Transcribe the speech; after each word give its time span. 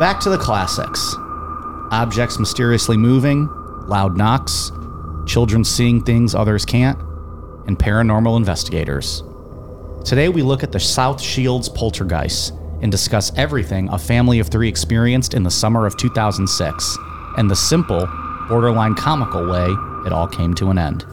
Back 0.00 0.18
to 0.20 0.30
the 0.30 0.38
classics 0.38 1.14
objects 1.90 2.38
mysteriously 2.38 2.96
moving, 2.96 3.50
loud 3.86 4.16
knocks, 4.16 4.72
children 5.26 5.62
seeing 5.62 6.02
things 6.02 6.34
others 6.34 6.64
can't, 6.64 6.98
and 7.66 7.78
paranormal 7.78 8.38
investigators. 8.38 9.22
Today, 10.02 10.30
we 10.30 10.40
look 10.40 10.62
at 10.62 10.72
the 10.72 10.80
South 10.80 11.20
Shields 11.20 11.68
poltergeist 11.68 12.54
and 12.80 12.90
discuss 12.90 13.30
everything 13.36 13.90
a 13.90 13.98
family 13.98 14.38
of 14.38 14.48
three 14.48 14.70
experienced 14.70 15.34
in 15.34 15.42
the 15.42 15.50
summer 15.50 15.84
of 15.84 15.98
2006 15.98 16.98
and 17.36 17.50
the 17.50 17.54
simple, 17.54 18.08
borderline 18.48 18.94
comical 18.94 19.46
way 19.50 19.66
it 20.06 20.14
all 20.14 20.26
came 20.26 20.54
to 20.54 20.70
an 20.70 20.78
end. 20.78 21.04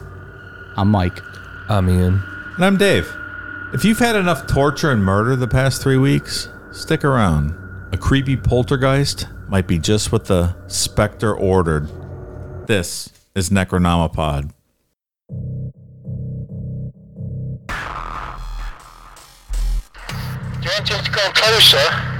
I'm 0.78 0.88
Mike. 0.88 1.20
I'm 1.68 1.90
Ian. 1.90 2.22
And 2.56 2.64
I'm 2.64 2.78
Dave. 2.78 3.14
If 3.74 3.84
you've 3.84 3.98
had 3.98 4.16
enough 4.16 4.46
torture 4.46 4.90
and 4.90 5.04
murder 5.04 5.36
the 5.36 5.46
past 5.46 5.82
three 5.82 5.98
weeks, 5.98 6.48
stick 6.72 7.04
around. 7.04 7.67
A 7.90 7.96
creepy 7.96 8.36
poltergeist 8.36 9.26
might 9.48 9.66
be 9.66 9.78
just 9.78 10.12
what 10.12 10.26
the 10.26 10.54
Spectre 10.66 11.34
ordered. 11.34 11.88
This 12.66 13.10
is 13.34 13.48
Necronomipod. 13.48 14.50
To 20.84 21.10
go 21.10 21.30
closer? 21.34 22.17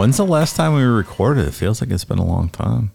When's 0.00 0.16
the 0.16 0.24
last 0.24 0.56
time 0.56 0.72
we 0.72 0.82
recorded? 0.82 1.46
It 1.46 1.52
feels 1.52 1.82
like 1.82 1.90
it's 1.90 2.06
been 2.06 2.16
a 2.16 2.24
long 2.24 2.48
time. 2.48 2.92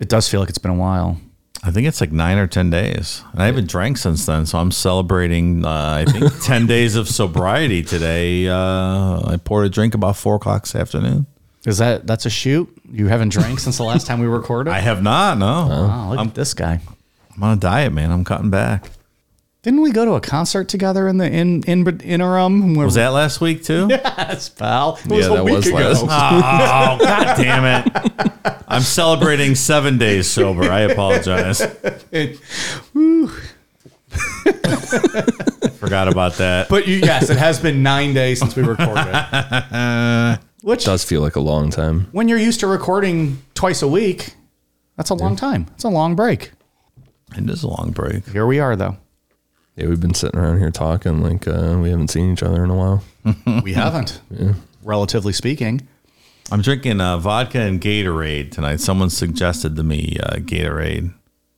It 0.00 0.08
does 0.08 0.28
feel 0.28 0.40
like 0.40 0.48
it's 0.48 0.58
been 0.58 0.72
a 0.72 0.74
while. 0.74 1.20
I 1.62 1.70
think 1.70 1.86
it's 1.86 2.00
like 2.00 2.10
nine 2.10 2.36
or 2.36 2.48
10 2.48 2.68
days. 2.68 3.22
And 3.30 3.40
I 3.40 3.46
haven't 3.46 3.68
drank 3.68 3.96
since 3.96 4.26
then. 4.26 4.44
So 4.44 4.58
I'm 4.58 4.72
celebrating, 4.72 5.64
uh, 5.64 6.04
I 6.04 6.10
think, 6.10 6.32
10 6.42 6.66
days 6.66 6.96
of 6.96 7.08
sobriety 7.08 7.84
today. 7.84 8.48
Uh, 8.48 9.22
I 9.24 9.36
poured 9.36 9.66
a 9.66 9.68
drink 9.68 9.94
about 9.94 10.16
four 10.16 10.34
o'clock 10.34 10.62
this 10.62 10.74
afternoon. 10.74 11.26
Is 11.64 11.78
that 11.78 12.08
that's 12.08 12.26
a 12.26 12.30
shoot? 12.30 12.76
You 12.90 13.06
haven't 13.06 13.28
drank 13.28 13.60
since 13.60 13.76
the 13.76 13.84
last 13.84 14.08
time 14.08 14.18
we 14.18 14.26
recorded? 14.26 14.72
I 14.72 14.80
have 14.80 15.04
not, 15.04 15.38
no. 15.38 16.08
look 16.10 16.18
at 16.18 16.34
this 16.34 16.54
guy. 16.54 16.80
I'm 17.36 17.42
on 17.44 17.56
a 17.56 17.60
diet, 17.60 17.92
man. 17.92 18.10
I'm 18.10 18.24
cutting 18.24 18.50
back. 18.50 18.90
Didn't 19.66 19.80
we 19.80 19.90
go 19.90 20.04
to 20.04 20.12
a 20.12 20.20
concert 20.20 20.68
together 20.68 21.08
in 21.08 21.16
the 21.16 21.26
in, 21.28 21.64
in 21.64 21.84
interim? 22.02 22.76
Where 22.76 22.86
Was 22.86 22.94
that 22.94 23.08
last 23.08 23.40
week 23.40 23.64
too? 23.64 23.88
yes, 23.90 24.48
pal? 24.48 24.96
It 25.04 25.10
Yeah, 25.10 25.26
a 25.26 25.30
that 25.34 25.44
week 25.44 25.56
was 25.56 25.66
ago. 25.66 25.76
last- 25.76 26.02
Oh, 27.00 27.04
god 27.04 27.36
damn 27.36 27.64
it. 27.84 28.62
I'm 28.68 28.82
celebrating 28.82 29.56
seven 29.56 29.98
days 29.98 30.30
sober. 30.30 30.70
I 30.70 30.82
apologize. 30.82 31.58
Forgot 35.80 36.06
about 36.08 36.34
that. 36.34 36.68
But 36.68 36.86
you, 36.86 36.98
yes, 36.98 37.28
it 37.28 37.36
has 37.36 37.58
been 37.58 37.82
nine 37.82 38.14
days 38.14 38.38
since 38.38 38.54
we 38.54 38.62
recorded. 38.62 39.02
Which, 40.62 40.84
Does 40.84 41.02
feel 41.04 41.22
like 41.22 41.34
a 41.34 41.40
long 41.40 41.70
time. 41.70 42.06
when 42.12 42.28
you're 42.28 42.38
used 42.38 42.60
to 42.60 42.68
recording 42.68 43.42
twice 43.54 43.82
a 43.82 43.88
week, 43.88 44.34
that's 44.96 45.10
a 45.10 45.14
long 45.14 45.34
time. 45.34 45.66
It's 45.74 45.82
a 45.82 45.88
long 45.88 46.14
break. 46.14 46.52
It 47.36 47.50
is 47.50 47.64
a 47.64 47.68
long 47.68 47.90
break. 47.90 48.28
Here 48.28 48.46
we 48.46 48.60
are, 48.60 48.76
though. 48.76 48.96
Yeah, 49.76 49.86
we've 49.88 50.00
been 50.00 50.14
sitting 50.14 50.38
around 50.40 50.58
here 50.58 50.70
talking 50.70 51.22
like 51.22 51.46
uh, 51.46 51.78
we 51.80 51.90
haven't 51.90 52.08
seen 52.08 52.32
each 52.32 52.42
other 52.42 52.64
in 52.64 52.70
a 52.70 52.74
while. 52.74 53.04
We 53.62 53.72
haven't, 53.74 54.20
relatively 54.82 55.32
speaking. 55.32 55.86
I'm 56.50 56.62
drinking 56.62 57.00
uh, 57.00 57.18
vodka 57.18 57.58
and 57.60 57.80
Gatorade 57.80 58.52
tonight. 58.52 58.78
Someone 58.80 59.10
suggested 59.10 59.74
to 59.76 59.82
me 59.82 60.16
uh, 60.22 60.36
Gatorade. 60.36 61.12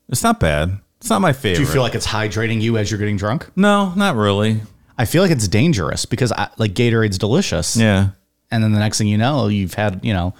It's 0.08 0.22
not 0.22 0.40
bad. 0.40 0.78
It's 0.98 1.10
not 1.10 1.20
my 1.20 1.32
favorite. 1.34 1.56
Do 1.56 1.60
you 1.62 1.68
feel 1.68 1.82
like 1.82 1.94
it's 1.94 2.06
hydrating 2.06 2.60
you 2.62 2.78
as 2.78 2.90
you're 2.90 2.98
getting 2.98 3.18
drunk? 3.18 3.48
no, 3.54 3.92
not 3.94 4.16
really. 4.16 4.62
I 4.96 5.04
feel 5.04 5.22
like 5.22 5.30
it's 5.30 5.46
dangerous 5.46 6.06
because 6.06 6.32
I, 6.32 6.48
like 6.56 6.72
Gatorade's 6.72 7.18
delicious, 7.18 7.76
Yeah. 7.76 8.08
and 8.50 8.64
then 8.64 8.72
the 8.72 8.80
next 8.80 8.98
thing 8.98 9.06
you 9.06 9.18
know, 9.18 9.46
you've 9.46 9.74
had 9.74 10.04
you 10.04 10.12
know 10.12 10.34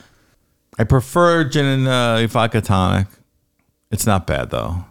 I 0.79 0.85
prefer 0.85 1.45
gin 1.45 1.65
and 1.67 1.87
uh, 1.87 2.27
vodka 2.27 2.61
tonic. 2.61 3.07
It's 3.93 4.07
not 4.07 4.27
bad 4.27 4.51
though. 4.51 4.85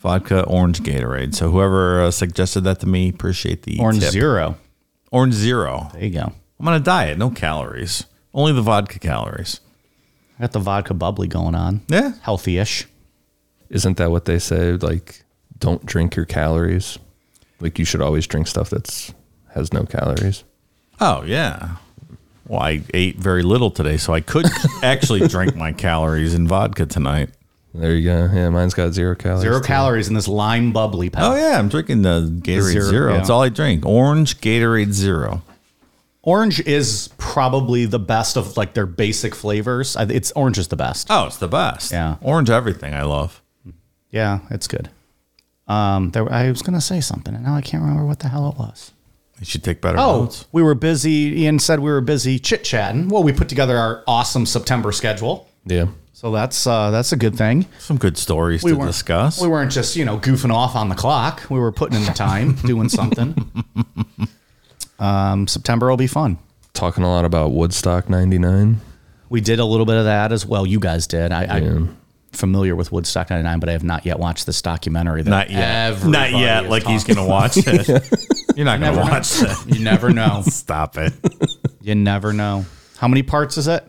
Vodka 0.00 0.44
orange 0.44 0.80
Gatorade. 0.80 1.34
So 1.34 1.50
whoever 1.50 2.02
uh, 2.02 2.10
suggested 2.10 2.62
that 2.62 2.80
to 2.80 2.86
me, 2.86 3.10
appreciate 3.10 3.62
the 3.62 3.78
orange 3.80 4.00
tip. 4.00 4.10
zero. 4.10 4.56
Orange 5.12 5.34
zero. 5.34 5.90
There 5.92 6.04
you 6.04 6.10
go. 6.10 6.32
I'm 6.58 6.68
on 6.68 6.74
a 6.74 6.80
diet, 6.80 7.18
no 7.18 7.30
calories. 7.30 8.04
Only 8.32 8.52
the 8.52 8.62
vodka 8.62 8.98
calories. 8.98 9.60
I 10.38 10.42
got 10.42 10.52
the 10.52 10.58
vodka 10.58 10.94
bubbly 10.94 11.28
going 11.28 11.54
on. 11.54 11.82
Yeah. 11.88 12.12
Healthy-ish. 12.22 12.86
Isn't 13.68 13.98
that 13.98 14.10
what 14.10 14.24
they 14.24 14.38
say? 14.38 14.72
Like, 14.72 15.22
don't 15.58 15.84
drink 15.84 16.16
your 16.16 16.24
calories. 16.24 16.98
Like, 17.60 17.78
you 17.78 17.84
should 17.84 18.00
always 18.00 18.26
drink 18.26 18.46
stuff 18.46 18.70
that's 18.70 19.12
has 19.54 19.72
no 19.72 19.84
calories. 19.84 20.44
Oh 21.00 21.22
yeah. 21.24 21.76
Well, 22.46 22.60
I 22.60 22.82
ate 22.94 23.16
very 23.16 23.42
little 23.42 23.70
today, 23.70 23.96
so 23.96 24.12
I 24.12 24.20
could 24.20 24.46
actually 24.82 25.26
drink 25.28 25.54
my 25.56 25.72
calories 25.72 26.34
in 26.34 26.48
vodka 26.48 26.86
tonight. 26.86 27.30
There 27.74 27.94
you 27.94 28.04
go. 28.04 28.28
Yeah, 28.32 28.48
mine's 28.48 28.74
got 28.74 28.92
zero 28.92 29.14
calories. 29.14 29.42
Zero 29.42 29.60
too. 29.60 29.66
calories 29.66 30.08
in 30.08 30.14
this 30.14 30.26
lime 30.26 30.72
bubbly, 30.72 31.08
pal. 31.10 31.32
Oh 31.32 31.36
yeah, 31.36 31.58
I'm 31.58 31.68
drinking 31.68 32.02
the 32.02 32.22
Gatorade 32.42 32.82
Zero. 32.82 33.10
yeah. 33.12 33.16
That's 33.18 33.30
all 33.30 33.42
I 33.42 33.48
drink. 33.48 33.86
Orange 33.86 34.40
Gatorade 34.40 34.92
Zero. 34.92 35.42
Orange 36.22 36.60
is 36.66 37.08
probably 37.16 37.86
the 37.86 37.98
best 37.98 38.36
of 38.36 38.56
like 38.56 38.74
their 38.74 38.86
basic 38.86 39.34
flavors. 39.34 39.96
I- 39.96 40.02
It's 40.04 40.32
orange 40.32 40.58
is 40.58 40.68
the 40.68 40.76
best. 40.76 41.06
Oh, 41.10 41.26
it's 41.26 41.36
the 41.38 41.48
best. 41.48 41.92
Yeah. 41.92 42.16
Orange 42.20 42.50
everything 42.50 42.92
I 42.92 43.02
love. 43.02 43.40
Yeah, 44.10 44.40
it's 44.50 44.66
good. 44.66 44.90
Um, 45.68 46.10
there, 46.10 46.30
I 46.30 46.50
was 46.50 46.62
gonna 46.62 46.80
say 46.80 47.00
something, 47.00 47.34
and 47.34 47.44
now 47.44 47.54
I 47.54 47.60
can't 47.60 47.82
remember 47.82 48.04
what 48.04 48.18
the 48.18 48.28
hell 48.28 48.48
it 48.50 48.58
was. 48.58 48.90
You 49.38 49.46
should 49.46 49.62
take 49.64 49.80
better 49.80 49.96
Oh, 49.98 50.22
notes. 50.22 50.44
we 50.52 50.62
were 50.62 50.74
busy. 50.74 51.40
Ian 51.42 51.58
said 51.60 51.78
we 51.80 51.90
were 51.90 52.00
busy 52.02 52.38
chit 52.38 52.64
chatting. 52.64 53.08
Well, 53.08 53.22
we 53.22 53.32
put 53.32 53.48
together 53.48 53.78
our 53.78 54.02
awesome 54.06 54.44
September 54.44 54.92
schedule, 54.92 55.48
Yeah. 55.64 55.86
So 56.20 56.30
that's 56.30 56.66
uh, 56.66 56.90
that's 56.90 57.12
a 57.12 57.16
good 57.16 57.34
thing. 57.34 57.64
Some 57.78 57.96
good 57.96 58.18
stories 58.18 58.62
We 58.62 58.72
to 58.74 58.84
discuss. 58.84 59.40
We 59.40 59.48
weren't 59.48 59.72
just 59.72 59.96
you 59.96 60.04
know 60.04 60.18
goofing 60.18 60.52
off 60.52 60.76
on 60.76 60.90
the 60.90 60.94
clock. 60.94 61.42
We 61.48 61.58
were 61.58 61.72
putting 61.72 61.98
in 61.98 62.04
the 62.04 62.12
time, 62.12 62.52
doing 62.66 62.90
something. 62.90 63.34
Um, 64.98 65.48
September 65.48 65.88
will 65.88 65.96
be 65.96 66.06
fun. 66.06 66.36
Talking 66.74 67.04
a 67.04 67.08
lot 67.08 67.24
about 67.24 67.52
Woodstock 67.52 68.10
99. 68.10 68.82
We 69.30 69.40
did 69.40 69.60
a 69.60 69.64
little 69.64 69.86
bit 69.86 69.96
of 69.96 70.04
that 70.04 70.30
as 70.30 70.44
well. 70.44 70.66
You 70.66 70.78
guys 70.78 71.06
did. 71.06 71.32
I, 71.32 71.44
Yeah. 71.44 71.70
I'm 71.70 71.96
familiar 72.32 72.76
with 72.76 72.92
Woodstock 72.92 73.30
99, 73.30 73.58
but 73.58 73.70
I 73.70 73.72
have 73.72 73.82
not 73.82 74.04
yet 74.04 74.18
watched 74.18 74.44
this 74.44 74.60
documentary. 74.60 75.22
That 75.22 75.30
Not 75.30 75.48
yet. 75.50 76.04
Not 76.04 76.32
yet. 76.32 76.64
is 76.64 76.70
Like 76.70 76.84
he's 76.84 77.04
going 77.04 77.16
to 77.16 77.24
watch 77.24 77.56
it. 77.56 77.88
You're 78.56 78.66
not 78.66 78.78
going 78.78 78.92
to 78.92 78.96
Never 78.96 78.96
know. 78.96 79.10
watch 79.10 79.30
that. 79.38 79.64
You 79.68 79.82
never 79.82 80.10
know. 80.10 80.42
Stop 80.46 80.98
it. 80.98 81.14
you 81.80 81.94
never 81.94 82.34
know. 82.34 82.66
How 82.98 83.08
many 83.08 83.22
parts 83.22 83.56
is 83.56 83.68
it? 83.68 83.82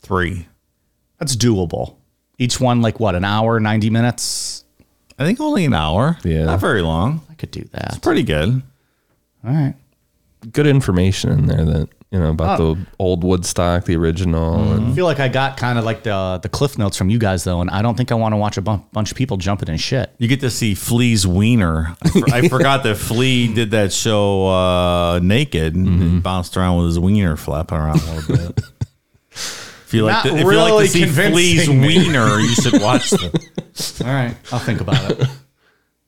Three. 0.00 0.46
That's 1.18 1.36
doable. 1.36 1.96
Each 2.38 2.60
one, 2.60 2.82
like 2.82 2.98
what, 3.00 3.14
an 3.14 3.24
hour, 3.24 3.60
90 3.60 3.90
minutes? 3.90 4.64
I 5.18 5.24
think 5.24 5.40
only 5.40 5.64
an 5.64 5.74
hour. 5.74 6.16
Yeah. 6.24 6.44
Not 6.46 6.60
very 6.60 6.82
long. 6.82 7.20
I 7.30 7.34
could 7.34 7.50
do 7.52 7.62
that. 7.72 7.90
It's 7.90 7.98
pretty 7.98 8.24
good. 8.24 8.62
All 9.46 9.52
right. 9.52 9.74
Good 10.52 10.66
information 10.66 11.30
in 11.30 11.46
there 11.46 11.64
that, 11.64 11.88
you 12.10 12.18
know, 12.18 12.30
about 12.30 12.58
Oh. 12.60 12.74
the 12.74 12.86
old 12.98 13.22
Woodstock, 13.24 13.84
the 13.84 13.96
original. 13.96 14.72
And 14.74 14.88
I 14.88 14.94
feel 14.94 15.04
like 15.06 15.20
I 15.20 15.28
got 15.28 15.56
kind 15.56 15.78
of 15.78 15.84
like 15.84 16.02
the 16.02 16.38
the 16.42 16.48
cliff 16.48 16.76
notes 16.76 16.96
from 16.98 17.08
you 17.10 17.18
guys 17.18 17.44
though, 17.44 17.60
and 17.60 17.70
I 17.70 17.80
don't 17.80 17.96
think 17.96 18.12
I 18.12 18.14
want 18.16 18.32
to 18.32 18.36
watch 18.36 18.56
a 18.58 18.60
bun- 18.62 18.82
bunch 18.92 19.10
of 19.10 19.16
people 19.16 19.36
jumping 19.36 19.68
in 19.68 19.76
shit. 19.78 20.10
You 20.18 20.28
get 20.28 20.40
to 20.40 20.50
see 20.50 20.74
Flea's 20.74 21.26
wiener. 21.26 21.96
I, 22.04 22.08
for- 22.10 22.30
I 22.34 22.48
forgot 22.48 22.82
that 22.82 22.96
Flea 22.96 23.52
did 23.54 23.70
that 23.70 23.92
show 23.92 24.48
uh, 24.48 25.20
naked 25.22 25.74
and 25.76 25.86
Mm-hmm. 25.86 26.14
he 26.16 26.20
bounced 26.20 26.56
around 26.56 26.78
with 26.78 26.86
his 26.88 26.98
wiener 26.98 27.36
flapping 27.36 27.78
around 27.78 28.00
a 28.02 28.14
little 28.14 28.36
bit. 28.36 28.60
If 29.94 29.98
you 29.98 30.04
like, 30.06 30.24
Not 30.24 30.30
to, 30.30 30.34
if 30.34 30.40
you 30.40 30.46
like 30.46 30.54
really 30.70 30.86
to 30.86 30.92
see 30.92 31.04
Flea's 31.06 31.64
convincing 31.68 31.80
me. 31.80 31.98
wiener, 32.04 32.38
you 32.40 32.54
should 32.54 32.80
watch 32.82 33.10
them. 33.10 33.30
All 34.06 34.12
right, 34.12 34.36
I'll 34.52 34.58
think 34.58 34.80
about 34.80 35.10
it. 35.12 35.28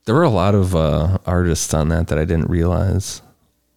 there 0.06 0.14
were 0.14 0.24
a 0.24 0.28
lot 0.30 0.54
of 0.56 0.74
uh, 0.74 1.18
artists 1.24 1.72
on 1.72 1.88
that 1.90 2.08
that 2.08 2.18
I 2.18 2.24
didn't 2.24 2.50
realize. 2.50 3.22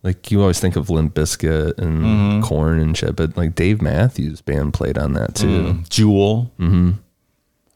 Like 0.02 0.32
you 0.32 0.42
always 0.42 0.60
think 0.60 0.76
of 0.78 0.90
Limp 0.90 1.14
Bizkit 1.14 1.78
and 1.78 2.04
Mm-hmm. 2.04 2.42
Korn 2.44 2.80
and 2.80 2.98
shit, 2.98 3.16
but 3.16 3.36
like 3.38 3.54
Dave 3.54 3.82
Matthews 3.82 4.42
Band 4.42 4.74
played 4.74 4.98
on 4.98 5.14
that 5.14 5.36
too. 5.36 5.84
Jewel. 5.90 6.52
Mm-hmm. 6.60 6.92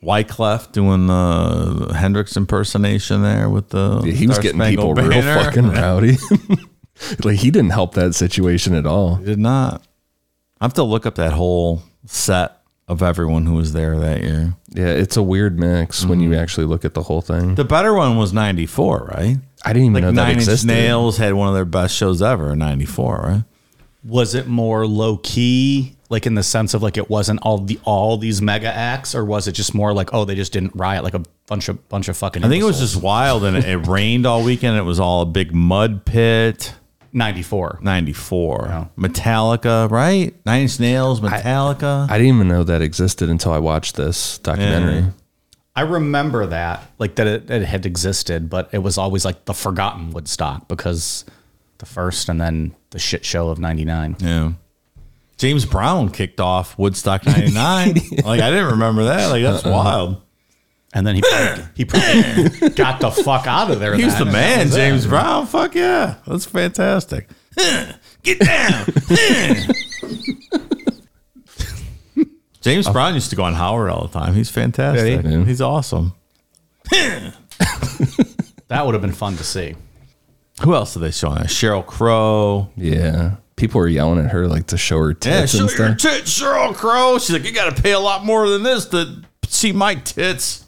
Wyclef 0.02 0.72
doing 0.72 1.08
the 1.08 1.94
Hendrix 1.98 2.36
impersonation 2.36 3.22
there 3.22 3.50
with 3.50 3.70
the. 3.70 4.02
Yeah, 4.06 4.14
he 4.14 4.28
was 4.28 4.36
Star 4.38 4.44
getting 4.44 4.62
people 4.62 4.96
Spangled 4.96 5.00
real 5.14 5.22
Banner. 5.22 5.44
fucking 5.44 5.70
rowdy. 5.72 6.18
like 7.24 7.38
he 7.40 7.52
didn't 7.52 7.72
help 7.72 7.94
that 7.96 8.14
situation 8.16 8.74
at 8.76 8.86
all. 8.86 9.16
He 9.16 9.26
did 9.26 9.40
not. 9.40 9.86
I 10.60 10.66
have 10.66 10.74
to 10.76 10.84
look 10.84 11.06
up 11.06 11.16
that 11.16 11.34
whole 11.34 11.84
set 12.06 12.64
of 12.88 13.02
everyone 13.02 13.46
who 13.46 13.56
was 13.56 13.74
there 13.74 13.98
that 13.98 14.22
year. 14.22 14.56
Yeah, 14.70 14.88
it's 14.88 15.18
a 15.18 15.24
weird 15.24 15.58
mix 15.58 16.06
when 16.06 16.20
you 16.20 16.32
mhm. 16.32 16.38
actually 16.38 16.66
look 16.66 16.84
at 16.84 16.94
the 16.94 17.04
whole 17.04 17.22
thing. 17.22 17.56
The 17.56 17.64
better 17.64 17.94
one 17.94 18.18
was 18.18 18.34
94, 18.34 19.12
right? 19.16 19.38
I 19.64 19.74
didn't 19.74 19.84
even 19.84 19.94
Like 19.94 20.02
know 20.04 20.08
that 20.10 20.16
Nine 20.16 20.32
Inch 20.32 20.42
existed. 20.42 20.68
Nails 20.68 21.18
had 21.18 21.34
one 21.34 21.48
of 21.48 21.54
their 21.54 21.66
best 21.66 21.96
shows 21.96 22.22
ever 22.22 22.54
in 22.54 22.60
94, 22.60 23.18
right? 23.18 23.44
Was 24.04 24.36
it 24.36 24.48
more 24.48 24.86
low 24.86 25.18
key, 25.18 25.96
like 26.10 26.26
in 26.26 26.36
the 26.36 26.44
sense 26.44 26.74
of 26.74 26.84
like 26.84 26.98
it 26.98 27.10
wasn't 27.10 27.40
all 27.42 27.60
the 27.60 27.80
all 27.86 28.18
these 28.18 28.42
mega 28.42 28.68
acts, 28.68 29.16
or 29.16 29.24
was 29.24 29.48
it 29.48 29.54
just 29.54 29.74
more 29.74 29.94
like 29.94 30.14
oh 30.14 30.26
they 30.26 30.36
just 30.36 30.52
didn't 30.52 30.76
riot 30.76 31.06
like 31.06 31.14
a 31.14 31.24
bunch 31.48 31.70
of 31.70 31.88
bunch 31.88 32.10
of 32.10 32.18
fucking? 32.18 32.44
I 32.44 32.50
think 32.50 32.62
it 32.62 32.66
was 32.66 32.80
just 32.80 33.02
wild 33.02 33.46
and 33.46 33.56
it, 33.56 33.64
it 33.64 33.78
rained 33.88 34.26
all 34.26 34.44
weekend. 34.44 34.76
It 34.76 34.82
was 34.82 35.00
all 35.00 35.22
a 35.22 35.26
big 35.26 35.54
mud 35.54 36.04
pit. 36.04 36.74
Ninety 37.14 37.44
four. 37.44 37.80
94. 37.82 38.90
Metallica, 38.98 39.90
right? 39.90 40.36
Nine 40.46 40.64
Inch 40.64 40.80
Nails, 40.80 41.22
Metallica. 41.22 42.10
I 42.10 42.18
didn't 42.18 42.36
even 42.36 42.48
know 42.48 42.64
that 42.64 42.82
existed 42.82 43.30
until 43.30 43.52
I 43.54 43.60
watched 43.60 43.96
this 43.96 44.40
documentary. 44.40 45.00
Yeah. 45.00 45.10
I 45.76 45.82
remember 45.82 46.46
that 46.48 46.84
like 47.00 47.16
that 47.16 47.26
it, 47.28 47.50
it 47.50 47.64
had 47.64 47.86
existed, 47.86 48.50
but 48.50 48.70
it 48.72 48.80
was 48.80 48.98
always 48.98 49.26
like 49.26 49.46
the 49.46 49.54
forgotten 49.54 50.12
Woodstock 50.12 50.68
because 50.68 51.26
the 51.80 51.86
first 51.86 52.30
and 52.30 52.40
then 52.40 52.76
the 52.92 53.00
shit 53.00 53.26
show 53.26 53.50
of 53.50 53.60
ninety 53.60 53.86
nine. 53.86 54.16
yeah. 54.20 54.54
James 55.38 55.66
Brown 55.66 56.10
kicked 56.10 56.40
off 56.40 56.78
Woodstock 56.78 57.26
99. 57.26 57.54
like, 58.24 58.40
I 58.40 58.50
didn't 58.52 58.68
remember 58.68 59.06
that. 59.06 59.30
Like, 59.30 59.42
that's 59.42 59.66
uh-uh. 59.66 59.72
wild. 59.72 60.22
And 60.94 61.08
then 61.08 61.16
he 61.16 61.22
probably, 61.22 61.64
he 61.76 61.86
probably 61.86 62.70
got 62.76 63.00
the 63.02 63.10
fuck 63.10 63.48
out 63.48 63.72
of 63.72 63.80
there. 63.80 63.96
He's 63.96 64.16
then, 64.18 64.28
the 64.28 64.32
man, 64.32 64.68
was 64.68 64.76
it. 64.76 64.78
James 64.78 65.08
Brown. 65.08 65.48
Fuck 65.48 65.74
yeah. 65.74 66.18
That's 66.28 66.46
fantastic. 66.46 67.28
Get 68.24 68.40
down. 68.40 68.86
James 72.62 72.88
oh. 72.88 72.94
Brown 72.94 73.16
used 73.16 73.32
to 73.32 73.36
go 73.36 73.44
on 73.44 73.54
Howard 73.56 73.90
all 73.90 74.08
the 74.08 74.14
time. 74.20 74.36
He's 74.36 74.50
fantastic. 74.50 75.24
Did 75.24 75.32
he? 75.32 75.44
He's 75.46 75.62
awesome. 75.62 76.14
That 78.74 78.86
would 78.86 78.94
have 78.94 79.02
been 79.02 79.12
fun 79.12 79.36
to 79.38 79.44
see. 79.44 79.76
Who 80.64 80.74
else 80.74 80.94
did 80.94 81.00
they 81.02 81.12
show? 81.12 81.30
Sheryl 81.30 81.86
Crow. 81.86 82.70
Yeah. 82.76 83.36
People 83.56 83.80
were 83.80 83.88
yelling 83.88 84.24
at 84.26 84.32
her 84.32 84.48
like 84.48 84.68
to 84.68 84.78
show 84.78 84.98
her 85.00 85.14
tits. 85.14 85.54
Yeah, 85.54 85.68
show 85.68 85.68
and 85.68 85.78
your 85.78 85.96
tits, 85.96 86.40
Sheryl 86.40 86.74
Crow. 86.74 87.20
She's 87.20 87.32
like, 87.32 87.44
you 87.44 87.52
got 87.52 87.76
to 87.76 87.82
pay 87.82 87.92
a 87.92 88.00
lot 88.00 88.26
more 88.26 88.50
than 88.50 88.64
this 88.64 88.86
to 88.88 89.24
see 89.46 89.72
my 89.72 89.96
tits. 89.96 90.63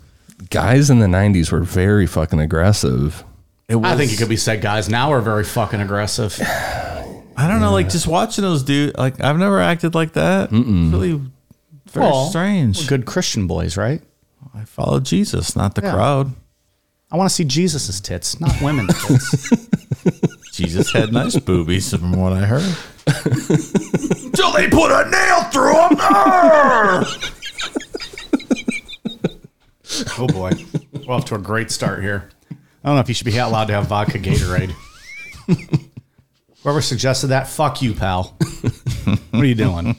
Guys 0.49 0.89
in 0.89 0.99
the 0.99 1.07
90s 1.07 1.51
were 1.51 1.61
very 1.61 2.05
fucking 2.07 2.39
aggressive. 2.39 3.23
It 3.67 3.75
was, 3.77 3.91
I 3.91 3.95
think 3.97 4.11
it 4.11 4.17
could 4.17 4.29
be 4.29 4.37
said 4.37 4.61
guys 4.61 4.89
now 4.89 5.11
are 5.13 5.21
very 5.21 5.43
fucking 5.43 5.79
aggressive. 5.81 6.37
I 7.37 7.47
don't 7.47 7.59
know, 7.61 7.71
like 7.71 7.89
just 7.89 8.07
watching 8.07 8.43
those 8.43 8.63
dudes. 8.63 8.97
Like 8.97 9.21
I've 9.23 9.37
never 9.39 9.59
acted 9.59 9.95
like 9.95 10.13
that. 10.13 10.49
It's 10.51 10.93
really 10.93 11.21
very 11.91 12.05
Well, 12.05 12.27
strange. 12.29 12.87
Good 12.87 13.05
Christian 13.05 13.47
boys, 13.47 13.75
right? 13.77 14.01
I 14.53 14.65
follow 14.65 14.99
Jesus, 14.99 15.55
not 15.55 15.75
the 15.75 15.81
Yeah. 15.81 15.93
crowd. 15.93 16.33
I 17.11 17.17
want 17.17 17.29
to 17.29 17.33
see 17.35 17.43
Jesus's 17.43 17.99
tits, 18.01 18.39
not 18.39 18.61
women's 18.61 18.93
tits. 19.07 19.67
Jesus 20.53 20.91
had 20.91 21.11
nice 21.13 21.37
boobies, 21.37 21.91
from 21.91 22.13
what 22.13 22.33
I 22.33 22.45
heard. 22.45 22.75
Till 24.33 24.51
they 24.53 24.67
put 24.69 24.91
a 24.91 25.09
nail 25.09 25.43
through 25.51 25.73
them. 25.73 27.05
oh 30.19 30.27
boy, 30.27 30.51
we're 31.07 31.13
off 31.13 31.25
to 31.25 31.35
a 31.35 31.39
great 31.39 31.71
start 31.71 32.01
here. 32.01 32.29
I 32.51 32.55
don't 32.87 32.95
know 32.95 33.01
if 33.01 33.07
you 33.07 33.13
should 33.15 33.25
be 33.25 33.37
allowed 33.37 33.65
to 33.65 33.73
have 33.73 33.87
vodka 33.87 34.19
Gatorade. 34.19 34.73
Whoever 36.63 36.81
suggested 36.81 37.27
that, 37.27 37.47
fuck 37.47 37.81
you, 37.81 37.93
pal. 37.93 38.35
what 39.31 39.41
are 39.41 39.45
you 39.45 39.55
doing? 39.55 39.95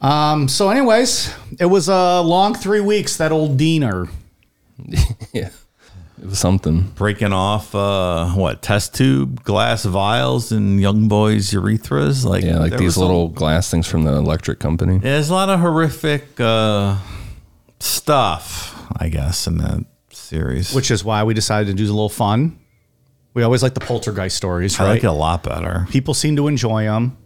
Um. 0.00 0.48
So, 0.48 0.68
anyways, 0.70 1.32
it 1.58 1.66
was 1.66 1.88
a 1.88 2.20
long 2.20 2.54
three 2.54 2.80
weeks. 2.80 3.16
That 3.16 3.32
old 3.32 3.56
Diener. 3.56 4.08
Yeah. 5.32 5.50
It 6.22 6.26
was 6.28 6.38
something. 6.38 6.82
Breaking 6.94 7.32
off 7.32 7.74
uh, 7.74 8.26
what 8.30 8.62
test 8.62 8.94
tube 8.94 9.42
glass 9.42 9.84
vials 9.84 10.52
and 10.52 10.80
young 10.80 11.08
boys' 11.08 11.50
urethras, 11.50 12.24
like 12.24 12.44
Yeah, 12.44 12.58
like 12.60 12.70
there 12.70 12.78
these 12.78 12.86
was 12.90 12.96
a- 12.96 13.00
little 13.00 13.28
glass 13.28 13.70
things 13.70 13.86
from 13.86 14.04
the 14.04 14.12
electric 14.12 14.58
company. 14.60 14.94
Yeah, 14.94 15.00
there's 15.00 15.28
a 15.30 15.34
lot 15.34 15.48
of 15.50 15.58
horrific 15.60 16.38
uh, 16.40 16.96
stuff, 17.80 18.86
I 18.96 19.08
guess, 19.08 19.46
in 19.46 19.58
that 19.58 19.84
series. 20.10 20.72
which 20.74 20.90
is 20.90 21.04
why 21.04 21.22
we 21.24 21.34
decided 21.34 21.68
to 21.68 21.74
do 21.74 21.84
a 21.84 21.92
little 21.92 22.08
fun. 22.08 22.58
We 23.34 23.42
always 23.42 23.62
like 23.62 23.74
the 23.74 23.80
poltergeist 23.80 24.36
stories, 24.36 24.78
I 24.78 24.84
right? 24.84 24.90
like 24.90 25.04
it 25.04 25.08
a 25.08 25.12
lot 25.12 25.42
better. 25.42 25.86
People 25.90 26.14
seem 26.14 26.36
to 26.36 26.46
enjoy 26.46 26.84
them. 26.84 27.16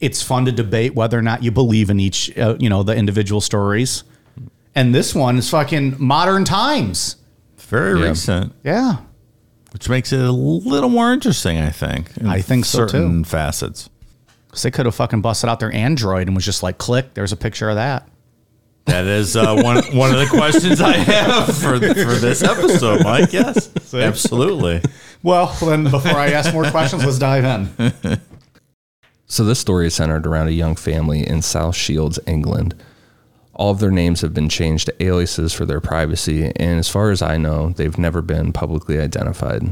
It's 0.00 0.22
fun 0.22 0.44
to 0.46 0.52
debate 0.52 0.94
whether 0.94 1.18
or 1.18 1.22
not 1.22 1.42
you 1.42 1.50
believe 1.50 1.90
in 1.90 2.00
each, 2.00 2.36
uh, 2.36 2.56
you 2.58 2.68
know, 2.68 2.82
the 2.82 2.94
individual 2.94 3.40
stories. 3.40 4.04
And 4.74 4.94
this 4.94 5.14
one 5.14 5.38
is 5.38 5.48
fucking 5.50 5.96
modern 5.98 6.44
times. 6.44 7.16
Very 7.58 8.00
Yeah. 8.00 8.08
recent, 8.08 8.52
Yeah. 8.64 8.96
which 9.72 9.88
makes 9.88 10.12
it 10.12 10.20
a 10.20 10.32
little 10.32 10.88
more 10.90 11.12
interesting, 11.12 11.58
I 11.58 11.70
think. 11.70 12.10
in 12.16 12.26
I 12.26 12.40
think 12.40 12.64
so, 12.64 12.86
certain 12.86 13.24
facets. 13.24 13.88
Because 14.46 14.62
they 14.62 14.70
could 14.70 14.86
have 14.86 14.94
fucking 14.94 15.20
busted 15.20 15.48
out 15.50 15.60
their 15.60 15.72
Android 15.74 16.26
and 16.26 16.34
was 16.36 16.44
just 16.44 16.62
like, 16.62 16.78
click, 16.78 17.14
there's 17.14 17.32
a 17.32 17.36
picture 17.36 17.68
of 17.68 17.76
that. 17.76 18.08
That 18.88 19.06
is 19.06 19.36
uh, 19.36 19.54
one 19.62 19.84
one 19.96 20.12
of 20.12 20.18
the 20.18 20.26
questions 20.26 20.80
I 20.80 20.96
have 20.96 21.46
for 21.56 21.78
for 21.78 22.14
this 22.14 22.42
episode, 22.42 23.04
Mike. 23.04 23.32
Yes, 23.32 23.70
absolutely. 23.92 24.82
Well, 25.22 25.54
then 25.60 25.84
before 25.84 26.16
I 26.16 26.30
ask 26.30 26.52
more 26.54 26.70
questions, 26.70 27.04
let's 27.04 27.18
dive 27.18 27.44
in. 27.44 28.20
So 29.26 29.44
this 29.44 29.58
story 29.58 29.88
is 29.88 29.94
centered 29.94 30.26
around 30.26 30.48
a 30.48 30.52
young 30.52 30.74
family 30.74 31.26
in 31.26 31.42
South 31.42 31.76
Shields, 31.76 32.18
England. 32.26 32.74
All 33.52 33.70
of 33.70 33.78
their 33.78 33.90
names 33.90 34.22
have 34.22 34.32
been 34.32 34.48
changed 34.48 34.86
to 34.86 35.02
aliases 35.04 35.52
for 35.52 35.66
their 35.66 35.82
privacy, 35.82 36.44
and 36.56 36.78
as 36.78 36.88
far 36.88 37.10
as 37.10 37.20
I 37.20 37.36
know, 37.36 37.70
they've 37.70 37.98
never 37.98 38.22
been 38.22 38.54
publicly 38.54 38.98
identified. 38.98 39.64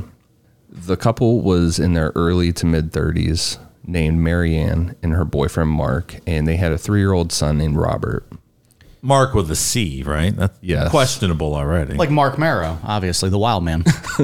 The 0.68 0.98
couple 0.98 1.40
was 1.40 1.78
in 1.78 1.94
their 1.94 2.12
early 2.14 2.52
to 2.52 2.66
mid 2.66 2.92
30s, 2.92 3.58
named 3.86 4.18
Marianne 4.18 4.94
and 5.02 5.12
her 5.12 5.24
boyfriend 5.24 5.70
Mark, 5.70 6.16
and 6.26 6.46
they 6.46 6.56
had 6.56 6.72
a 6.72 6.78
three 6.78 7.00
year 7.00 7.12
old 7.12 7.32
son 7.32 7.56
named 7.56 7.76
Robert. 7.76 8.26
Mark 9.06 9.34
with 9.34 9.50
a 9.50 9.56
C, 9.56 10.02
right? 10.02 10.34
That's 10.36 10.58
Yes. 10.60 10.90
questionable 10.90 11.54
already. 11.54 11.94
Like 11.94 12.10
Marc 12.10 12.38
Maron, 12.38 12.78
obviously, 12.84 13.30
the 13.30 13.38
wild 13.38 13.62
man. 13.64 13.84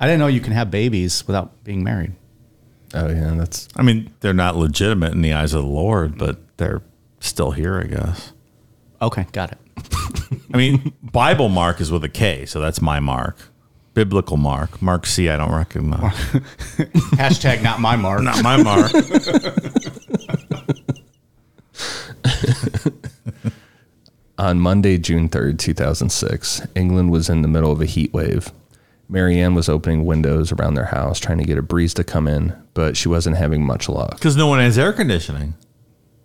I 0.00 0.06
didn't 0.06 0.18
know 0.18 0.26
you 0.26 0.40
can 0.40 0.52
have 0.52 0.70
babies 0.70 1.24
without 1.26 1.62
being 1.62 1.84
married. 1.84 2.12
Oh, 2.94 3.08
yeah, 3.08 3.34
that's 3.36 3.68
I 3.76 3.82
mean, 3.82 4.12
they're 4.20 4.34
not 4.34 4.56
legitimate 4.56 5.12
in 5.12 5.22
the 5.22 5.32
eyes 5.32 5.54
of 5.54 5.62
the 5.62 5.68
Lord, 5.68 6.18
but 6.18 6.38
they're 6.56 6.82
still 7.20 7.52
here, 7.52 7.80
I 7.80 7.84
guess. 7.84 8.32
Okay, 9.00 9.26
got 9.32 9.52
it. 9.52 9.58
I 10.54 10.56
mean, 10.56 10.92
Bible 11.02 11.48
Mark 11.48 11.80
is 11.80 11.90
with 11.92 12.04
a 12.04 12.08
K, 12.08 12.46
so 12.46 12.60
that's 12.60 12.82
my 12.82 13.00
mark. 13.00 13.36
Biblical 13.94 14.36
Mark, 14.38 14.80
Mark 14.80 15.06
C. 15.06 15.28
I 15.28 15.36
don't 15.36 15.52
recognize. 15.52 16.00
Hashtag 17.14 17.62
not 17.62 17.78
my 17.80 17.94
mark. 17.96 18.22
not 18.22 18.42
my 18.42 18.56
mark. 18.62 18.90
On 24.42 24.58
Monday, 24.58 24.98
June 24.98 25.28
3rd, 25.28 25.56
2006, 25.60 26.62
England 26.74 27.12
was 27.12 27.30
in 27.30 27.42
the 27.42 27.48
middle 27.48 27.70
of 27.70 27.80
a 27.80 27.84
heat 27.86 28.12
wave. 28.12 28.50
Marianne 29.08 29.54
was 29.54 29.68
opening 29.68 30.04
windows 30.04 30.50
around 30.50 30.74
their 30.74 30.86
house 30.86 31.20
trying 31.20 31.38
to 31.38 31.44
get 31.44 31.58
a 31.58 31.62
breeze 31.62 31.94
to 31.94 32.02
come 32.02 32.26
in, 32.26 32.52
but 32.74 32.96
she 32.96 33.08
wasn't 33.08 33.36
having 33.36 33.64
much 33.64 33.88
luck. 33.88 34.16
Because 34.16 34.36
no 34.36 34.48
one 34.48 34.58
has 34.58 34.76
air 34.76 34.92
conditioning. 34.92 35.54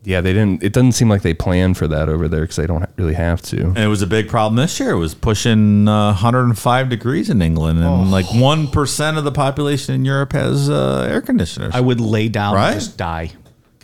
Yeah, 0.04 0.22
they 0.22 0.34
didn't. 0.34 0.64
It 0.64 0.74
doesn't 0.74 0.94
seem 0.94 1.10
like 1.10 1.22
they 1.22 1.36
planned 1.36 1.78
for 1.78 1.88
that 1.90 2.10
over 2.10 2.28
there 2.28 2.42
because 2.42 2.56
they 2.56 2.66
don't 2.66 2.90
really 2.98 3.14
have 3.14 3.40
to. 3.44 3.66
And 3.68 3.78
it 3.78 3.88
was 3.88 4.02
a 4.02 4.08
big 4.08 4.30
problem 4.30 4.56
this 4.56 4.80
year. 4.80 4.92
It 4.92 4.98
was 4.98 5.14
pushing 5.14 5.88
uh, 5.88 6.08
105 6.14 6.90
degrees 6.90 7.30
in 7.30 7.44
England, 7.44 7.84
and 7.84 8.10
like 8.10 8.26
1% 8.26 9.18
of 9.20 9.26
the 9.26 9.32
population 9.32 9.94
in 9.94 10.06
Europe 10.06 10.32
has 10.34 10.72
uh, 10.72 11.08
air 11.08 11.22
conditioners. 11.22 11.76
I 11.76 11.82
would 11.82 12.00
lay 12.00 12.30
down 12.30 12.56
Right? 12.56 12.72
and 12.72 12.80
just 12.80 12.98
die. 12.98 13.34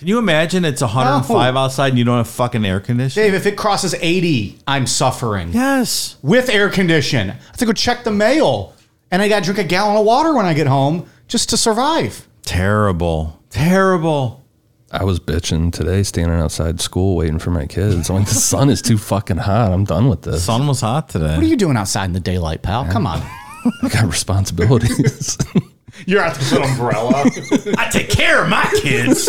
Can 0.03 0.09
you 0.09 0.19
imagine 0.19 0.65
it's 0.65 0.81
105 0.81 1.55
outside 1.55 1.87
and 1.87 1.97
you 1.97 2.03
don't 2.03 2.17
have 2.17 2.27
fucking 2.27 2.65
air 2.65 2.81
conditioning? 2.81 3.31
Dave, 3.31 3.39
if 3.39 3.45
it 3.45 3.55
crosses 3.55 3.95
80, 3.95 4.59
I'm 4.67 4.85
suffering. 4.85 5.53
Yes. 5.53 6.17
With 6.21 6.49
air 6.49 6.69
condition. 6.69 7.29
I 7.29 7.33
have 7.35 7.55
to 7.59 7.65
go 7.65 7.71
check 7.71 8.03
the 8.03 8.11
mail. 8.11 8.73
And 9.11 9.21
I 9.21 9.29
got 9.29 9.39
to 9.39 9.45
drink 9.45 9.59
a 9.59 9.63
gallon 9.63 9.95
of 9.95 10.05
water 10.05 10.33
when 10.33 10.45
I 10.45 10.53
get 10.55 10.67
home 10.67 11.09
just 11.29 11.51
to 11.51 11.57
survive. 11.57 12.27
Terrible. 12.41 13.39
Terrible. 13.49 14.43
I 14.91 15.05
was 15.05 15.21
bitching 15.21 15.71
today, 15.71 16.03
standing 16.03 16.37
outside 16.37 16.81
school 16.81 17.15
waiting 17.15 17.39
for 17.39 17.51
my 17.51 17.65
kids. 17.65 18.09
I'm 18.09 18.17
like, 18.17 18.27
the 18.27 18.33
sun 18.33 18.69
is 18.69 18.81
too 18.81 18.97
fucking 18.97 19.37
hot. 19.37 19.71
I'm 19.71 19.85
done 19.85 20.09
with 20.09 20.23
this. 20.23 20.43
Sun 20.43 20.67
was 20.67 20.81
hot 20.81 21.07
today. 21.07 21.35
What 21.35 21.43
are 21.43 21.47
you 21.47 21.55
doing 21.55 21.77
outside 21.77 22.07
in 22.07 22.11
the 22.11 22.19
daylight, 22.19 22.61
pal? 22.61 22.83
Come 22.91 23.07
on. 23.07 23.21
I 23.81 23.87
got 23.87 24.03
responsibilities. 24.03 25.37
You're 26.05 26.21
out 26.21 26.35
to 26.35 26.43
put 26.45 26.61
umbrella. 26.63 27.11
I 27.77 27.89
take 27.89 28.09
care 28.09 28.43
of 28.43 28.49
my 28.49 28.63
kids. 28.81 29.27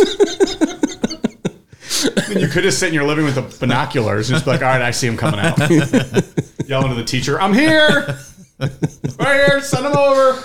you 2.30 2.48
could 2.48 2.62
just 2.62 2.78
sit 2.78 2.88
in 2.88 2.94
your 2.94 3.04
living 3.04 3.24
with 3.24 3.34
the 3.34 3.42
binoculars 3.60 4.28
and 4.30 4.34
just 4.36 4.44
be 4.44 4.50
like, 4.52 4.62
all 4.62 4.68
right, 4.68 4.82
I 4.82 4.90
see 4.90 5.06
him 5.06 5.16
coming 5.16 5.40
out. 5.40 5.58
Yelling 6.66 6.88
to 6.88 6.94
the 6.94 7.04
teacher, 7.06 7.40
I'm 7.40 7.52
here. 7.52 8.18
Right 8.58 9.46
here, 9.46 9.60
send 9.60 9.86
him 9.86 9.96
over. 9.96 10.42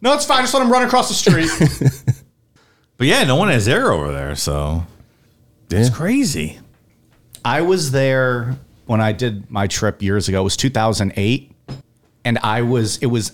No, 0.00 0.14
it's 0.14 0.24
fine. 0.24 0.42
Just 0.42 0.54
let 0.54 0.62
him 0.62 0.70
run 0.70 0.82
across 0.86 1.08
the 1.08 1.14
street. 1.14 1.50
but 2.96 3.06
yeah, 3.06 3.24
no 3.24 3.36
one 3.36 3.48
has 3.48 3.68
air 3.68 3.90
over 3.92 4.12
there, 4.12 4.34
so 4.36 4.84
It's 5.70 5.90
crazy. 5.94 6.58
I 7.44 7.60
was 7.62 7.90
there 7.90 8.56
when 8.86 9.00
I 9.00 9.12
did 9.12 9.50
my 9.50 9.66
trip 9.66 10.02
years 10.02 10.28
ago. 10.28 10.40
It 10.40 10.44
was 10.44 10.56
2008, 10.56 11.52
and 12.24 12.38
I 12.38 12.62
was 12.62 12.98
it 12.98 13.06
was 13.06 13.32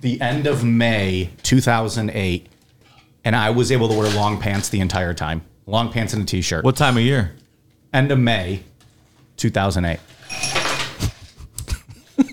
the 0.00 0.20
end 0.20 0.46
of 0.46 0.64
May 0.64 1.30
2008, 1.42 2.46
and 3.24 3.36
I 3.36 3.50
was 3.50 3.72
able 3.72 3.88
to 3.88 3.94
wear 3.98 4.10
long 4.14 4.38
pants 4.40 4.68
the 4.68 4.80
entire 4.80 5.14
time, 5.14 5.42
long 5.66 5.90
pants 5.92 6.12
and 6.12 6.22
a 6.22 6.26
t-shirt. 6.26 6.64
What 6.64 6.76
time 6.76 6.96
of 6.96 7.02
year? 7.02 7.34
End 7.92 8.10
of 8.10 8.18
May 8.18 8.62
2008. 9.36 9.98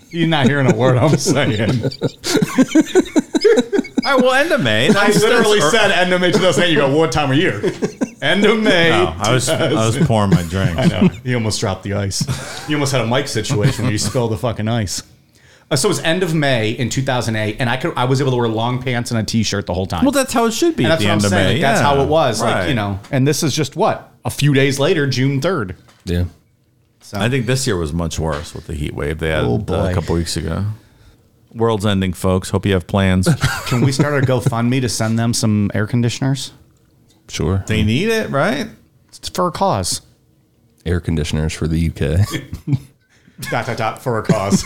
You're 0.09 0.27
not 0.27 0.45
hearing 0.47 0.69
a 0.71 0.75
word 0.75 0.97
I'm 0.97 1.15
saying. 1.17 1.69
All 4.03 4.15
right, 4.17 4.21
well, 4.23 4.33
end 4.33 4.51
of 4.51 4.61
May. 4.61 4.89
I 4.89 4.93
That's- 4.93 5.21
literally 5.21 5.59
that's- 5.59 5.71
said 5.71 5.91
end 5.91 6.11
of 6.11 6.19
May 6.21 6.31
2008. 6.31 6.71
You 6.71 6.77
go, 6.79 6.97
what 6.97 7.11
time 7.11 7.31
of 7.31 7.37
year? 7.37 7.61
End 8.21 8.43
of 8.45 8.59
May. 8.61 8.89
No, 8.89 9.15
I 9.17 9.33
was 9.33 9.47
I 9.47 9.71
was 9.73 9.97
pouring 9.99 10.31
my 10.31 10.43
drink. 10.43 10.77
I 10.77 10.85
know. 10.85 11.07
You 11.23 11.35
almost 11.35 11.59
dropped 11.59 11.83
the 11.83 11.93
ice. 11.93 12.67
You 12.69 12.75
almost 12.75 12.91
had 12.91 13.01
a 13.01 13.07
mic 13.07 13.27
situation 13.27 13.83
where 13.85 13.91
you 13.91 13.97
spilled 13.97 14.31
the 14.31 14.37
fucking 14.37 14.67
ice. 14.67 15.01
Uh, 15.71 15.75
so 15.77 15.87
it 15.87 15.91
was 15.91 15.99
end 16.01 16.21
of 16.21 16.35
May 16.35 16.71
in 16.71 16.89
2008, 16.89 17.55
and 17.59 17.69
I 17.69 17.77
could 17.77 17.93
I 17.95 18.03
was 18.03 18.19
able 18.19 18.31
to 18.31 18.37
wear 18.37 18.49
long 18.49 18.83
pants 18.83 19.09
and 19.11 19.19
a 19.19 19.23
t-shirt 19.23 19.65
the 19.65 19.73
whole 19.73 19.85
time. 19.87 20.03
Well, 20.03 20.11
that's 20.11 20.33
how 20.33 20.45
it 20.45 20.51
should 20.51 20.75
be 20.75 20.83
and 20.83 20.91
that's 20.91 21.01
the 21.01 21.07
what 21.07 21.11
I'm 21.13 21.17
of 21.19 21.23
saying. 21.23 21.45
May. 21.47 21.53
like, 21.53 21.61
that's 21.61 21.79
yeah. 21.81 21.87
how 21.87 22.01
it 22.01 22.07
was. 22.09 22.41
Like 22.41 22.55
Right. 22.55 22.69
you 22.69 22.75
know, 22.75 22.99
and 23.09 23.25
this 23.25 23.41
is 23.41 23.55
just 23.55 23.75
what 23.77 24.11
a 24.25 24.29
few 24.29 24.53
days 24.53 24.79
later, 24.79 25.07
June 25.07 25.39
3rd. 25.39 25.75
Yeah. 26.03 26.25
So 26.99 27.19
I 27.19 27.29
think 27.29 27.45
this 27.45 27.65
year 27.65 27.77
was 27.77 27.93
much 27.93 28.19
worse 28.19 28.53
with 28.53 28.67
the 28.67 28.73
heat 28.73 28.93
wave 28.93 29.19
they 29.19 29.29
had 29.29 29.45
Oh, 29.45 29.55
uh, 29.55 29.57
boy. 29.59 29.91
a 29.91 29.93
couple 29.93 30.13
weeks 30.15 30.35
ago. 30.37 30.65
World's 31.53 31.85
ending, 31.85 32.13
folks. 32.13 32.49
Hope 32.49 32.65
you 32.65 32.73
have 32.73 32.85
plans. 32.87 33.27
can 33.67 33.81
we 33.81 33.91
start 33.91 34.21
a 34.23 34.25
GoFundMe 34.25 34.79
to 34.81 34.89
send 34.89 35.17
them 35.17 35.33
some 35.33 35.71
air 35.73 35.87
conditioners? 35.87 36.51
Sure. 37.27 37.63
they 37.67 37.83
need 37.83 38.09
it, 38.09 38.29
right? 38.29 38.67
It's 39.09 39.29
for 39.29 39.47
a 39.47 39.51
cause. 39.51 40.01
Air 40.85 40.99
conditioners 40.99 41.53
for 41.53 41.67
the 41.67 41.89
UK. 41.89 42.77
dot 43.49 43.65
dot 43.65 43.77
dot 43.77 44.01
for 44.01 44.19
a 44.19 44.23
cause. 44.23 44.63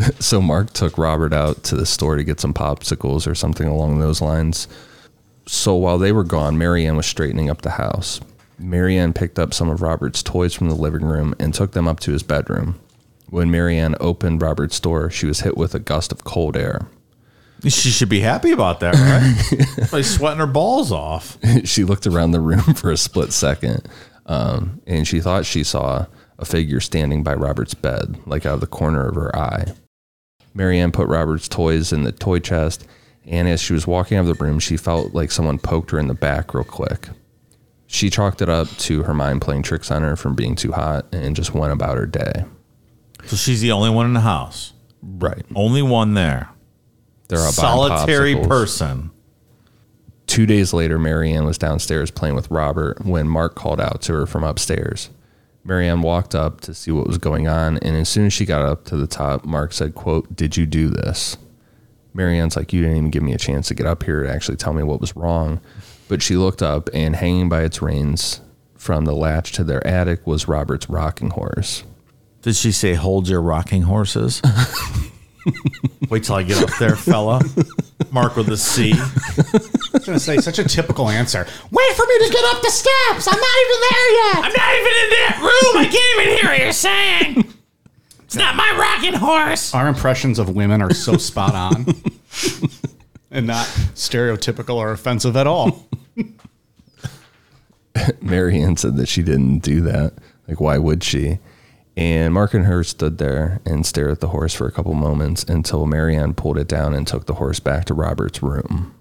so 0.20 0.40
Mark 0.40 0.72
took 0.72 0.98
Robert 0.98 1.32
out 1.32 1.62
to 1.64 1.76
the 1.76 1.86
store 1.86 2.16
to 2.16 2.24
get 2.24 2.40
some 2.40 2.54
popsicles 2.54 3.26
or 3.26 3.34
something 3.34 3.66
along 3.66 3.98
those 3.98 4.20
lines. 4.20 4.68
So 5.46 5.74
while 5.74 5.98
they 5.98 6.12
were 6.12 6.24
gone, 6.24 6.58
Marianne 6.58 6.96
was 6.96 7.06
straightening 7.06 7.48
up 7.48 7.62
the 7.62 7.70
house. 7.70 8.20
Marianne 8.58 9.12
picked 9.12 9.38
up 9.38 9.54
some 9.54 9.70
of 9.70 9.82
Robert's 9.82 10.22
toys 10.22 10.54
from 10.54 10.68
the 10.68 10.74
living 10.74 11.04
room 11.04 11.34
and 11.38 11.54
took 11.54 11.72
them 11.72 11.88
up 11.88 12.00
to 12.00 12.12
his 12.12 12.22
bedroom. 12.22 12.78
When 13.30 13.50
Marianne 13.50 13.94
opened 14.00 14.42
Robert's 14.42 14.80
door, 14.80 15.10
she 15.10 15.26
was 15.26 15.40
hit 15.40 15.56
with 15.56 15.74
a 15.74 15.78
gust 15.78 16.12
of 16.12 16.24
cold 16.24 16.56
air. 16.56 16.88
She 17.62 17.90
should 17.90 18.08
be 18.08 18.20
happy 18.20 18.52
about 18.52 18.80
that, 18.80 18.94
right? 18.94 19.92
like 19.92 20.04
sweating 20.04 20.38
her 20.38 20.46
balls 20.46 20.92
off. 20.92 21.36
she 21.64 21.84
looked 21.84 22.06
around 22.06 22.30
the 22.30 22.40
room 22.40 22.62
for 22.74 22.90
a 22.90 22.96
split 22.96 23.32
second, 23.32 23.88
um, 24.26 24.80
and 24.86 25.06
she 25.06 25.20
thought 25.20 25.44
she 25.44 25.64
saw 25.64 26.06
a 26.38 26.44
figure 26.44 26.80
standing 26.80 27.22
by 27.22 27.34
Robert's 27.34 27.74
bed, 27.74 28.18
like 28.26 28.46
out 28.46 28.54
of 28.54 28.60
the 28.60 28.66
corner 28.66 29.08
of 29.08 29.14
her 29.14 29.34
eye. 29.36 29.72
Marianne 30.54 30.92
put 30.92 31.08
Robert's 31.08 31.48
toys 31.48 31.92
in 31.92 32.04
the 32.04 32.12
toy 32.12 32.38
chest, 32.38 32.86
and 33.26 33.48
as 33.48 33.60
she 33.60 33.72
was 33.72 33.86
walking 33.86 34.16
out 34.16 34.28
of 34.28 34.38
the 34.38 34.44
room, 34.44 34.58
she 34.58 34.76
felt 34.76 35.14
like 35.14 35.30
someone 35.30 35.58
poked 35.58 35.90
her 35.90 35.98
in 35.98 36.08
the 36.08 36.14
back 36.14 36.54
real 36.54 36.64
quick. 36.64 37.08
She 37.86 38.10
chalked 38.10 38.42
it 38.42 38.48
up 38.48 38.68
to 38.68 39.02
her 39.04 39.14
mind 39.14 39.40
playing 39.40 39.62
tricks 39.62 39.90
on 39.90 40.02
her 40.02 40.14
from 40.14 40.34
being 40.34 40.54
too 40.54 40.72
hot 40.72 41.06
and 41.12 41.34
just 41.34 41.54
went 41.54 41.72
about 41.72 41.96
her 41.96 42.06
day. 42.06 42.44
So 43.24 43.36
she's 43.36 43.60
the 43.60 43.72
only 43.72 43.90
one 43.90 44.06
in 44.06 44.12
the 44.12 44.20
house. 44.20 44.72
Right. 45.02 45.44
Only 45.54 45.82
one 45.82 46.14
there. 46.14 46.50
They're 47.28 47.38
buying 47.38 47.52
Solitary 47.52 48.36
person. 48.36 49.10
Two 50.26 50.44
days 50.44 50.72
later, 50.72 50.98
Marianne 50.98 51.46
was 51.46 51.56
downstairs 51.56 52.10
playing 52.10 52.34
with 52.34 52.50
Robert 52.50 53.04
when 53.04 53.28
Mark 53.28 53.54
called 53.54 53.80
out 53.80 54.02
to 54.02 54.12
her 54.12 54.26
from 54.26 54.44
upstairs. 54.44 55.08
Marianne 55.64 56.02
walked 56.02 56.34
up 56.34 56.60
to 56.62 56.74
see 56.74 56.90
what 56.90 57.06
was 57.06 57.18
going 57.18 57.46
on, 57.48 57.78
and 57.78 57.96
as 57.96 58.08
soon 58.08 58.26
as 58.26 58.32
she 58.32 58.44
got 58.44 58.62
up 58.62 58.84
to 58.86 58.96
the 58.96 59.06
top, 59.06 59.44
Mark 59.44 59.72
said, 59.72 59.94
quote, 59.94 60.34
Did 60.34 60.56
you 60.56 60.66
do 60.66 60.88
this? 60.88 61.36
Marianne's 62.14 62.56
like, 62.56 62.72
You 62.72 62.82
didn't 62.82 62.96
even 62.96 63.10
give 63.10 63.22
me 63.22 63.34
a 63.34 63.38
chance 63.38 63.68
to 63.68 63.74
get 63.74 63.86
up 63.86 64.02
here 64.02 64.22
to 64.22 64.30
actually 64.30 64.56
tell 64.56 64.72
me 64.72 64.82
what 64.82 65.00
was 65.00 65.14
wrong. 65.14 65.60
But 66.08 66.22
she 66.22 66.36
looked 66.36 66.62
up, 66.62 66.88
and 66.94 67.16
hanging 67.16 67.48
by 67.48 67.62
its 67.62 67.82
reins 67.82 68.40
from 68.76 69.04
the 69.04 69.14
latch 69.14 69.52
to 69.52 69.64
their 69.64 69.86
attic 69.86 70.26
was 70.26 70.48
Robert's 70.48 70.88
rocking 70.88 71.30
horse. 71.30 71.84
Did 72.42 72.56
she 72.56 72.72
say, 72.72 72.94
hold 72.94 73.28
your 73.28 73.42
rocking 73.42 73.82
horses? 73.82 74.40
Wait 76.10 76.24
till 76.24 76.34
I 76.36 76.42
get 76.42 76.62
up 76.62 76.70
there, 76.78 76.96
fella. 76.96 77.40
Mark 78.10 78.36
with 78.36 78.48
a 78.48 78.56
C. 78.56 78.92
I 78.94 78.96
was 79.92 80.04
gonna 80.06 80.18
say 80.18 80.38
such 80.38 80.58
a 80.58 80.64
typical 80.64 81.08
answer. 81.08 81.46
Wait 81.70 81.92
for 81.96 82.06
me 82.06 82.18
to 82.26 82.32
get 82.32 82.44
up 82.54 82.62
the 82.62 82.70
steps. 82.70 83.26
I'm 83.28 83.38
not 83.38 83.56
even 83.64 83.80
there 83.90 84.10
yet. 84.12 84.36
I'm 84.36 84.52
not 84.52 84.74
even 84.74 84.92
in 85.04 85.10
that 85.10 85.38
room. 85.40 85.76
I 85.76 85.84
can't 85.90 86.20
even 86.20 86.36
hear 86.38 86.50
what 86.50 86.58
you're 86.60 86.72
saying. 86.72 87.54
It's 88.24 88.36
not 88.36 88.56
my 88.56 88.70
rocking 88.78 89.14
horse. 89.14 89.74
Our 89.74 89.88
impressions 89.88 90.38
of 90.38 90.54
women 90.54 90.82
are 90.82 90.92
so 90.92 91.16
spot 91.16 91.54
on 91.54 91.86
and 93.30 93.46
not 93.46 93.66
stereotypical 93.94 94.76
or 94.76 94.92
offensive 94.92 95.36
at 95.36 95.46
all. 95.46 95.86
Marianne 98.20 98.76
said 98.76 98.96
that 98.96 99.08
she 99.08 99.22
didn't 99.22 99.60
do 99.60 99.80
that. 99.82 100.14
Like, 100.46 100.60
why 100.60 100.78
would 100.78 101.02
she? 101.02 101.38
And 101.98 102.32
Mark 102.32 102.54
and 102.54 102.64
her 102.66 102.84
stood 102.84 103.18
there 103.18 103.60
and 103.66 103.84
stared 103.84 104.12
at 104.12 104.20
the 104.20 104.28
horse 104.28 104.54
for 104.54 104.68
a 104.68 104.72
couple 104.72 104.94
moments 104.94 105.42
until 105.42 105.84
Marianne 105.84 106.32
pulled 106.32 106.56
it 106.56 106.68
down 106.68 106.94
and 106.94 107.04
took 107.06 107.26
the 107.26 107.34
horse 107.34 107.58
back 107.58 107.86
to 107.86 107.94
Robert's 107.94 108.40
room. 108.40 108.94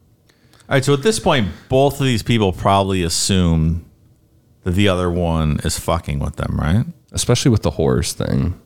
All 0.67 0.75
right, 0.75 0.83
so 0.83 0.93
at 0.93 1.03
this 1.03 1.19
point, 1.19 1.47
both 1.69 1.99
of 2.01 2.05
these 2.07 2.23
people 2.23 2.51
probably 2.51 3.03
assume 3.03 3.85
that 4.63 4.71
the 4.71 4.87
other 4.89 5.11
one 5.11 5.59
is 5.63 5.77
fucking 5.79 6.17
with 6.17 6.37
them, 6.37 6.59
right? 6.59 6.85
Especially 7.11 7.51
with 7.51 7.61
the 7.61 7.69
horse 7.71 8.13
thing. 8.13 8.59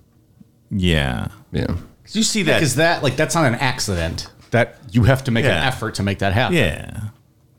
Yeah. 0.72 1.28
Yeah. 1.52 1.66
'Cause 1.68 2.16
you 2.16 2.24
see 2.24 2.44
that. 2.44 2.56
Because 2.56 2.76
that, 2.76 3.04
like, 3.04 3.18
that's 3.18 3.36
not 3.36 3.44
an 3.46 3.56
accident. 3.56 4.32
That 4.52 4.78
you 4.92 5.04
have 5.04 5.26
to 5.26 5.32
make 5.32 5.44
an 5.46 5.52
effort 5.52 5.96
to 5.96 6.04
make 6.04 6.20
that 6.20 6.32
happen. 6.34 6.56
yeah. 6.56 7.10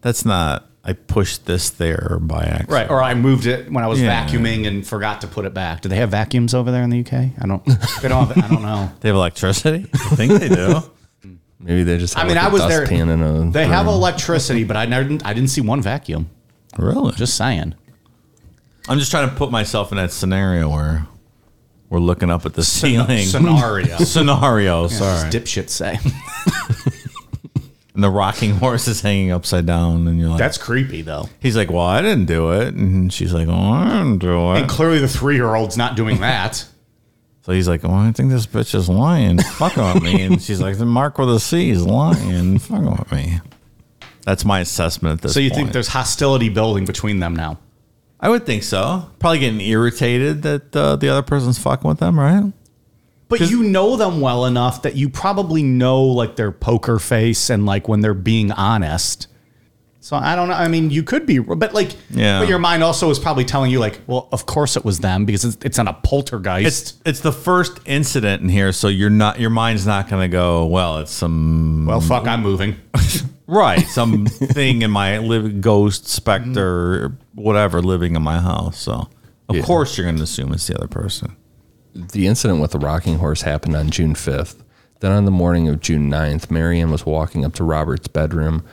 That's 0.00 0.24
not, 0.24 0.66
I 0.84 0.94
pushed 0.94 1.46
this 1.46 1.70
there 1.70 2.18
by 2.20 2.42
accident. 2.42 2.70
Right. 2.70 2.90
Or 2.90 3.00
I 3.02 3.14
moved 3.14 3.46
it 3.46 3.70
when 3.70 3.84
I 3.84 3.86
was 3.86 4.00
Yeah. 4.00 4.26
vacuuming 4.26 4.66
and 4.66 4.84
forgot 4.86 5.20
to 5.20 5.28
put 5.28 5.44
it 5.44 5.54
back. 5.54 5.80
Do 5.82 5.88
they 5.88 5.96
have 5.96 6.10
vacuums 6.10 6.54
over 6.54 6.72
there 6.72 6.82
in 6.82 6.90
the 6.90 6.98
UK? 7.00 7.12
I 7.40 7.46
don't. 7.46 7.64
They 8.02 8.08
don't. 8.08 8.26
Have, 8.26 8.38
I 8.44 8.48
don't 8.48 8.62
know. 8.62 8.90
They 9.00 9.08
have 9.08 9.16
electricity? 9.16 9.86
I 9.94 9.98
think 10.16 10.32
they 10.40 10.48
do. 10.48 10.80
Maybe 11.60 11.84
they 11.84 11.98
just 11.98 12.18
I 12.18 12.24
mean, 12.24 12.34
like 12.34 12.44
I 12.44 12.48
a 12.48 12.50
was 12.50 12.66
there. 12.66 12.80
dustpan 12.80 13.08
in 13.10 13.22
a 13.22 13.50
They 13.52 13.66
have 13.66 13.86
electricity, 13.86 14.64
but 14.64 14.76
I 14.76 14.86
never. 14.86 15.18
I 15.24 15.32
didn't 15.32 15.50
see 15.50 15.60
one 15.60 15.80
vacuum. 15.80 16.28
really? 16.76 17.12
Just 17.12 17.36
saying. 17.36 17.74
I'm 18.88 18.98
just 18.98 19.12
trying 19.12 19.28
to 19.30 19.34
put 19.36 19.52
myself 19.52 19.92
in 19.92 19.98
that 19.98 20.10
scenario 20.10 20.68
where 20.68 21.06
we're 21.88 22.00
looking 22.00 22.30
up 22.30 22.44
at 22.46 22.54
the 22.54 22.64
ceiling. 22.64 23.24
Scenario. 23.26 23.96
scenario, 23.98 24.88
Sorry. 24.88 25.18
sorry. 25.18 25.30
Dipshits 25.30 25.70
say. 25.70 26.00
And 27.94 28.02
the 28.02 28.10
rocking 28.10 28.50
horse 28.56 28.88
is 28.88 29.00
hanging 29.02 29.32
upside 29.32 29.66
down, 29.66 30.08
and 30.08 30.18
you're 30.18 30.30
like, 30.30 30.38
That's 30.38 30.58
creepy, 30.58 31.02
though. 31.02 31.28
he's 31.40 31.56
like, 31.56 31.70
well, 31.70 31.84
I 31.84 32.00
didn't 32.00 32.24
do 32.26 32.52
it. 32.52 32.74
And 32.74 33.12
she's 33.12 33.32
like, 33.34 33.48
oh, 33.48 33.52
I 33.72 33.84
didn't 33.98 34.18
do 34.18 34.52
it. 34.52 34.56
And 34.56 34.64
it. 34.64 34.68
clearly, 34.70 34.98
the 34.98 35.08
three-year-old's 35.08 35.76
not 35.76 35.96
doing 35.96 36.20
that. 36.20 36.66
So 37.44 37.50
he's 37.50 37.66
like, 37.66 37.82
well, 37.82 37.94
I 37.94 38.12
think 38.12 38.30
this 38.30 38.46
bitch 38.46 38.72
is 38.72 38.88
lying. 38.88 39.40
Fuck 39.40 39.76
on 39.76 40.00
me. 40.00 40.22
And 40.22 40.40
she's 40.40 40.60
like, 40.60 40.78
the 40.78 40.86
Mark 40.86 41.18
with 41.18 41.28
a 41.28 41.40
C 41.40 41.70
is 41.70 41.84
lying. 41.84 42.60
Fuck 42.60 42.78
on 42.84 43.04
me. 43.10 43.40
That's 44.24 44.44
my 44.44 44.60
assessment 44.60 45.14
at 45.18 45.22
this 45.22 45.34
so 45.34 45.40
you 45.40 45.50
point. 45.50 45.58
think 45.58 45.72
there's 45.72 45.88
hostility 45.88 46.50
building 46.50 46.84
between 46.84 47.18
them 47.18 47.34
now? 47.34 47.58
I 48.20 48.28
would 48.28 48.46
think 48.46 48.62
so. 48.62 49.10
Probably 49.18 49.40
getting 49.40 49.60
irritated 49.60 50.42
that 50.42 50.76
uh, 50.76 50.94
the 50.94 51.08
other 51.08 51.22
person's 51.22 51.58
fucking 51.58 51.88
with 51.88 51.98
them, 51.98 52.16
right? 52.16 52.52
But 53.40 53.50
you 53.50 53.62
know 53.62 53.96
them 53.96 54.20
well 54.20 54.46
enough 54.46 54.82
that 54.82 54.94
you 54.96 55.08
probably 55.08 55.62
know 55.62 56.02
like 56.02 56.36
their 56.36 56.52
poker 56.52 56.98
face 56.98 57.50
and 57.50 57.66
like 57.66 57.88
when 57.88 58.00
they're 58.00 58.14
being 58.14 58.52
honest. 58.52 59.28
So 60.00 60.16
I 60.16 60.34
don't 60.34 60.48
know. 60.48 60.54
I 60.54 60.66
mean, 60.66 60.90
you 60.90 61.04
could 61.04 61.26
be, 61.26 61.38
but 61.38 61.72
like, 61.74 61.92
Yeah. 62.10 62.40
But 62.40 62.48
your 62.48 62.58
mind 62.58 62.82
also 62.82 63.08
is 63.10 63.20
probably 63.20 63.44
telling 63.44 63.70
you 63.70 63.78
like, 63.78 64.00
well, 64.08 64.28
of 64.32 64.46
course 64.46 64.76
it 64.76 64.84
was 64.84 64.98
them 64.98 65.24
because 65.24 65.44
it's, 65.44 65.64
it's 65.64 65.78
not 65.78 65.86
a 65.86 65.92
poltergeist. 65.92 66.66
It's 66.66 66.94
it's 67.04 67.20
the 67.20 67.30
first 67.32 67.78
incident 67.86 68.42
in 68.42 68.48
here, 68.48 68.72
so 68.72 68.88
you're 68.88 69.10
not 69.10 69.38
your 69.38 69.50
mind's 69.50 69.86
not 69.86 70.08
gonna 70.08 70.26
go. 70.26 70.66
Well, 70.66 70.98
it's 70.98 71.12
some 71.12 71.86
well, 71.86 72.00
fuck, 72.00 72.26
I'm 72.26 72.42
moving. 72.42 72.76
right 73.46 73.86
some 73.88 74.24
thing 74.26 74.82
in 74.82 74.90
my 74.90 75.18
living 75.18 75.60
ghost 75.60 76.06
specter 76.08 77.12
whatever 77.34 77.82
living 77.82 78.16
in 78.16 78.22
my 78.22 78.40
house. 78.40 78.78
So 78.78 79.08
of 79.48 79.56
Yeah. 79.56 79.62
course 79.62 79.96
you're 79.96 80.06
gonna 80.06 80.22
assume 80.22 80.52
it's 80.52 80.66
the 80.66 80.74
other 80.76 80.88
person. 80.88 81.36
The 81.94 82.26
incident 82.26 82.60
with 82.60 82.70
the 82.70 82.78
rocking 82.78 83.18
horse 83.18 83.42
happened 83.42 83.76
on 83.76 83.90
June 83.90 84.14
5th. 84.14 84.62
Then 85.00 85.12
on 85.12 85.24
the 85.24 85.30
morning 85.30 85.68
of 85.68 85.80
June 85.80 86.10
9th, 86.10 86.50
Marianne 86.50 86.90
was 86.90 87.04
walking 87.04 87.44
up 87.44 87.54
to 87.54 87.64
Robert's 87.64 88.08
bedroom. 88.08 88.64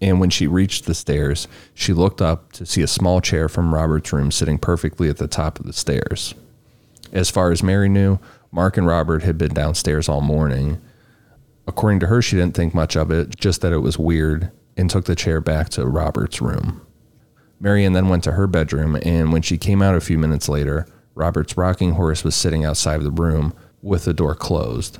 And 0.00 0.20
when 0.20 0.30
she 0.30 0.46
reached 0.46 0.86
the 0.86 0.94
stairs, 0.94 1.48
she 1.74 1.92
looked 1.92 2.20
up 2.20 2.52
to 2.52 2.66
see 2.66 2.82
a 2.82 2.88
small 2.88 3.20
chair 3.20 3.48
from 3.48 3.74
Robert's 3.74 4.12
room 4.12 4.30
sitting 4.30 4.58
perfectly 4.58 5.08
at 5.08 5.16
the 5.16 5.26
top 5.26 5.58
of 5.58 5.66
the 5.66 5.72
stairs. 5.72 6.34
As 7.12 7.30
far 7.30 7.50
as 7.50 7.62
Mary 7.62 7.88
knew, 7.88 8.18
Mark 8.50 8.76
and 8.76 8.86
Robert 8.86 9.22
had 9.22 9.38
been 9.38 9.54
downstairs 9.54 10.08
all 10.08 10.20
morning. 10.20 10.80
According 11.66 12.00
to 12.00 12.06
her, 12.06 12.22
she 12.22 12.36
didn't 12.36 12.54
think 12.54 12.74
much 12.74 12.96
of 12.96 13.10
it, 13.10 13.36
just 13.36 13.60
that 13.62 13.72
it 13.72 13.78
was 13.78 13.98
weird, 13.98 14.50
and 14.76 14.88
took 14.88 15.06
the 15.06 15.14
chair 15.16 15.40
back 15.40 15.68
to 15.70 15.86
Robert's 15.86 16.40
room. 16.40 16.80
Marianne 17.60 17.92
then 17.92 18.08
went 18.08 18.24
to 18.24 18.32
her 18.32 18.46
bedroom, 18.46 18.96
and 19.02 19.32
when 19.32 19.42
she 19.42 19.56
came 19.56 19.82
out 19.82 19.94
a 19.94 20.00
few 20.00 20.18
minutes 20.18 20.48
later, 20.48 20.86
Robert's 21.14 21.56
rocking 21.56 21.92
horse 21.92 22.24
was 22.24 22.34
sitting 22.34 22.64
outside 22.64 22.96
of 22.96 23.04
the 23.04 23.10
room 23.10 23.54
with 23.82 24.04
the 24.04 24.14
door 24.14 24.34
closed. 24.34 24.98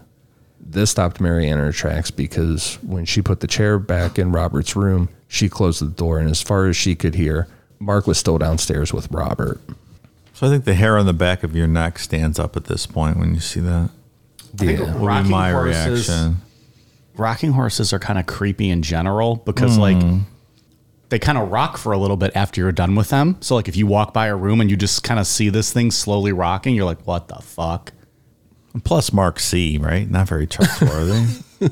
This 0.61 0.91
stopped 0.91 1.21
Marianne 1.21 1.59
in 1.59 1.65
her 1.65 1.73
tracks 1.73 2.11
because 2.11 2.75
when 2.83 3.05
she 3.05 3.21
put 3.23 3.41
the 3.41 3.47
chair 3.47 3.79
back 3.79 4.19
in 4.19 4.33
Robert's 4.33 4.77
room, 4.77 5.09
she 5.29 5.49
closed 5.49 5.81
the 5.81 5.87
door, 5.87 6.19
and 6.19 6.29
as 6.31 6.41
far 6.43 6.67
as 6.67 6.77
she 6.77 6.95
could 6.95 7.15
hear, 7.15 7.49
Mark 7.79 8.07
was 8.07 8.19
still 8.19 8.39
downstairs 8.39 8.93
with 8.93 9.11
Robert. 9.11 9.61
So 10.35 10.47
I 10.47 10.51
think 10.51 10.65
the 10.65 10.75
hair 10.75 10.97
on 10.99 11.07
the 11.07 11.13
back 11.13 11.43
of 11.43 11.57
your 11.57 11.67
neck 11.67 11.99
stands 11.99 12.39
up 12.39 12.57
at 12.57 12.65
this 12.65 12.87
point 12.87 13.19
when 13.19 13.35
you 13.35 13.41
see 13.41 13.61
that. 13.61 13.91
Yeah. 14.61 14.81
Will 14.81 14.87
be 14.99 15.05
Rocking 15.07 15.31
my 15.31 15.51
horses- 15.51 16.09
reaction. 16.09 16.37
rocking 17.17 17.53
horses 17.53 17.93
are 17.93 17.99
kind 17.99 18.19
of 18.19 18.27
creepy 18.27 18.69
in 18.71 18.83
general 18.83 19.37
because 19.37 19.79
like 19.79 20.01
hmm. 20.01 20.19
They 21.13 21.19
kind 21.19 21.37
of 21.37 21.51
rock 21.53 21.77
for 21.77 21.93
a 21.93 21.99
little 21.99 22.17
bit 22.17 22.33
after 22.35 22.63
you're 22.63 22.73
done 22.73 22.95
with 22.95 23.11
them. 23.11 23.37
So 23.41 23.55
like 23.55 23.69
if 23.69 23.77
you 23.77 23.87
walk 23.87 24.15
by 24.15 24.29
a 24.29 24.35
room 24.35 24.63
and 24.63 24.71
you 24.71 24.79
just 24.79 25.03
kind 25.05 25.21
of 25.21 25.27
see 25.27 25.51
this 25.51 25.71
thing 25.71 25.91
slowly 25.91 26.33
rocking, 26.33 26.75
you're 26.75 26.87
like, 26.87 27.07
what 27.07 27.29
the 27.29 27.35
fuck? 27.35 27.93
Plus 28.83 29.13
Mark 29.13 29.39
C, 29.39 29.77
right? 29.77 30.11
Not 30.11 30.27
very 30.29 30.47
trustworthy. 30.47 31.27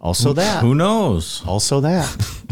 Also 0.00 0.34
that. 0.34 0.60
Who 0.62 0.74
knows? 0.74 1.42
Also 1.46 1.80
that. 1.80 2.44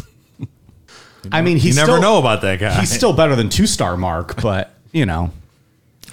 I 1.32 1.42
mean, 1.42 1.58
You 1.58 1.62
he's 1.64 1.76
never 1.76 1.92
still, 1.92 2.00
know 2.00 2.18
about 2.18 2.40
that 2.40 2.58
guy. 2.58 2.80
He's 2.80 2.90
still 2.90 3.12
better 3.12 3.36
than 3.36 3.50
two 3.50 3.66
star 3.66 3.96
Mark, 3.98 4.40
but 4.40 4.74
you 4.90 5.04
know, 5.06 5.30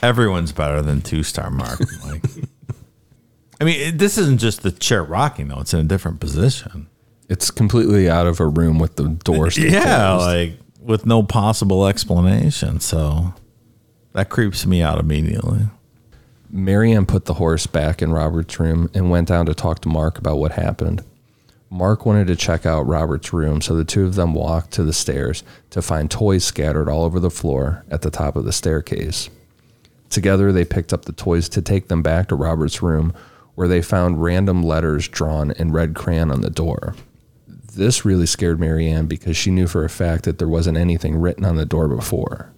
Everyone's 0.03 0.51
better 0.51 0.81
than 0.81 1.01
two 1.01 1.23
star 1.23 1.49
Mark. 1.49 1.79
Mike. 2.05 2.23
I 3.61 3.63
mean, 3.63 3.79
it- 3.79 3.97
this 3.97 4.17
isn't 4.17 4.39
just 4.39 4.61
the 4.63 4.71
chair 4.71 5.01
rocking 5.03 5.47
though; 5.47 5.61
it's 5.61 5.73
in 5.73 5.79
a 5.79 5.83
different 5.83 6.19
position. 6.19 6.87
It's 7.29 7.51
completely 7.51 8.09
out 8.09 8.25
of 8.27 8.39
a 8.39 8.47
room 8.47 8.79
with 8.79 8.95
the 8.95 9.07
door 9.09 9.51
still 9.51 9.71
Yeah, 9.71 10.15
closed. 10.17 10.25
like 10.25 10.53
with 10.81 11.05
no 11.05 11.23
possible 11.23 11.85
explanation. 11.87 12.79
So 12.79 13.33
that 14.13 14.29
creeps 14.29 14.65
me 14.65 14.81
out 14.81 14.99
immediately. 14.99 15.67
Marianne 16.51 17.05
put 17.05 17.25
the 17.25 17.35
horse 17.35 17.67
back 17.67 18.01
in 18.01 18.11
Robert's 18.11 18.59
room 18.59 18.89
and 18.95 19.11
went 19.11 19.27
down 19.27 19.45
to 19.45 19.53
talk 19.53 19.79
to 19.81 19.89
Mark 19.89 20.17
about 20.17 20.37
what 20.39 20.53
happened. 20.53 21.03
Mark 21.69 22.03
wanted 22.07 22.25
to 22.25 22.35
check 22.35 22.65
out 22.65 22.87
Robert's 22.87 23.31
room, 23.31 23.61
so 23.61 23.75
the 23.75 23.83
two 23.85 24.03
of 24.07 24.15
them 24.15 24.33
walked 24.33 24.71
to 24.71 24.83
the 24.83 24.91
stairs 24.91 25.43
to 25.69 25.83
find 25.83 26.09
toys 26.09 26.43
scattered 26.43 26.89
all 26.89 27.03
over 27.03 27.19
the 27.19 27.29
floor 27.29 27.85
at 27.91 28.01
the 28.01 28.09
top 28.09 28.35
of 28.35 28.45
the 28.45 28.51
staircase. 28.51 29.29
Together, 30.09 30.51
they 30.51 30.65
picked 30.65 30.91
up 30.91 31.05
the 31.05 31.11
toys 31.11 31.47
to 31.49 31.61
take 31.61 31.87
them 31.87 32.01
back 32.01 32.27
to 32.29 32.35
Robert's 32.35 32.81
room, 32.81 33.13
where 33.53 33.67
they 33.67 33.83
found 33.83 34.23
random 34.23 34.63
letters 34.63 35.07
drawn 35.07 35.51
in 35.51 35.71
red 35.71 35.93
crayon 35.93 36.31
on 36.31 36.41
the 36.41 36.49
door. 36.49 36.95
This 37.79 38.03
really 38.03 38.25
scared 38.25 38.59
Marianne 38.59 39.05
because 39.05 39.37
she 39.37 39.51
knew 39.51 39.65
for 39.65 39.85
a 39.85 39.89
fact 39.89 40.25
that 40.25 40.37
there 40.37 40.49
wasn't 40.49 40.77
anything 40.77 41.15
written 41.15 41.45
on 41.45 41.55
the 41.55 41.65
door 41.65 41.87
before. 41.87 42.51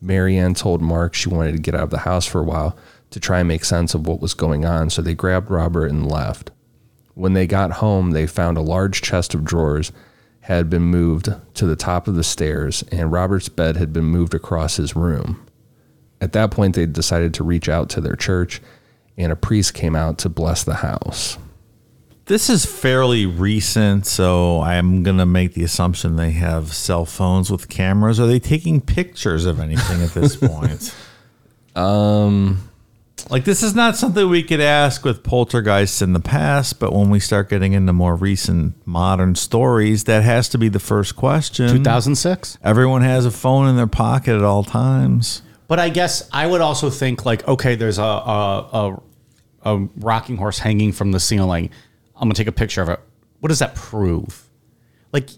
Marianne 0.00 0.54
told 0.54 0.80
Mark 0.80 1.12
she 1.12 1.28
wanted 1.28 1.52
to 1.52 1.58
get 1.58 1.74
out 1.74 1.82
of 1.82 1.90
the 1.90 1.98
house 1.98 2.24
for 2.24 2.40
a 2.40 2.44
while 2.44 2.74
to 3.10 3.20
try 3.20 3.40
and 3.40 3.48
make 3.48 3.62
sense 3.62 3.92
of 3.92 4.06
what 4.06 4.22
was 4.22 4.32
going 4.32 4.64
on, 4.64 4.88
so 4.88 5.02
they 5.02 5.12
grabbed 5.12 5.50
Robert 5.50 5.88
and 5.88 6.10
left. 6.10 6.50
When 7.12 7.34
they 7.34 7.46
got 7.46 7.72
home, 7.72 8.12
they 8.12 8.26
found 8.26 8.56
a 8.56 8.62
large 8.62 9.02
chest 9.02 9.34
of 9.34 9.44
drawers 9.44 9.92
had 10.40 10.70
been 10.70 10.84
moved 10.84 11.28
to 11.52 11.66
the 11.66 11.76
top 11.76 12.08
of 12.08 12.14
the 12.14 12.24
stairs, 12.24 12.82
and 12.90 13.12
Robert's 13.12 13.50
bed 13.50 13.76
had 13.76 13.92
been 13.92 14.06
moved 14.06 14.32
across 14.32 14.78
his 14.78 14.96
room. 14.96 15.46
At 16.22 16.32
that 16.32 16.50
point, 16.50 16.74
they 16.74 16.86
decided 16.86 17.34
to 17.34 17.44
reach 17.44 17.68
out 17.68 17.90
to 17.90 18.00
their 18.00 18.16
church, 18.16 18.62
and 19.18 19.30
a 19.30 19.36
priest 19.36 19.74
came 19.74 19.94
out 19.94 20.16
to 20.20 20.30
bless 20.30 20.64
the 20.64 20.76
house. 20.76 21.36
This 22.26 22.48
is 22.48 22.64
fairly 22.64 23.26
recent, 23.26 24.06
so 24.06 24.62
I'm 24.62 25.02
gonna 25.02 25.26
make 25.26 25.52
the 25.52 25.62
assumption 25.62 26.16
they 26.16 26.30
have 26.30 26.72
cell 26.72 27.04
phones 27.04 27.50
with 27.50 27.68
cameras. 27.68 28.18
Are 28.18 28.26
they 28.26 28.38
taking 28.38 28.80
pictures 28.80 29.44
of 29.44 29.60
anything 29.60 30.02
at 30.02 30.10
this 30.14 30.34
point? 30.34 30.94
um, 31.76 32.70
like 33.28 33.44
this 33.44 33.62
is 33.62 33.74
not 33.74 33.96
something 33.96 34.26
we 34.30 34.42
could 34.42 34.62
ask 34.62 35.04
with 35.04 35.22
poltergeists 35.22 36.00
in 36.00 36.14
the 36.14 36.20
past, 36.20 36.80
but 36.80 36.94
when 36.94 37.10
we 37.10 37.20
start 37.20 37.50
getting 37.50 37.74
into 37.74 37.92
more 37.92 38.16
recent 38.16 38.74
modern 38.86 39.34
stories, 39.34 40.04
that 40.04 40.22
has 40.22 40.48
to 40.50 40.58
be 40.58 40.70
the 40.70 40.80
first 40.80 41.16
question. 41.16 41.68
2006. 41.68 42.56
Everyone 42.64 43.02
has 43.02 43.26
a 43.26 43.30
phone 43.30 43.68
in 43.68 43.76
their 43.76 43.86
pocket 43.86 44.34
at 44.34 44.42
all 44.42 44.64
times. 44.64 45.42
But 45.68 45.78
I 45.78 45.90
guess 45.90 46.26
I 46.32 46.46
would 46.46 46.62
also 46.62 46.88
think 46.88 47.26
like, 47.26 47.46
okay, 47.46 47.74
there's 47.74 47.98
a 47.98 48.02
a, 48.02 48.68
a, 48.72 49.72
a 49.74 49.88
rocking 49.96 50.38
horse 50.38 50.58
hanging 50.58 50.92
from 50.92 51.12
the 51.12 51.20
ceiling. 51.20 51.68
I'm 52.24 52.28
gonna 52.30 52.36
take 52.36 52.46
a 52.46 52.52
picture 52.52 52.80
of 52.80 52.88
it. 52.88 52.98
What 53.40 53.50
does 53.50 53.58
that 53.58 53.74
prove? 53.74 54.48
Like 55.12 55.28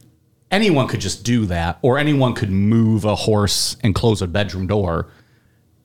anyone 0.53 0.87
could 0.87 1.01
just 1.01 1.25
do 1.25 1.47
that, 1.47 1.79
or 1.83 1.99
anyone 1.99 2.33
could 2.35 2.51
move 2.51 3.05
a 3.05 3.17
horse 3.17 3.77
and 3.83 3.93
close 3.93 4.23
a 4.23 4.29
bedroom 4.29 4.69
door. 4.69 5.09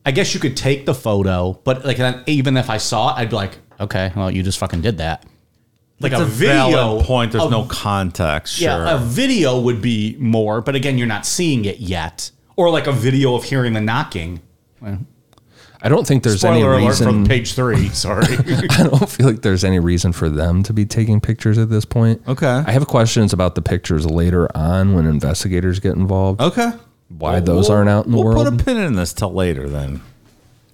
I 0.06 0.12
guess 0.12 0.32
you 0.32 0.38
could 0.38 0.56
take 0.56 0.86
the 0.86 0.94
photo, 0.94 1.60
but 1.64 1.84
like 1.84 1.96
then 1.96 2.22
even 2.26 2.56
if 2.56 2.70
I 2.70 2.76
saw 2.76 3.10
it, 3.10 3.18
I'd 3.20 3.30
be 3.30 3.36
like, 3.36 3.58
okay, 3.80 4.12
well, 4.14 4.30
you 4.30 4.44
just 4.44 4.58
fucking 4.58 4.80
did 4.80 4.98
that. 4.98 5.24
Like 5.98 6.12
a, 6.12 6.22
a 6.22 6.24
video 6.24 7.02
point. 7.02 7.32
There's 7.32 7.44
a- 7.44 7.50
no 7.50 7.64
context. 7.64 8.54
Sure. 8.54 8.68
yeah, 8.68 8.94
a 8.94 8.98
video 8.98 9.58
would 9.60 9.82
be 9.82 10.16
more, 10.20 10.60
but 10.60 10.76
again, 10.76 10.98
you're 10.98 11.06
not 11.08 11.26
seeing 11.26 11.64
it 11.64 11.78
yet. 11.80 12.30
Or 12.54 12.70
like 12.70 12.86
a 12.86 12.92
video 12.92 13.34
of 13.34 13.42
hearing 13.44 13.72
the 13.72 13.80
knocking. 13.80 14.40
Well, 14.80 14.98
I 15.84 15.88
don't 15.88 16.06
think 16.06 16.22
there's 16.22 16.44
any 16.44 16.60
Spoiler 16.60 16.74
alert 16.78 16.88
reason. 16.88 17.06
from 17.06 17.26
page 17.26 17.54
three. 17.54 17.88
Sorry. 17.92 18.24
I 18.70 18.84
don't 18.84 19.08
feel 19.08 19.26
like 19.26 19.42
there's 19.42 19.64
any 19.64 19.80
reason 19.80 20.12
for 20.12 20.28
them 20.28 20.62
to 20.62 20.72
be 20.72 20.86
taking 20.86 21.20
pictures 21.20 21.58
at 21.58 21.70
this 21.70 21.84
point. 21.84 22.22
Okay. 22.28 22.46
I 22.66 22.70
have 22.70 22.86
questions 22.86 23.32
about 23.32 23.54
the 23.56 23.62
pictures 23.62 24.06
later 24.06 24.48
on 24.56 24.94
when 24.94 25.06
investigators 25.06 25.80
get 25.80 25.94
involved. 25.96 26.40
okay. 26.40 26.72
Why 27.08 27.40
those 27.40 27.68
aren't 27.68 27.90
out 27.90 28.06
in 28.06 28.12
the 28.12 28.16
world. 28.18 28.36
we'll 28.36 28.44
world? 28.44 28.58
put 28.58 28.62
a 28.62 28.74
pin 28.74 28.76
in 28.82 28.94
this 28.94 29.12
till 29.12 29.32
later 29.34 29.68
then. 29.68 30.00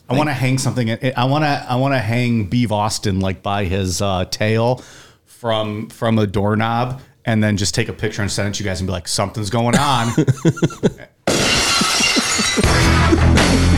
I 0.09 0.15
want 0.17 0.29
to 0.29 0.33
hang 0.35 0.57
something. 0.57 0.89
I 0.91 1.25
want 1.25 1.43
to. 1.45 1.67
I 1.69 1.75
want 1.77 1.95
to 1.95 1.99
hang 1.99 2.45
Beeve 2.45 2.71
Austin 2.73 3.19
like 3.21 3.43
by 3.43 3.65
his 3.65 4.01
uh, 4.01 4.25
tail 4.27 4.83
from 5.27 5.89
from 5.91 6.17
a 6.19 6.27
doorknob, 6.27 7.01
and 7.25 7.43
then 7.43 7.57
just 7.57 7.75
take 7.75 7.89
a 7.89 7.93
picture 7.93 8.23
and 8.23 8.31
send 8.31 8.49
it 8.49 8.55
to 8.55 8.63
you 8.65 8.71
guys 8.71 8.81
and 8.81 8.87
be 8.87 8.93
like, 8.93 9.09
something's 9.09 9.51
going 9.51 9.77
on. 9.77 10.13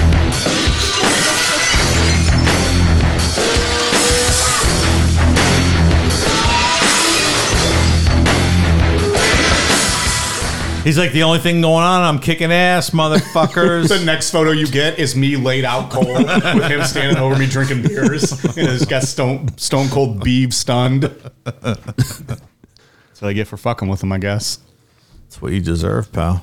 He's 10.85 10.97
like 10.97 11.13
the 11.13 11.23
only 11.25 11.39
thing 11.39 11.61
going 11.61 11.85
on. 11.85 12.03
I'm 12.03 12.19
kicking 12.19 12.51
ass, 12.51 12.91
motherfuckers. 12.91 13.89
the 13.99 14.05
next 14.05 14.31
photo 14.31 14.51
you 14.51 14.67
get 14.67 14.99
is 14.99 15.15
me 15.15 15.37
laid 15.37 15.65
out 15.65 15.91
cold 15.91 16.07
with 16.07 16.71
him 16.71 16.83
standing 16.85 17.19
over 17.19 17.39
me 17.39 17.47
drinking 17.47 17.83
beers, 17.83 18.33
and 18.45 18.69
he's 18.69 18.87
got 18.87 19.03
stone 19.03 19.57
stone 19.59 19.89
cold 19.89 20.25
Beeve 20.25 20.55
stunned. 20.55 21.03
That's 21.45 23.21
what 23.21 23.29
I 23.29 23.33
get 23.35 23.47
for 23.47 23.57
fucking 23.57 23.89
with 23.89 24.03
him, 24.03 24.13
I 24.13 24.19
guess. 24.19 24.59
That's 25.25 25.43
what 25.43 25.53
you 25.53 25.61
deserve, 25.61 26.13
pal. 26.13 26.41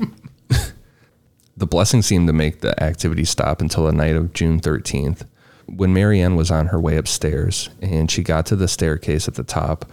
The 1.58 1.66
blessing 1.66 2.04
seemed 2.04 2.28
to 2.28 2.34
make 2.34 2.62
the 2.62 2.82
activity 2.82 3.26
stop 3.26 3.62
until 3.62 3.86
the 3.86 3.92
night 3.92 4.16
of 4.16 4.32
June 4.32 4.60
13th, 4.60 5.26
when 5.66 5.92
Marianne 5.92 6.36
was 6.36 6.52
on 6.52 6.68
her 6.68 6.80
way 6.80 6.98
upstairs 6.98 7.70
and 7.82 8.12
she 8.12 8.22
got 8.22 8.46
to 8.46 8.56
the 8.56 8.68
staircase 8.68 9.28
at 9.28 9.34
the 9.34 9.44
top 9.44 9.86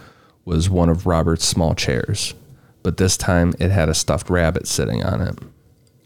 was 0.45 0.69
one 0.69 0.89
of 0.89 1.07
Robert's 1.07 1.43
small 1.43 1.73
chairs, 1.73 2.35
but 2.85 2.97
this 2.97 3.17
time 3.17 3.51
it 3.57 3.71
had 3.71 3.89
a 3.89 3.95
stuffed 3.95 4.29
rabbit 4.29 4.67
sitting 4.67 5.03
on 5.03 5.19
it. 5.19 5.39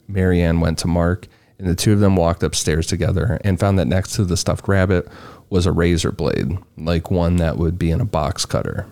Marianne 0.07 0.61
went 0.61 0.77
to 0.77 0.87
Mark 0.87 1.27
and 1.57 1.67
the 1.67 1.75
two 1.75 1.91
of 1.91 1.99
them 1.99 2.15
walked 2.15 2.41
upstairs 2.41 2.87
together 2.87 3.37
and 3.43 3.59
found 3.59 3.77
that 3.77 3.85
next 3.85 4.13
to 4.13 4.23
the 4.23 4.37
stuffed 4.37 4.65
rabbit 4.65 5.05
was 5.49 5.65
a 5.65 5.73
razor 5.73 6.13
blade, 6.13 6.57
like 6.77 7.11
one 7.11 7.35
that 7.35 7.57
would 7.57 7.77
be 7.77 7.91
in 7.91 7.99
a 7.99 8.05
box 8.05 8.45
cutter. 8.45 8.85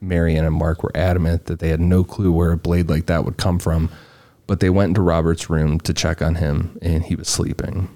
Marianne 0.00 0.46
and 0.46 0.54
Mark 0.54 0.82
were 0.82 0.96
adamant 0.96 1.44
that 1.44 1.58
they 1.58 1.68
had 1.68 1.78
no 1.78 2.04
clue 2.04 2.32
where 2.32 2.52
a 2.52 2.56
blade 2.56 2.88
like 2.88 3.04
that 3.04 3.26
would 3.26 3.36
come 3.36 3.58
from, 3.58 3.90
but 4.46 4.60
they 4.60 4.70
went 4.70 4.88
into 4.88 5.02
Robert's 5.02 5.50
room 5.50 5.78
to 5.80 5.92
check 5.92 6.22
on 6.22 6.36
him 6.36 6.78
and 6.80 7.04
he 7.04 7.16
was 7.16 7.28
sleeping. 7.28 7.90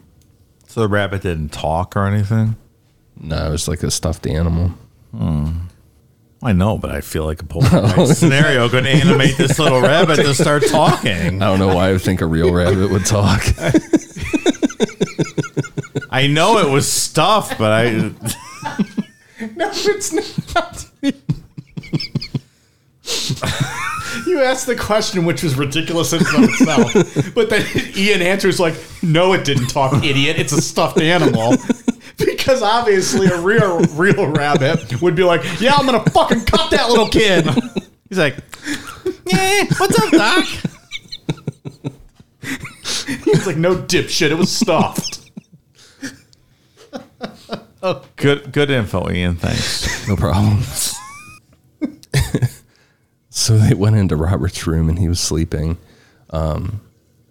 So 0.66 0.80
the 0.82 0.88
rabbit 0.88 1.22
didn't 1.22 1.48
talk 1.48 1.96
or 1.96 2.04
anything. 2.06 2.56
No, 3.18 3.46
it 3.46 3.52
was 3.52 3.68
like 3.68 3.82
a 3.82 3.90
stuffed 3.90 4.26
animal. 4.26 4.74
Hmm. 5.16 5.68
I 6.44 6.52
know, 6.52 6.76
but 6.76 6.90
I 6.90 7.00
feel 7.00 7.24
like 7.24 7.40
a 7.40 7.46
poltergeist 7.46 7.96
oh. 7.98 8.04
scenario 8.04 8.68
could 8.68 8.86
animate 8.86 9.38
this 9.38 9.58
little 9.58 9.80
rabbit 9.90 10.16
to 10.16 10.34
start 10.34 10.62
talking. 10.68 11.42
I 11.42 11.46
don't 11.46 11.58
know 11.58 11.74
why 11.74 11.88
I 11.88 11.92
would 11.92 12.02
think 12.02 12.20
a 12.20 12.26
real 12.26 12.52
rabbit 12.52 12.90
would 12.90 13.06
talk. 13.06 13.42
I 16.10 16.26
know 16.26 16.58
it 16.58 16.68
was 16.70 16.86
stuff, 16.86 17.56
but 17.56 17.72
I 17.72 18.12
No, 19.56 19.70
it's 19.72 20.12
not. 20.54 20.86
you 24.26 24.42
asked 24.42 24.66
the 24.66 24.76
question, 24.78 25.24
which 25.24 25.42
was 25.42 25.56
ridiculous 25.56 26.12
in 26.12 26.18
and 26.26 26.44
of 26.44 26.50
itself, 26.50 27.34
but 27.34 27.48
then 27.48 27.66
Ian 27.96 28.20
answers 28.22 28.60
like, 28.60 28.74
"No, 29.02 29.32
it 29.32 29.44
didn't 29.44 29.68
talk, 29.68 30.04
idiot. 30.04 30.38
It's 30.38 30.52
a 30.52 30.60
stuffed 30.62 31.00
animal." 31.00 31.56
Because 32.44 32.60
obviously, 32.60 33.28
a 33.28 33.40
real 33.40 33.78
real 33.94 34.26
rabbit 34.26 35.00
would 35.00 35.16
be 35.16 35.24
like, 35.24 35.42
"Yeah, 35.62 35.76
I'm 35.76 35.86
gonna 35.86 36.04
fucking 36.10 36.44
cut 36.44 36.70
that 36.72 36.90
little 36.90 37.08
kid." 37.08 37.46
he's 38.10 38.18
like, 38.18 38.36
"Yeah, 39.26 39.64
what's 39.78 39.98
up, 39.98 40.10
Doc?" 40.10 40.44
It's 43.06 43.46
like 43.46 43.56
no 43.56 43.76
dipshit. 43.76 44.30
It 44.30 44.34
was 44.34 44.54
stuffed. 44.54 45.30
Good 48.16 48.52
good 48.52 48.68
info, 48.68 49.10
Ian. 49.10 49.36
Thanks. 49.36 50.06
No 50.06 50.14
problem. 50.14 50.62
so 53.30 53.56
they 53.56 53.72
went 53.72 53.96
into 53.96 54.16
Robert's 54.16 54.66
room 54.66 54.90
and 54.90 54.98
he 54.98 55.08
was 55.08 55.18
sleeping. 55.18 55.78
Um, 56.28 56.82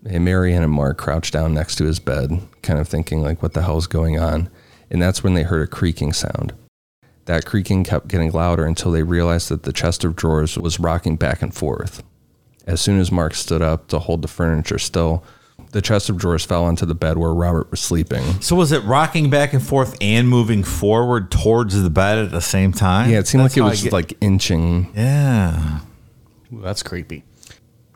and 0.05 0.25
Marianne 0.25 0.63
and 0.63 0.71
Mark 0.71 0.97
crouched 0.97 1.33
down 1.33 1.53
next 1.53 1.75
to 1.75 1.85
his 1.85 1.99
bed, 1.99 2.41
kind 2.63 2.79
of 2.79 2.87
thinking 2.87 3.21
like, 3.21 3.43
"What 3.43 3.53
the 3.53 3.61
hell's 3.61 3.85
going 3.85 4.17
on?" 4.17 4.49
And 4.93 5.01
that's 5.01 5.23
when 5.23 5.33
they 5.33 5.43
heard 5.43 5.63
a 5.63 5.67
creaking 5.67 6.13
sound. 6.13 6.53
That 7.25 7.45
creaking 7.45 7.83
kept 7.83 8.07
getting 8.07 8.31
louder 8.31 8.65
until 8.65 8.91
they 8.91 9.03
realized 9.03 9.49
that 9.49 9.63
the 9.63 9.73
chest 9.73 10.03
of 10.05 10.15
drawers 10.15 10.57
was 10.57 10.79
rocking 10.79 11.15
back 11.17 11.41
and 11.41 11.53
forth. 11.53 12.03
As 12.67 12.79
soon 12.79 12.99
as 12.99 13.11
Mark 13.11 13.33
stood 13.33 13.61
up 13.61 13.87
to 13.89 13.99
hold 13.99 14.21
the 14.21 14.27
furniture 14.29 14.77
still, 14.79 15.23
the 15.71 15.81
chest 15.81 16.09
of 16.09 16.17
drawers 16.17 16.45
fell 16.45 16.63
onto 16.65 16.85
the 16.85 16.93
bed 16.95 17.17
where 17.17 17.33
Robert 17.33 17.71
was 17.71 17.79
sleeping. 17.79 18.39
So 18.41 18.55
was 18.55 18.71
it 18.71 18.83
rocking 18.83 19.29
back 19.29 19.51
and 19.53 19.61
forth 19.63 19.97
and 19.99 20.29
moving 20.29 20.63
forward 20.63 21.31
towards 21.31 21.81
the 21.81 21.89
bed 21.89 22.19
at 22.19 22.31
the 22.31 22.41
same 22.41 22.71
time? 22.71 23.09
Yeah, 23.09 23.19
it 23.19 23.27
seemed 23.27 23.43
That's 23.43 23.57
like 23.57 23.65
it 23.65 23.69
was 23.69 23.83
get- 23.83 23.93
like 23.93 24.13
inching. 24.21 24.91
Yeah. 24.95 25.79
Ooh, 26.53 26.61
that's 26.61 26.83
creepy. 26.83 27.23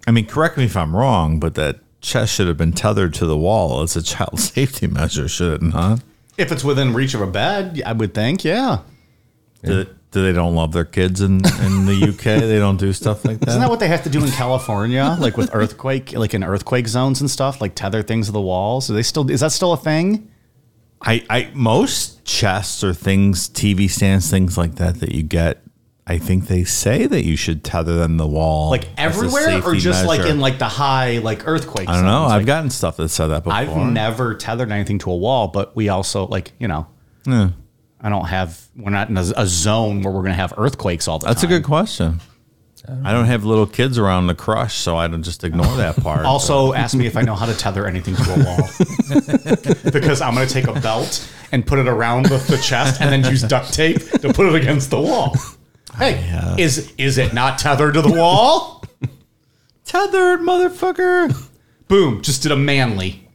I 0.08 0.12
mean, 0.12 0.26
correct 0.26 0.58
me 0.58 0.64
if 0.66 0.76
I'm 0.76 0.96
wrong, 0.96 1.40
but 1.40 1.54
that 1.56 1.80
chest 2.02 2.34
should 2.34 2.48
have 2.48 2.58
been 2.58 2.72
tethered 2.74 3.14
to 3.16 3.26
the 3.26 3.38
wall 3.38 3.82
as 3.84 3.96
a 3.96 4.02
child 4.02 4.40
safety 4.40 4.88
measure, 4.88 5.28
should 5.28 5.54
it 5.54 5.62
not? 5.62 6.00
If 6.38 6.52
it's 6.52 6.64
within 6.64 6.94
reach 6.94 7.14
of 7.14 7.22
a 7.22 7.28
bed, 7.28 7.82
I 7.86 7.94
would 7.94 8.14
think, 8.14 8.44
yeah. 8.44 8.80
Do, 9.64 9.88
do 10.12 10.24
they 10.24 10.34
don't 10.34 10.56
love 10.56 10.72
their 10.72 10.86
kids 10.86 11.22
in, 11.22 11.36
in 11.38 11.86
the 11.86 12.08
UK? 12.10 12.40
they 12.42 12.60
don't 12.60 12.78
do 12.78 12.94
stuff 12.94 13.26
like 13.26 13.40
that? 13.40 13.50
Isn't 13.50 13.62
that 13.62 13.70
what 13.70 13.80
they 13.80 13.88
have 13.88 14.04
to 14.04 14.10
do 14.10 14.24
in 14.24 14.32
California, 14.32 15.18
like 15.20 15.36
with 15.36 15.54
earthquake, 15.54 16.14
like 16.14 16.34
in 16.34 16.44
earthquake 16.44 16.88
zones 16.88 17.22
and 17.22 17.30
stuff, 17.30 17.60
like 17.60 17.76
tether 17.76 18.04
things 18.04 18.28
to 18.28 18.32
the 18.32 18.42
walls? 18.42 18.90
Are 18.90 18.94
they 18.94 19.04
still? 19.04 19.30
Is 19.30 19.42
that 19.42 19.52
still 19.52 19.74
a 19.74 19.78
thing? 19.78 20.32
I, 21.02 21.24
I 21.30 21.52
most 21.54 22.24
chests 22.26 22.84
or 22.84 22.94
things, 22.94 23.50
TV 23.50 23.90
stands, 23.90 24.30
things 24.30 24.58
like 24.58 24.76
that 24.76 25.00
that 25.00 25.14
you 25.14 25.24
get. 25.24 25.62
I 26.10 26.18
think 26.20 26.48
they 26.48 26.64
say 26.64 27.06
that 27.06 27.26
you 27.26 27.36
should 27.36 27.66
tether 27.66 27.96
them 27.98 28.18
to 28.18 28.24
the 28.24 28.28
wall, 28.30 28.70
Like 28.70 28.88
everywhere, 28.98 29.62
or 29.64 29.76
just 29.76 30.06
like 30.06 30.22
in 30.22 30.40
like 30.40 30.58
the 30.58 30.70
high 30.70 31.18
like 31.18 31.46
earthquake? 31.46 31.90
I 31.90 31.96
don't 31.96 32.06
know. 32.06 32.24
I've 32.24 32.38
Like, 32.42 32.46
gotten 32.46 32.70
stuff 32.70 32.96
that 32.98 33.10
said 33.10 33.28
that 33.28 33.44
before. 33.44 33.58
I've 33.60 33.76
never 33.76 34.34
tethered 34.34 34.72
anything 34.72 35.00
to 35.00 35.12
a 35.12 35.18
wall, 35.18 35.50
but 35.50 35.76
we 35.76 35.90
also 35.90 36.26
like 36.28 36.54
you 36.60 36.68
know, 36.70 36.88
Yeah. 37.26 37.50
I 38.00 38.10
don't 38.10 38.26
have. 38.26 38.62
We're 38.76 38.92
not 38.92 39.10
in 39.10 39.18
a, 39.18 39.26
a 39.36 39.46
zone 39.46 40.02
where 40.02 40.14
we're 40.14 40.22
gonna 40.22 40.36
have 40.36 40.54
earthquakes 40.58 41.08
all 41.10 41.20
the 41.20 41.26
time. 41.26 41.34
That's 41.34 41.44
a 41.44 41.48
good 41.48 41.64
question. 41.64 42.22
I 43.04 43.12
don't 43.12 43.26
have 43.26 43.44
little 43.44 43.66
kids 43.68 43.98
around 43.98 44.28
to 44.28 44.34
crush, 44.36 44.76
so 44.76 44.96
I 44.96 45.08
don't 45.10 45.24
just 45.24 45.44
ignore 45.44 45.76
that 45.76 45.98
part. 46.02 46.26
Also, 46.26 46.72
ask 46.74 46.96
me 46.96 47.06
if 47.06 47.18
I 47.18 47.22
know 47.22 47.36
how 47.36 47.46
to 47.46 47.54
tether 47.54 47.86
anything 47.86 48.16
to 48.16 48.34
a 48.34 48.44
wall. 48.46 48.58
because 49.92 50.22
I'm 50.22 50.34
going 50.36 50.48
to 50.48 50.54
take 50.54 50.68
a 50.68 50.80
belt 50.80 51.28
and 51.52 51.68
put 51.68 51.80
it 51.80 51.88
around 51.90 52.28
the, 52.28 52.38
the 52.38 52.58
chest 52.58 53.02
and 53.02 53.12
then 53.12 53.30
use 53.30 53.42
duct 53.42 53.74
tape 53.74 53.98
to 54.22 54.32
put 54.32 54.46
it 54.48 54.56
against 54.56 54.90
the 54.90 55.02
wall. 55.02 55.36
Hey, 55.98 56.56
is 56.58 56.94
is 56.98 57.18
it 57.18 57.34
not 57.34 57.58
tethered 57.60 57.96
to 57.96 58.02
the 58.02 58.12
wall? 58.14 58.84
tethered, 59.86 60.42
motherfucker. 60.42 61.50
Boom, 61.88 62.22
just 62.22 62.44
did 62.44 62.52
a 62.52 62.56
manly. 62.56 63.28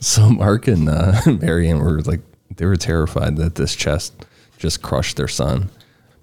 So 0.00 0.30
Mark 0.30 0.66
and 0.66 0.88
uh, 0.88 1.20
Marianne 1.26 1.78
were 1.78 2.00
like, 2.00 2.22
they 2.56 2.64
were 2.64 2.76
terrified 2.76 3.36
that 3.36 3.54
this 3.54 3.76
chest 3.76 4.26
just 4.58 4.82
crushed 4.82 5.16
their 5.16 5.28
son. 5.28 5.70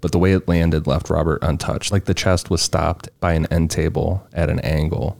But 0.01 0.11
the 0.11 0.19
way 0.19 0.33
it 0.33 0.47
landed 0.47 0.87
left 0.87 1.09
Robert 1.09 1.39
untouched. 1.43 1.91
Like 1.91 2.05
the 2.05 2.13
chest 2.13 2.49
was 2.49 2.61
stopped 2.61 3.09
by 3.19 3.33
an 3.33 3.45
end 3.47 3.71
table 3.71 4.27
at 4.33 4.49
an 4.49 4.59
angle. 4.59 5.17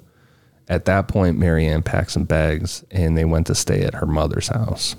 At 0.68 0.86
that 0.86 1.08
point, 1.08 1.38
Marianne 1.38 1.84
packed 1.84 2.12
some 2.12 2.26
bags 2.26 2.84
and 2.92 3.18
they 3.18 3.26
went 3.26 3.48
to 3.48 3.56
stay 3.56 3.84
at 3.84 3.96
her 3.96 4.06
mother's 4.06 4.50
house. 4.50 4.96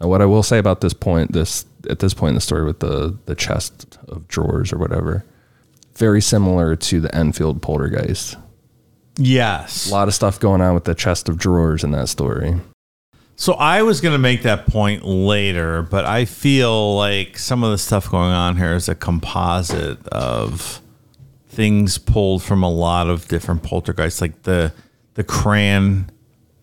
Now, 0.00 0.08
what 0.08 0.22
I 0.22 0.26
will 0.26 0.42
say 0.42 0.58
about 0.58 0.80
this 0.80 0.94
point, 0.94 1.32
this 1.32 1.66
at 1.88 1.98
this 1.98 2.14
point 2.14 2.30
in 2.30 2.34
the 2.34 2.40
story 2.40 2.64
with 2.64 2.80
the 2.80 3.16
the 3.26 3.34
chest 3.34 3.98
of 4.08 4.26
drawers 4.28 4.72
or 4.72 4.78
whatever, 4.78 5.24
very 5.94 6.22
similar 6.22 6.76
to 6.76 7.00
the 7.00 7.14
Enfield 7.14 7.60
poltergeist. 7.62 8.36
Yes. 9.16 9.90
A 9.90 9.92
lot 9.92 10.08
of 10.08 10.14
stuff 10.14 10.40
going 10.40 10.60
on 10.60 10.74
with 10.74 10.84
the 10.84 10.94
chest 10.94 11.28
of 11.28 11.36
drawers 11.36 11.84
in 11.84 11.90
that 11.90 12.08
story. 12.08 12.58
So 13.36 13.54
I 13.54 13.82
was 13.82 14.00
going 14.00 14.12
to 14.12 14.18
make 14.18 14.42
that 14.42 14.66
point 14.66 15.04
later, 15.04 15.80
but 15.82 16.04
I 16.04 16.26
feel 16.26 16.96
like 16.96 17.38
some 17.38 17.64
of 17.64 17.70
the 17.70 17.78
stuff 17.78 18.10
going 18.10 18.32
on 18.32 18.56
here 18.56 18.74
is 18.74 18.88
a 18.88 18.94
composite 18.94 20.06
of 20.08 20.82
things 21.48 21.96
pulled 21.96 22.42
from 22.42 22.62
a 22.62 22.70
lot 22.70 23.08
of 23.08 23.28
different 23.28 23.62
poltergeists, 23.62 24.20
like 24.20 24.42
the 24.42 24.72
the 25.14 25.24
crayon 25.24 26.10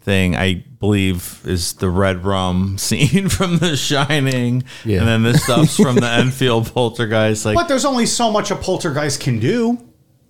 thing. 0.02 0.36
I 0.36 0.64
believe 0.80 1.42
is 1.46 1.74
the 1.74 1.90
red 1.90 2.24
rum 2.26 2.78
scene 2.80 3.30
from 3.30 3.58
The 3.58 3.76
Shining, 3.76 4.64
Yeah. 4.86 5.00
and 5.00 5.08
then 5.08 5.24
this 5.24 5.44
stuff's 5.44 5.76
from 5.78 5.96
the 5.96 6.10
Enfield 6.12 6.72
poltergeist. 6.74 7.46
Like, 7.46 7.56
But 7.56 7.68
there's 7.68 7.86
only 7.86 8.06
so 8.06 8.32
much 8.32 8.52
a 8.52 8.56
poltergeist 8.56 9.20
can 9.20 9.40
do. 9.40 9.80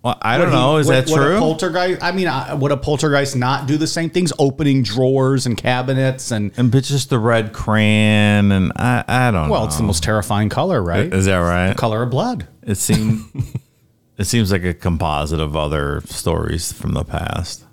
well, 0.02 0.16
I 0.22 0.38
don't 0.38 0.46
Would 0.46 0.54
he- 0.54 0.58
know. 0.60 0.76
Is 0.78 0.86
would- 0.86 0.94
that 0.94 1.08
would 1.10 1.16
true? 1.16 1.36
A 1.36 1.40
poltergeist. 1.40 2.02
I 2.02 2.12
mean, 2.12 2.28
uh, 2.28 2.56
would 2.60 2.72
a 2.72 2.76
poltergeist 2.76 3.36
not 3.36 3.66
do 3.66 3.76
the 3.76 3.86
same 3.86 4.08
things? 4.10 4.32
Opening 4.38 4.82
drawers 4.82 5.44
and 5.44 5.56
cabinets 5.56 6.30
and 6.30 6.52
and 6.56 6.70
but 6.70 6.84
just 6.84 7.10
the 7.10 7.18
red 7.18 7.52
crayon, 7.52 8.50
and 8.52 8.72
I 8.76 9.04
I 9.06 9.30
don't 9.30 9.48
know. 9.48 9.52
well, 9.52 9.64
it's 9.66 9.76
the 9.76 9.82
most 9.82 10.02
terrifying 10.02 10.48
color, 10.48 10.82
right? 10.82 11.12
Is 11.12 11.26
that 11.26 11.36
right? 11.38 11.76
color 11.76 12.02
of 12.04 12.10
blood. 12.10 12.46
It 12.62 12.76
seems 12.76 13.24
it 14.18 14.24
seems 14.24 14.50
like 14.52 14.64
a 14.64 14.72
composite 14.72 15.40
of 15.40 15.56
other 15.56 16.00
stories 16.06 16.72
from 16.72 16.92
the 16.94 17.04
past. 17.04 17.64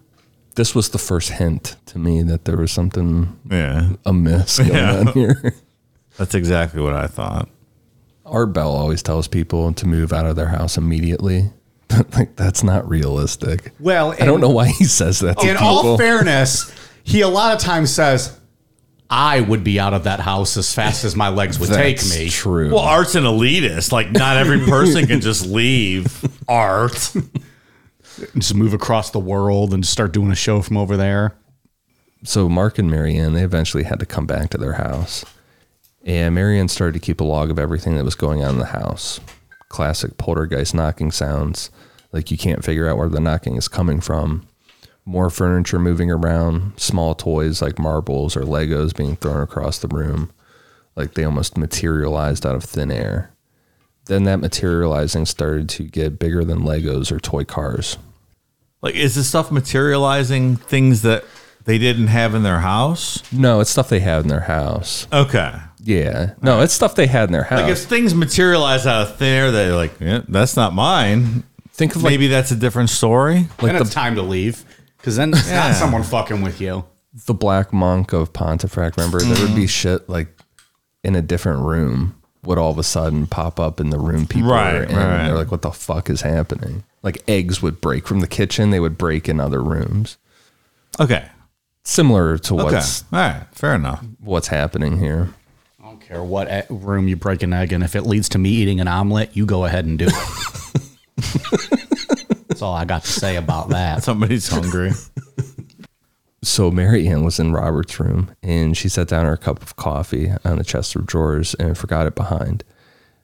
This 0.55 0.73
was 0.75 0.89
the 0.89 0.97
first 0.97 1.31
hint 1.31 1.75
to 1.87 1.99
me 1.99 2.23
that 2.23 2.45
there 2.45 2.57
was 2.57 2.71
something 2.71 3.37
Yeah, 3.49 3.89
amiss 4.05 4.57
going 4.59 4.71
Yeah. 4.73 4.99
on 4.99 5.07
here. 5.07 5.53
that's 6.17 6.33
exactly 6.35 6.81
what 6.81 6.93
I 6.93 7.07
thought. 7.07 7.49
Art 8.25 8.53
Bell 8.53 8.71
always 8.71 9.03
tells 9.03 9.27
people 9.27 9.71
to 9.73 9.85
move 9.87 10.11
out 10.11 10.25
of 10.25 10.35
their 10.35 10.47
house 10.47 10.77
immediately. 10.77 11.51
Like 12.17 12.35
that's 12.35 12.63
not 12.63 12.89
realistic. 12.89 13.71
Well, 13.79 14.13
I 14.19 14.25
don't 14.25 14.41
know 14.41 14.49
why 14.49 14.67
he 14.69 14.85
says 14.85 15.19
that 15.19 15.37
to 15.39 15.47
In 15.47 15.55
people. 15.55 15.67
all 15.67 15.97
fairness, 15.97 16.71
he 17.03 17.21
a 17.21 17.27
lot 17.27 17.53
of 17.53 17.59
times 17.59 17.93
says, 17.93 18.37
"I 19.09 19.39
would 19.41 19.63
be 19.63 19.79
out 19.79 19.93
of 19.93 20.05
that 20.05 20.19
house 20.19 20.57
as 20.57 20.73
fast 20.73 21.05
as 21.05 21.15
my 21.15 21.29
legs 21.29 21.59
would 21.59 21.69
take 21.69 21.97
That's 21.97 22.17
me." 22.17 22.29
True. 22.29 22.69
Well, 22.73 22.79
art's 22.83 23.13
an 23.15 23.23
elitist. 23.23 23.91
Like 23.91 24.11
not 24.11 24.35
every 24.37 24.65
person 24.65 25.05
can 25.05 25.21
just 25.21 25.45
leave 25.59 26.25
art. 26.49 27.13
Just 28.37 28.55
move 28.55 28.73
across 28.73 29.09
the 29.09 29.19
world 29.19 29.73
and 29.73 29.85
start 29.85 30.13
doing 30.13 30.31
a 30.31 30.35
show 30.35 30.61
from 30.61 30.77
over 30.77 30.95
there. 30.97 31.35
so 32.23 32.49
Mark 32.49 32.77
and 32.79 32.89
Marianne, 32.89 33.33
they 33.33 33.43
eventually 33.43 33.83
had 33.83 33.99
to 33.99 34.05
come 34.05 34.25
back 34.25 34.49
to 34.49 34.57
their 34.57 34.73
house. 34.73 35.25
And 36.03 36.35
Marianne 36.35 36.67
started 36.67 36.93
to 36.93 37.05
keep 37.05 37.19
a 37.19 37.23
log 37.23 37.49
of 37.49 37.59
everything 37.59 37.95
that 37.95 38.05
was 38.05 38.15
going 38.15 38.43
on 38.43 38.51
in 38.51 38.59
the 38.59 38.65
house. 38.67 39.19
Classic 39.69 40.17
poltergeist 40.17 40.73
knocking 40.73 41.11
sounds. 41.11 41.71
Like 42.11 42.31
you 42.31 42.37
can't 42.37 42.63
figure 42.63 42.87
out 42.87 42.97
where 42.97 43.09
the 43.09 43.19
knocking 43.19 43.57
is 43.57 43.67
coming 43.67 43.99
from. 43.99 44.47
More 45.03 45.29
furniture 45.29 45.79
moving 45.79 46.09
around, 46.09 46.79
small 46.79 47.13
toys 47.15 47.61
like 47.61 47.77
marbles 47.77 48.35
or 48.35 48.41
Legos 48.41 48.95
being 48.95 49.15
thrown 49.15 49.41
across 49.41 49.79
the 49.79 49.87
room. 49.87 50.31
Like 50.95 51.13
they 51.13 51.23
almost 51.23 51.57
materialized 51.57 52.45
out 52.45 52.55
of 52.55 52.63
thin 52.63 52.91
air. 52.91 53.31
Then 54.05 54.23
that 54.23 54.39
materializing 54.39 55.25
started 55.25 55.67
to 55.69 55.83
get 55.83 56.19
bigger 56.19 56.45
than 56.45 56.59
Legos 56.59 57.11
or 57.11 57.19
toy 57.19 57.43
cars. 57.43 57.97
Like, 58.85 58.95
is 58.95 59.15
this 59.15 59.27
stuff 59.27 59.51
materializing 59.51 60.57
things 60.57 61.01
that 61.01 61.25
they 61.65 61.77
didn't 61.79 62.07
have 62.07 62.35
in 62.35 62.43
their 62.43 62.59
house? 62.59 63.21
No, 63.33 63.59
it's 63.59 63.71
stuff 63.71 63.89
they 63.89 63.99
had 63.99 64.21
in 64.21 64.27
their 64.27 64.41
house. 64.41 65.07
Okay. 65.11 65.55
Yeah. 65.83 66.35
No, 66.41 66.61
it's 66.61 66.73
stuff 66.73 66.93
they 66.95 67.07
had 67.07 67.29
in 67.29 67.33
their 67.33 67.43
house. 67.43 67.61
Like 67.61 67.71
if 67.71 67.79
things 67.79 68.13
materialize 68.13 68.85
out 68.85 69.01
of 69.07 69.17
thin 69.17 69.27
air, 69.33 69.51
they're 69.51 69.75
like, 69.75 69.99
yeah, 69.99 70.21
that's 70.27 70.55
not 70.55 70.73
mine. 70.73 71.43
Think 71.71 71.95
of 71.95 72.03
like 72.03 72.11
Maybe 72.11 72.27
that's 72.27 72.51
a 72.51 72.55
different 72.55 72.89
story. 72.91 73.47
like 73.59 73.71
and 73.71 73.77
the, 73.77 73.81
it's 73.81 73.89
time 73.93 74.15
to 74.15 74.21
leave 74.21 74.63
because 74.97 75.15
then 75.17 75.33
it's 75.33 75.49
Yeah. 75.49 75.67
not 75.69 75.75
someone 75.75 76.03
fucking 76.03 76.41
with 76.41 76.61
you. 76.61 76.85
the 77.25 77.33
Black 77.33 77.73
Monk 77.73 78.13
of 78.13 78.33
Pontefract. 78.33 78.97
Remember, 78.97 79.19
there 79.19 79.45
would 79.45 79.55
be 79.55 79.63
mm. 79.65 79.69
shit 79.69 80.07
like 80.07 80.27
in 81.03 81.15
a 81.15 81.21
different 81.23 81.63
room 81.63 82.15
would 82.43 82.57
all 82.59 82.69
of 82.71 82.77
a 82.77 82.83
sudden 82.83 83.25
pop 83.25 83.59
up 83.59 83.79
in 83.79 83.89
the 83.89 83.97
room 83.97 84.27
people 84.27 84.51
Right, 84.51 84.73
were 84.73 84.83
in. 84.83 84.95
right. 84.95 85.03
And 85.19 85.27
they're 85.29 85.35
like, 85.35 85.49
what 85.51 85.63
the 85.63 85.71
fuck 85.71 86.09
is 86.11 86.21
happening? 86.21 86.83
Like 87.05 87.23
eggs 87.29 87.61
would 87.61 87.79
break 87.79 88.05
from 88.07 88.19
the 88.19 88.27
kitchen. 88.27 88.71
They 88.71 88.79
would 88.81 88.97
break 88.97 89.29
in 89.29 89.39
other 89.39 89.63
rooms. 89.63 90.17
Okay. 90.99 91.25
Similar 91.83 92.37
to 92.39 92.55
Okay. 92.55 92.63
what's 92.63 93.03
All 93.13 93.19
right. 93.19 93.45
Fair 93.53 93.75
enough. 93.75 94.03
what's 94.19 94.47
happening 94.47 94.97
here. 94.99 95.29
I 95.79 95.83
don't 95.85 96.01
care 96.01 96.23
what 96.23 96.51
e- 96.51 96.63
room 96.69 97.07
you 97.07 97.15
break 97.15 97.43
an 97.43 97.53
egg 97.53 97.71
in. 97.71 97.83
If 97.83 97.95
it 97.95 98.01
leads 98.07 98.27
to 98.29 98.39
me 98.39 98.49
eating 98.49 98.79
an 98.81 98.87
omelet, 98.87 99.37
you 99.37 99.45
go 99.45 99.65
ahead 99.65 99.85
and 99.85 99.97
do 99.99 100.07
it. 100.09 100.81
That's 102.47 102.61
all 102.61 102.73
I 102.73 102.85
got 102.85 103.03
to 103.03 103.11
say 103.11 103.35
about 103.35 103.69
that. 103.69 104.03
Somebody's 104.03 104.47
hungry. 104.47 104.91
So 106.41 106.69
Mary 106.71 107.07
Ann 107.07 107.23
was 107.23 107.39
in 107.39 107.53
Robert's 107.53 107.99
room 107.99 108.31
and 108.43 108.77
she 108.77 108.87
set 108.89 109.07
down 109.07 109.25
her 109.25 109.37
cup 109.37 109.61
of 109.61 109.75
coffee 109.75 110.31
on 110.43 110.57
the 110.57 110.63
chest 110.63 110.95
of 110.95 111.05
drawers 111.05 111.53
and 111.55 111.77
forgot 111.77 112.05
it 112.07 112.15
behind. 112.15 112.63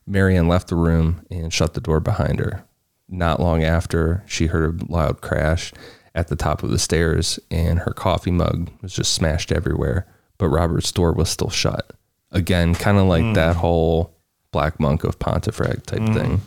Mary 0.08 0.36
Ann 0.36 0.48
left 0.48 0.68
the 0.70 0.76
room 0.76 1.22
and 1.32 1.54
shut 1.54 1.74
the 1.74 1.82
door 1.82 2.00
behind 2.00 2.40
her. 2.40 2.64
Not 3.12 3.42
long 3.42 3.62
after, 3.64 4.24
she 4.26 4.48
heard 4.48 4.82
a 4.82 4.92
loud 4.92 5.20
crash 5.20 5.74
at 6.16 6.30
the 6.30 6.36
top 6.38 6.64
of 6.64 6.72
the 6.72 6.80
stairs, 6.80 7.40
and 7.52 7.80
her 7.80 7.92
coffee 7.92 8.32
mug 8.32 8.72
was 8.82 8.94
just 8.94 9.14
smashed 9.14 9.52
everywhere. 9.52 10.08
But 10.38 10.48
Robert's 10.48 10.92
door 10.92 11.12
was 11.12 11.30
still 11.30 11.50
shut. 11.50 11.92
Again, 12.32 12.74
kind 12.74 12.98
of 12.98 13.06
like 13.08 13.36
that 13.36 13.58
whole 13.58 14.16
Black 14.52 14.80
Monk 14.80 15.04
of 15.04 15.20
Pontefract 15.20 15.88
type 15.88 16.14
thing. 16.14 16.42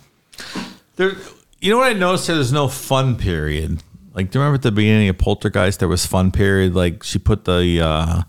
There, 0.97 1.13
you 1.61 1.71
know 1.71 1.79
what 1.79 1.91
I 1.91 1.93
noticed? 1.93 2.27
Here? 2.27 2.35
There's 2.35 2.53
no 2.53 2.69
fun 2.69 3.17
period. 3.17 3.83
Like, 4.15 4.31
do 4.31 4.39
you 4.39 4.43
remember 4.43 4.57
at 4.57 4.63
the 4.63 4.73
beginning 4.73 5.09
of 5.09 5.19
Poltergeist 5.19 5.81
there 5.81 5.89
was 5.89 6.07
fun 6.07 6.31
period? 6.31 6.75
Like 6.75 7.03
she 7.03 7.19
put 7.19 7.45
the 7.45 7.81
uh, 7.81 8.23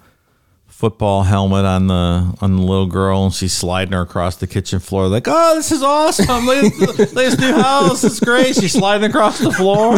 football 0.86 1.24
helmet 1.24 1.66
on 1.66 1.88
the 1.88 2.38
on 2.42 2.56
the 2.58 2.62
little 2.62 2.86
girl 2.86 3.26
and 3.26 3.34
she's 3.34 3.54
sliding 3.54 3.94
her 3.94 4.02
across 4.02 4.36
the 4.36 4.46
kitchen 4.46 4.80
floor. 4.80 5.08
Like, 5.08 5.28
oh, 5.28 5.56
this 5.56 5.72
is 5.72 5.82
awesome! 5.82 6.46
Look 6.46 6.64
at 6.64 6.98
this, 6.98 7.12
this 7.12 7.40
new 7.40 7.54
house. 7.54 8.04
It's 8.04 8.20
great. 8.20 8.54
She's 8.56 8.74
sliding 8.74 9.10
across 9.10 9.40
the 9.40 9.52
floor. 9.52 9.96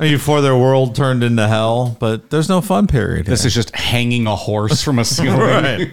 I 0.00 0.04
mean, 0.04 0.14
before 0.14 0.40
their 0.40 0.56
world 0.56 0.96
turned 0.96 1.22
into 1.22 1.46
hell, 1.46 1.96
but 2.00 2.30
there's 2.30 2.48
no 2.48 2.60
fun 2.60 2.88
period. 2.88 3.26
This 3.26 3.42
here. 3.42 3.46
is 3.48 3.54
just 3.54 3.74
hanging 3.76 4.26
a 4.26 4.34
horse 4.34 4.82
from 4.82 4.98
a 4.98 5.04
ceiling. 5.14 5.38
right. 5.38 5.88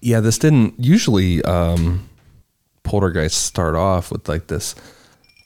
Yeah, 0.00 0.20
this 0.20 0.38
didn't 0.38 0.74
usually 0.78 1.42
um 1.42 2.08
poltergeists 2.84 3.40
start 3.40 3.74
off 3.74 4.12
with 4.12 4.28
like 4.28 4.46
this 4.46 4.76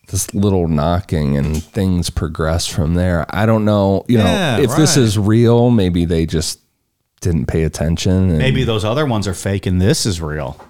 this 0.09 0.35
little 0.35 0.69
knocking 0.69 1.39
and 1.39 1.63
things 1.63 2.11
progress 2.11 2.67
from 2.67 2.93
there. 2.95 3.25
I 3.31 3.47
don't 3.47 3.65
know, 3.65 4.05
you 4.07 4.19
Yeah, 4.19 4.57
know, 4.59 4.63
if 4.65 4.77
this 4.77 4.99
is 4.99 5.19
real, 5.19 5.71
maybe 5.71 6.05
they 6.05 6.27
just 6.27 6.61
didn't 7.21 7.47
pay 7.47 7.65
attention. 7.65 8.31
and- 8.31 8.39
Maybe 8.39 8.65
those 8.65 8.85
other 8.85 9.07
ones 9.07 9.27
are 9.29 9.35
fake 9.35 9.67
and 9.67 9.81
this 9.81 10.07
is 10.07 10.21
real. 10.21 10.63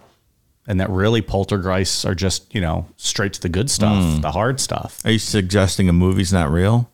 And 0.67 0.81
that 0.81 0.91
really 0.91 1.23
poltergeists 1.23 2.05
are 2.05 2.15
just, 2.15 2.55
you 2.55 2.61
know, 2.61 2.87
straight 2.99 3.33
to 3.35 3.41
the 3.41 3.49
good 3.49 3.71
stuff, 3.71 4.05
hmm. 4.17 4.21
the 4.21 4.33
hard 4.33 4.61
stuff. 4.61 5.01
Are 5.05 5.11
you 5.11 5.19
suggesting 5.19 5.89
a 5.89 5.95
movie's 5.95 6.33
not 6.33 6.51
real? 6.51 6.91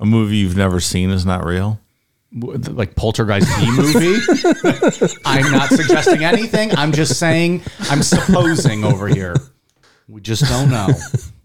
A 0.00 0.06
movie 0.06 0.36
you've 0.38 0.56
never 0.56 0.80
seen 0.80 1.10
is 1.10 1.24
not 1.24 1.44
real? 1.44 1.80
Like 2.32 2.94
poltergeist 2.96 3.46
the 3.48 5.06
movie. 5.06 5.18
I'm 5.24 5.50
not 5.52 5.70
suggesting 5.70 6.24
anything. 6.24 6.74
I'm 6.76 6.92
just 6.92 7.18
saying, 7.18 7.62
I'm 7.82 8.02
supposing 8.02 8.84
over 8.84 9.06
here. 9.08 9.34
We 10.08 10.20
just 10.20 10.44
don't 10.44 10.70
know. 10.70 10.88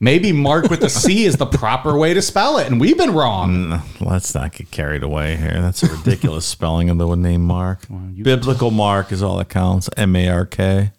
Maybe 0.04 0.34
Mark 0.34 0.70
with 0.70 0.82
the 0.82 0.90
C 0.90 1.24
is 1.24 1.38
the 1.38 1.46
proper 1.46 1.98
way 1.98 2.14
to 2.14 2.22
spell 2.22 2.58
it, 2.58 2.68
and 2.68 2.78
we've 2.78 2.98
been 2.98 3.14
wrong. 3.14 3.52
Mm, 3.52 4.02
let's 4.02 4.36
not 4.36 4.52
get 4.52 4.70
carried 4.70 5.02
away 5.02 5.38
here. 5.38 5.54
That's 5.62 5.82
a 5.82 5.88
ridiculous 5.88 6.46
spelling 6.46 6.90
of 6.90 6.98
the 6.98 7.16
name 7.16 7.42
Mark. 7.42 7.86
Biblical 8.22 8.70
Mark 8.70 9.14
is 9.14 9.24
all 9.24 9.38
that 9.38 9.48
counts. 9.48 9.90
M 9.96 10.14
A 10.18 10.28
R 10.28 10.46
K. 10.46 10.92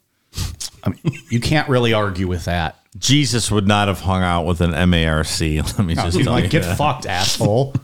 I 0.83 0.89
mean, 0.89 1.19
you 1.29 1.39
can't 1.39 1.69
really 1.69 1.93
argue 1.93 2.27
with 2.27 2.47
that. 2.47 2.79
Jesus 2.97 3.51
would 3.51 3.69
not 3.69 3.89
have 3.89 4.01
hung 4.01 4.23
out 4.23 4.47
with 4.47 4.63
an 4.63 4.73
M 4.73 4.95
A 4.95 5.07
R 5.07 5.23
C. 5.23 5.61
Let 5.61 5.81
me 5.81 5.95
just 5.95 6.17
He's 6.17 6.25
tell 6.25 6.33
like, 6.33 6.45
you. 6.45 6.49
get 6.51 6.63
that. 6.63 6.79
fucked, 6.79 7.05
asshole. 7.05 7.75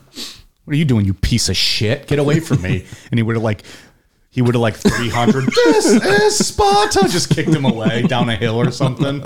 What 0.65 0.73
are 0.73 0.75
you 0.75 0.85
doing, 0.85 1.05
you 1.05 1.13
piece 1.13 1.49
of 1.49 1.55
shit? 1.55 2.07
Get 2.07 2.17
away 2.17 2.39
from 2.39 2.63
me. 2.63 2.83
And 3.11 3.19
he 3.19 3.21
would 3.21 3.35
have 3.35 3.43
like, 3.43 3.61
he 4.31 4.41
would 4.41 4.55
have 4.55 4.61
like 4.61 4.75
300, 4.75 5.45
this 5.55 5.85
is 5.85 6.47
Sparta, 6.47 7.07
just 7.09 7.29
kicked 7.29 7.53
him 7.53 7.65
away 7.65 8.03
down 8.03 8.29
a 8.29 8.35
hill 8.35 8.55
or 8.55 8.71
something. 8.71 9.21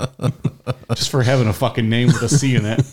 Just 0.94 1.10
for 1.10 1.22
having 1.22 1.46
a 1.46 1.52
fucking 1.52 1.88
name 1.88 2.08
with 2.08 2.22
a 2.22 2.28
C 2.28 2.56
in 2.56 2.66
it. 2.66 2.84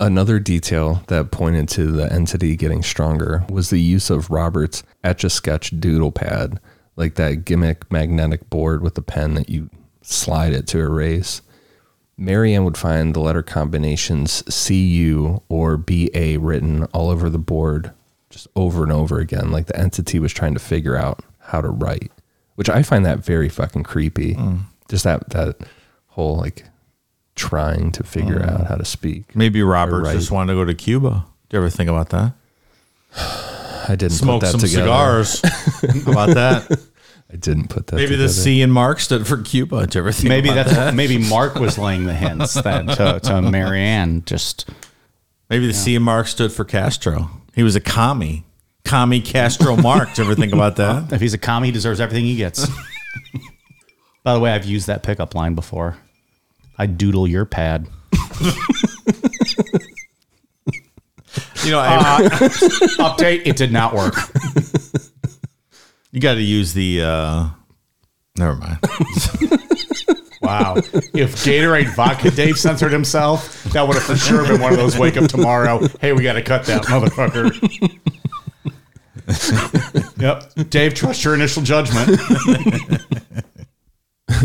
Another 0.00 0.38
detail 0.40 1.02
that 1.06 1.30
pointed 1.30 1.68
to 1.70 1.86
the 1.90 2.12
entity 2.12 2.56
getting 2.56 2.82
stronger 2.82 3.44
was 3.48 3.70
the 3.70 3.80
use 3.80 4.10
of 4.10 4.30
Robert's 4.30 4.82
etch 5.02 5.24
a 5.24 5.30
sketch 5.30 5.70
doodle 5.80 6.12
pad, 6.12 6.60
like 6.96 7.14
that 7.14 7.44
gimmick 7.44 7.90
magnetic 7.90 8.50
board 8.50 8.82
with 8.82 8.98
a 8.98 9.02
pen 9.02 9.34
that 9.34 9.48
you 9.48 9.70
slide 10.02 10.52
it 10.52 10.66
to 10.68 10.78
erase. 10.78 11.42
Marianne 12.16 12.64
would 12.64 12.76
find 12.76 13.14
the 13.14 13.20
letter 13.20 13.44
combinations 13.44 14.42
CU 14.66 15.40
or 15.48 15.76
BA 15.76 16.38
written 16.40 16.84
all 16.86 17.08
over 17.10 17.30
the 17.30 17.38
board 17.38 17.92
just 18.30 18.48
over 18.56 18.82
and 18.82 18.92
over 18.92 19.18
again, 19.18 19.50
like 19.50 19.66
the 19.66 19.76
entity 19.76 20.18
was 20.18 20.32
trying 20.32 20.54
to 20.54 20.60
figure 20.60 20.96
out 20.96 21.24
how 21.38 21.60
to 21.60 21.68
write, 21.68 22.12
which 22.56 22.68
I 22.68 22.82
find 22.82 23.04
that 23.06 23.20
very 23.20 23.48
fucking 23.48 23.84
creepy. 23.84 24.34
Mm. 24.34 24.60
Just 24.88 25.04
that, 25.04 25.30
that 25.30 25.56
whole 26.08 26.36
like 26.36 26.64
trying 27.34 27.92
to 27.92 28.02
figure 28.02 28.40
mm. 28.40 28.50
out 28.50 28.66
how 28.66 28.76
to 28.76 28.84
speak. 28.84 29.34
Maybe 29.34 29.62
Robert 29.62 30.04
just 30.12 30.30
wanted 30.30 30.52
to 30.52 30.58
go 30.58 30.64
to 30.64 30.74
Cuba. 30.74 31.26
Do 31.48 31.56
you 31.56 31.62
ever 31.62 31.70
think 31.70 31.88
about 31.88 32.10
that? 32.10 32.32
I 33.88 33.96
didn't 33.96 34.10
Smoke 34.10 34.40
put 34.40 34.46
that 34.46 34.52
some 34.52 34.60
together. 34.60 34.82
cigars. 34.82 35.40
How 36.04 36.12
about 36.12 36.34
that? 36.34 36.80
I 37.32 37.36
didn't 37.36 37.68
put 37.68 37.86
that. 37.88 37.96
Maybe 37.96 38.16
the. 38.16 38.28
C 38.28 38.60
in 38.62 38.70
Mark 38.70 39.00
stood 39.00 39.26
for 39.26 39.38
Cuba. 39.38 39.80
Did 39.82 39.94
you 39.94 40.00
ever 40.00 40.12
think 40.12 40.28
Maybe 40.28 40.48
about 40.48 40.66
that's 40.66 40.76
that? 40.76 40.94
maybe 40.94 41.18
Mark 41.18 41.54
was 41.56 41.78
laying 41.78 42.04
the 42.04 42.14
hints 42.14 42.54
then 42.54 42.86
to, 42.86 43.20
to 43.22 43.42
Marianne. 43.42 44.24
Just 44.24 44.68
Maybe 45.50 45.66
the 45.66 45.72
C 45.72 45.94
in 45.94 46.02
Mark 46.02 46.26
stood 46.26 46.52
for 46.52 46.64
Castro. 46.64 47.30
He 47.54 47.62
was 47.62 47.76
a 47.76 47.80
commie. 47.80 48.44
Commie 48.84 49.20
Castro 49.20 49.76
Mark. 49.76 50.08
Did 50.10 50.18
you 50.18 50.24
ever 50.24 50.34
think 50.34 50.52
about 50.52 50.76
that? 50.76 51.12
if 51.12 51.20
he's 51.20 51.34
a 51.34 51.38
commie, 51.38 51.68
he 51.68 51.72
deserves 51.72 52.00
everything 52.00 52.24
he 52.24 52.36
gets. 52.36 52.66
By 54.24 54.34
the 54.34 54.40
way, 54.40 54.52
I've 54.52 54.64
used 54.64 54.86
that 54.86 55.02
pickup 55.02 55.34
line 55.34 55.54
before. 55.54 55.96
I 56.78 56.86
doodle 56.86 57.26
your 57.26 57.44
pad. 57.44 57.88
You 61.64 61.72
know, 61.72 61.80
I, 61.80 62.16
Update, 62.98 63.42
it 63.46 63.56
did 63.56 63.72
not 63.72 63.92
work. 63.92 64.14
you 66.12 66.20
got 66.20 66.34
to 66.34 66.42
use 66.42 66.72
the. 66.72 67.02
uh 67.02 67.48
Never 68.38 68.56
mind. 68.56 68.78
Wow. 70.48 70.76
If 70.76 71.44
Gatorade 71.44 71.94
Vodka 71.94 72.30
Dave 72.30 72.58
censored 72.58 72.90
himself, 72.90 73.62
that 73.64 73.86
would 73.86 73.94
have 73.94 74.04
for 74.04 74.16
sure 74.16 74.46
been 74.46 74.60
one 74.62 74.72
of 74.72 74.78
those 74.78 74.96
wake 74.96 75.18
up 75.18 75.28
tomorrow. 75.28 75.86
Hey, 76.00 76.14
we 76.14 76.22
got 76.22 76.34
to 76.34 76.42
cut 76.42 76.64
that 76.64 76.84
motherfucker. 76.84 77.52
yep. 80.18 80.70
Dave, 80.70 80.94
trust 80.94 81.22
your 81.22 81.34
initial 81.34 81.62
judgment. 81.62 82.18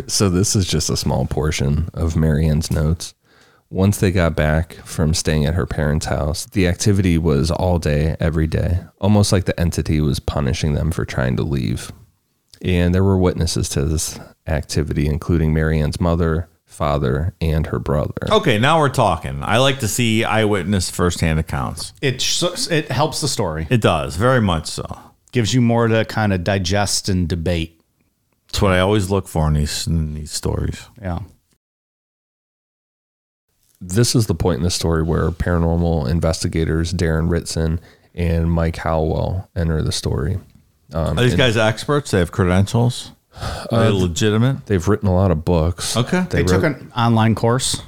So 0.07 0.29
this 0.29 0.55
is 0.55 0.65
just 0.65 0.89
a 0.89 0.97
small 0.97 1.25
portion 1.25 1.89
of 1.93 2.15
Marianne's 2.15 2.71
notes. 2.71 3.13
Once 3.69 3.97
they 3.99 4.11
got 4.11 4.35
back 4.35 4.73
from 4.85 5.13
staying 5.13 5.45
at 5.45 5.55
her 5.55 5.65
parents' 5.65 6.05
house, 6.05 6.45
the 6.45 6.67
activity 6.67 7.17
was 7.17 7.51
all 7.51 7.79
day, 7.79 8.15
every 8.19 8.47
day, 8.47 8.79
almost 9.01 9.31
like 9.31 9.45
the 9.45 9.59
entity 9.59 9.99
was 9.99 10.19
punishing 10.19 10.73
them 10.73 10.91
for 10.91 11.05
trying 11.05 11.35
to 11.35 11.43
leave. 11.43 11.91
And 12.63 12.95
there 12.95 13.03
were 13.03 13.17
witnesses 13.17 13.67
to 13.69 13.83
this 13.85 14.17
activity, 14.47 15.05
including 15.07 15.53
Marianne's 15.53 15.99
mother, 15.99 16.47
father, 16.65 17.35
and 17.41 17.67
her 17.67 17.77
brother. 17.77 18.13
Okay, 18.31 18.57
now 18.57 18.79
we're 18.79 18.87
talking. 18.89 19.43
I 19.43 19.57
like 19.57 19.79
to 19.79 19.87
see 19.87 20.23
eyewitness 20.23 20.89
firsthand 20.89 21.39
accounts. 21.39 21.91
It, 22.01 22.21
sh- 22.21 22.43
it 22.71 22.89
helps 22.89 23.19
the 23.21 23.27
story, 23.27 23.67
It 23.69 23.81
does, 23.81 24.15
very 24.15 24.39
much 24.41 24.67
so. 24.67 24.85
gives 25.33 25.53
you 25.53 25.59
more 25.61 25.87
to 25.89 26.05
kind 26.05 26.31
of 26.31 26.43
digest 26.45 27.09
and 27.09 27.27
debate. 27.27 27.81
That's 28.47 28.61
what 28.61 28.71
I 28.71 28.79
always 28.79 29.09
look 29.09 29.27
for 29.27 29.47
in 29.47 29.55
these 29.55 29.85
in 29.87 30.13
these 30.13 30.31
stories. 30.31 30.87
Yeah. 31.01 31.19
This 33.81 34.15
is 34.15 34.27
the 34.27 34.35
point 34.35 34.57
in 34.59 34.63
the 34.63 34.69
story 34.71 35.03
where 35.03 35.31
paranormal 35.31 36.07
investigators 36.09 36.93
Darren 36.93 37.29
Ritson 37.29 37.79
and 38.15 38.51
Mike 38.51 38.77
Hallowell 38.77 39.49
enter 39.55 39.81
the 39.81 39.91
story. 39.91 40.39
Um, 40.93 41.17
Are 41.17 41.21
these 41.23 41.33
and 41.33 41.37
guys 41.39 41.57
experts? 41.57 42.11
They 42.11 42.19
have 42.19 42.31
credentials. 42.31 43.11
Are 43.71 43.83
they 43.85 43.89
legitimate? 43.89 44.67
they've 44.67 44.87
written 44.87 45.07
a 45.09 45.13
lot 45.15 45.31
of 45.31 45.43
books. 45.43 45.97
Okay. 45.97 46.25
They, 46.29 46.43
They 46.43 46.43
took 46.43 46.61
wrote- 46.63 46.77
an 46.81 46.91
online 46.95 47.33
course. 47.35 47.81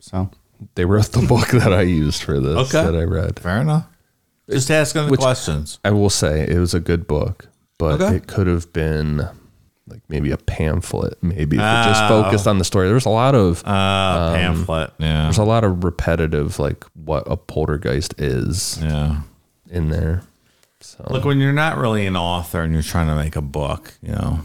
So 0.00 0.28
They 0.74 0.84
wrote 0.84 1.06
the 1.12 1.24
book 1.26 1.48
that 1.48 1.72
I 1.72 1.82
used 1.82 2.22
for 2.22 2.40
this 2.40 2.74
Okay. 2.74 2.84
that 2.90 2.98
I 2.98 3.04
read. 3.04 3.38
Fair 3.38 3.60
enough. 3.60 3.86
Just 4.50 4.70
asking 4.70 5.04
the 5.06 5.10
Which- 5.12 5.20
questions. 5.20 5.78
I 5.84 5.90
will 5.90 6.10
say 6.10 6.40
it 6.48 6.58
was 6.58 6.74
a 6.74 6.80
good 6.80 7.06
book, 7.06 7.46
but 7.78 8.00
Okay. 8.00 8.16
it 8.16 8.26
could 8.26 8.48
have 8.48 8.72
been 8.72 9.28
like 9.88 10.00
maybe 10.08 10.30
a 10.30 10.36
pamphlet, 10.36 11.18
maybe 11.22 11.56
if 11.56 11.62
it 11.62 11.84
just 11.84 12.02
Oh. 12.04 12.22
focused 12.22 12.46
on 12.48 12.58
the 12.58 12.64
story. 12.64 12.86
There 12.86 12.94
was 12.94 13.04
a 13.06 13.10
lot 13.10 13.34
of 13.36 13.62
Uh, 13.64 14.34
pamphlet. 14.34 14.92
Yeah. 14.98 15.22
there's 15.24 15.38
a 15.38 15.44
lot 15.44 15.62
of 15.64 15.84
repetitive 15.84 16.58
like 16.58 16.84
what 16.94 17.22
a 17.30 17.36
poltergeist 17.36 18.14
is 18.20 18.78
Yeah. 18.82 19.18
in 19.70 19.90
there. 19.90 20.22
So 20.82 21.06
Look, 21.10 21.24
when 21.24 21.38
you're 21.38 21.52
not 21.52 21.76
really 21.78 22.06
an 22.06 22.16
author 22.16 22.62
and 22.62 22.72
you're 22.72 22.82
trying 22.82 23.06
to 23.08 23.14
make 23.14 23.36
a 23.36 23.40
book, 23.42 23.94
you 24.02 24.12
know, 24.12 24.40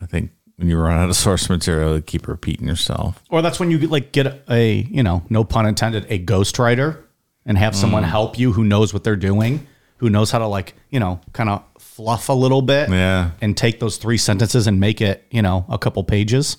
I 0.00 0.06
think 0.06 0.30
when 0.56 0.68
you 0.68 0.76
run 0.78 0.98
out 0.98 1.08
of 1.08 1.16
source 1.16 1.48
material, 1.48 1.96
you 1.96 2.02
keep 2.02 2.26
repeating 2.26 2.66
yourself. 2.66 3.22
Or 3.30 3.42
that's 3.42 3.60
when 3.60 3.70
you 3.70 3.78
like 3.78 4.12
get 4.12 4.42
a, 4.50 4.86
you 4.90 5.02
know, 5.02 5.22
no 5.30 5.44
pun 5.44 5.66
intended, 5.66 6.06
a 6.08 6.18
ghostwriter 6.18 6.98
and 7.46 7.56
have 7.58 7.74
someone 7.76 8.02
Mm. 8.02 8.08
help 8.08 8.38
you 8.38 8.52
who 8.52 8.64
knows 8.64 8.92
what 8.92 9.04
they're 9.04 9.16
doing, 9.16 9.66
who 9.98 10.10
knows 10.10 10.30
how 10.30 10.38
to 10.38 10.46
like, 10.46 10.74
you 10.90 11.00
know, 11.00 11.20
kind 11.32 11.48
of 11.50 11.62
fluff 11.78 12.28
a 12.28 12.32
little 12.32 12.62
bit 12.62 12.88
Yeah. 12.90 13.30
and 13.40 13.56
take 13.56 13.80
those 13.80 13.96
three 13.98 14.18
sentences 14.18 14.66
and 14.66 14.78
make 14.80 15.00
it, 15.00 15.24
you 15.30 15.42
know, 15.42 15.64
a 15.68 15.78
couple 15.78 16.02
pages. 16.04 16.56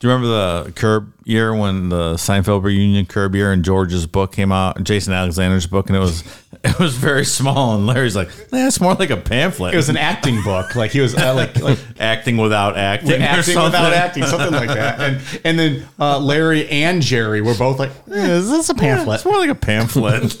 Do 0.00 0.08
you 0.08 0.14
remember 0.14 0.64
the 0.64 0.72
Curb 0.72 1.12
year 1.24 1.54
when 1.54 1.90
the 1.90 2.14
Seinfeld 2.14 2.62
reunion 2.62 3.04
Curb 3.04 3.34
year 3.34 3.52
and 3.52 3.62
George's 3.62 4.06
book 4.06 4.32
came 4.32 4.50
out, 4.50 4.82
Jason 4.82 5.12
Alexander's 5.12 5.66
book, 5.66 5.88
and 5.90 5.96
it 5.96 6.00
was 6.00 6.24
it 6.64 6.78
was 6.78 6.94
very 6.94 7.26
small, 7.26 7.74
and 7.76 7.86
Larry's 7.86 8.16
like, 8.16 8.28
eh, 8.50 8.66
it's 8.66 8.80
more 8.80 8.94
like 8.94 9.10
a 9.10 9.18
pamphlet. 9.18 9.74
It 9.74 9.76
was 9.76 9.90
an 9.90 9.98
acting 9.98 10.42
book. 10.42 10.74
Like 10.74 10.90
he 10.90 11.00
was 11.00 11.14
uh, 11.14 11.34
like, 11.34 11.60
like 11.60 11.78
acting 12.00 12.38
without 12.38 12.78
acting, 12.78 13.20
or 13.20 13.24
acting 13.24 13.52
something. 13.52 13.64
without 13.64 13.92
acting, 13.92 14.24
something 14.24 14.52
like 14.52 14.68
that. 14.68 15.00
And 15.00 15.20
and 15.44 15.58
then 15.58 15.86
uh, 15.98 16.18
Larry 16.18 16.66
and 16.70 17.02
Jerry 17.02 17.42
were 17.42 17.54
both 17.54 17.78
like, 17.78 17.90
eh, 18.10 18.26
"Is 18.30 18.48
this 18.48 18.70
a 18.70 18.74
pamphlet?" 18.74 19.16
It's 19.16 19.26
more 19.26 19.36
like 19.36 19.50
a 19.50 19.54
pamphlet. 19.54 20.40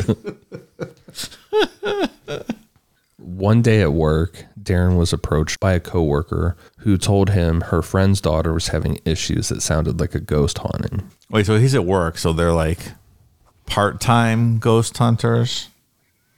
One 3.18 3.60
day 3.60 3.82
at 3.82 3.92
work, 3.92 4.46
Darren 4.70 4.96
was 4.96 5.12
approached 5.12 5.58
by 5.58 5.72
a 5.72 5.80
coworker 5.80 6.56
who 6.78 6.96
told 6.96 7.30
him 7.30 7.60
her 7.62 7.82
friend's 7.82 8.20
daughter 8.20 8.52
was 8.52 8.68
having 8.68 9.00
issues 9.04 9.48
that 9.48 9.62
sounded 9.62 9.98
like 9.98 10.14
a 10.14 10.20
ghost 10.20 10.58
haunting. 10.58 11.10
Wait, 11.28 11.46
so 11.46 11.58
he's 11.58 11.74
at 11.74 11.84
work, 11.84 12.18
so 12.18 12.32
they're 12.32 12.52
like 12.52 12.78
part 13.66 14.00
time 14.00 14.58
ghost 14.58 14.96
hunters. 14.98 15.68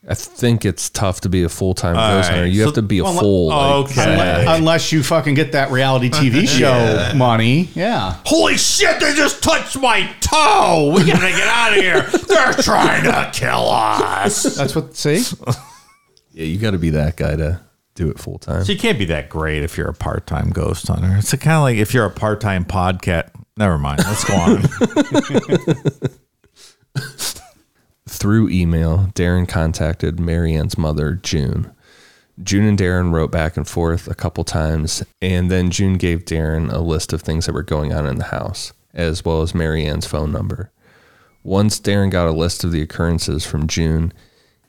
I 0.09 0.15
think 0.15 0.65
it's 0.65 0.91
tough 0.91 1.21
to 1.21 1.29
be 1.29 1.45
a 1.45 1.49
full 1.49 1.75
time 1.75 1.97
All 1.97 2.17
ghost 2.17 2.31
hunter. 2.31 2.47
You 2.47 2.61
so- 2.61 2.65
have 2.67 2.75
to 2.77 2.83
be 2.83 2.99
a 3.01 3.05
well, 3.05 3.19
full. 3.19 3.53
Oh, 3.53 3.81
like, 3.83 3.91
okay. 3.91 3.95
fanatic. 4.03 4.49
Unless 4.49 4.93
you 4.93 5.03
fucking 5.03 5.35
get 5.35 5.53
that 5.53 5.71
reality 5.71 6.09
TV 6.09 6.49
show 6.59 7.15
money, 7.15 7.69
yeah. 7.75 8.17
Holy 8.25 8.57
shit! 8.57 8.99
They 8.99 9.15
just 9.15 9.43
touched 9.43 9.79
my 9.79 10.11
toe. 10.21 10.93
We 10.97 11.05
gotta 11.05 11.29
get 11.29 11.47
out 11.47 11.77
of 11.77 11.79
here. 11.79 12.03
They're 12.03 12.55
trying 12.55 13.05
to 13.05 13.31
kill 13.33 13.69
us. 13.69 14.43
That's 14.57 14.75
what. 14.75 14.97
See, 14.97 15.23
Yeah, 16.33 16.47
you 16.47 16.59
got 16.59 16.71
to 16.71 16.79
be 16.79 16.91
that 16.91 17.17
guy 17.17 17.37
to 17.37 17.61
do 17.95 18.09
it 18.09 18.19
full 18.19 18.39
time. 18.39 18.65
So 18.65 18.73
you 18.73 18.79
can't 18.79 18.99
be 18.99 19.05
that 19.07 19.29
great 19.29 19.63
if 19.63 19.77
you're 19.77 19.89
a 19.89 19.95
part 19.95 20.27
time 20.27 20.51
ghost 20.51 20.89
hunter. 20.89 21.17
It's 21.19 21.35
kind 21.35 21.57
of 21.57 21.63
like 21.63 21.77
if 21.77 21.95
you're 21.95 22.07
a 22.07 22.11
part 22.11 22.41
time 22.41 22.65
podcast. 22.65 23.31
Never 23.57 23.79
mind. 23.79 24.03
Let's 24.05 24.25
go 24.25 24.35
on. 24.35 24.63
Through 28.09 28.51
email, 28.51 29.11
Darren 29.15 29.49
contacted 29.49 30.21
Marianne's 30.21 30.79
mother, 30.79 31.15
June. 31.15 31.73
June 32.43 32.65
and 32.65 32.79
Darren 32.79 33.13
wrote 33.13 33.31
back 33.31 33.57
and 33.57 33.69
forth 33.69 34.09
a 34.09 34.15
couple 34.15 34.45
times, 34.45 35.03
and 35.21 35.51
then 35.51 35.71
June 35.71 35.95
gave 35.95 36.25
Darren 36.25 36.73
a 36.73 36.79
list 36.79 37.13
of 37.13 37.21
things 37.21 37.47
that 37.47 37.53
were 37.53 37.63
going 37.63 37.93
on 37.93 38.07
in 38.07 38.17
the 38.17 38.25
house, 38.25 38.73
as 38.95 39.25
well 39.25 39.43
as 39.43 39.55
Marianne's 39.55 40.07
phone 40.07 40.33
number. 40.33 40.71
Once 41.43 41.81
Darren 41.81 42.11
got 42.11 42.29
a 42.29 42.33
list 42.33 42.65
of 42.65 42.73
the 42.73 42.81
occurrences 42.81 43.45
from 43.45 43.67
June, 43.67 44.13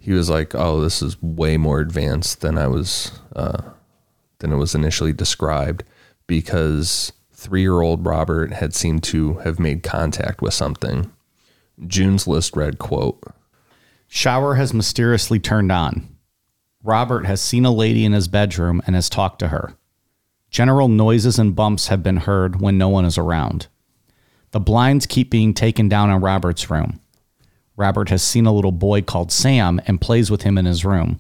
he 0.04 0.12
was 0.12 0.30
like, 0.30 0.54
"Oh, 0.54 0.82
this 0.82 1.02
is 1.02 1.22
way 1.22 1.56
more 1.56 1.80
advanced 1.80 2.42
than 2.42 2.58
I 2.58 2.68
was 2.68 3.20
uh, 3.36 3.62
than 4.40 4.52
it 4.52 4.58
was 4.58 4.76
initially 4.76 5.14
described," 5.14 5.86
because 6.28 7.14
three-year-old 7.32 8.06
Robert 8.06 8.52
had 8.52 8.76
seemed 8.76 9.04
to 9.04 9.36
have 9.36 9.60
made 9.60 9.82
contact 9.82 10.42
with 10.42 10.54
something. 10.54 11.10
June's 11.88 12.28
list 12.28 12.56
read, 12.56 12.80
"quote." 12.80 13.24
shower 14.14 14.56
has 14.56 14.76
mysteriously 14.76 15.40
turned 15.40 15.72
on. 15.72 16.08
Robert 16.84 17.26
has 17.26 17.42
seen 17.42 17.66
a 17.66 17.72
lady 17.72 18.06
in 18.06 18.12
his 18.12 18.28
bedroom 18.28 18.80
and 18.86 18.96
has 18.96 19.10
talked 19.10 19.40
to 19.40 19.48
her. 19.48 19.74
General 20.52 20.88
noises 20.88 21.40
and 21.40 21.56
bumps 21.56 21.88
have 21.88 22.04
been 22.04 22.18
heard 22.18 22.62
when 22.62 22.78
no 22.78 22.90
one 22.90 23.06
is 23.06 23.18
around. 23.18 23.68
The 24.52 24.60
blinds 24.60 25.08
keep 25.08 25.32
being 25.32 25.54
taken 25.56 25.90
down 25.90 26.12
in 26.12 26.22
Robert's 26.22 26.70
room. 26.70 27.00
Robert 27.76 28.10
has 28.10 28.22
seen 28.22 28.46
a 28.46 28.54
little 28.54 28.72
boy 28.72 29.02
called 29.02 29.32
Sam 29.32 29.82
and 29.88 30.00
plays 30.00 30.30
with 30.30 30.44
him 30.44 30.58
in 30.58 30.66
his 30.66 30.86
room. 30.86 31.20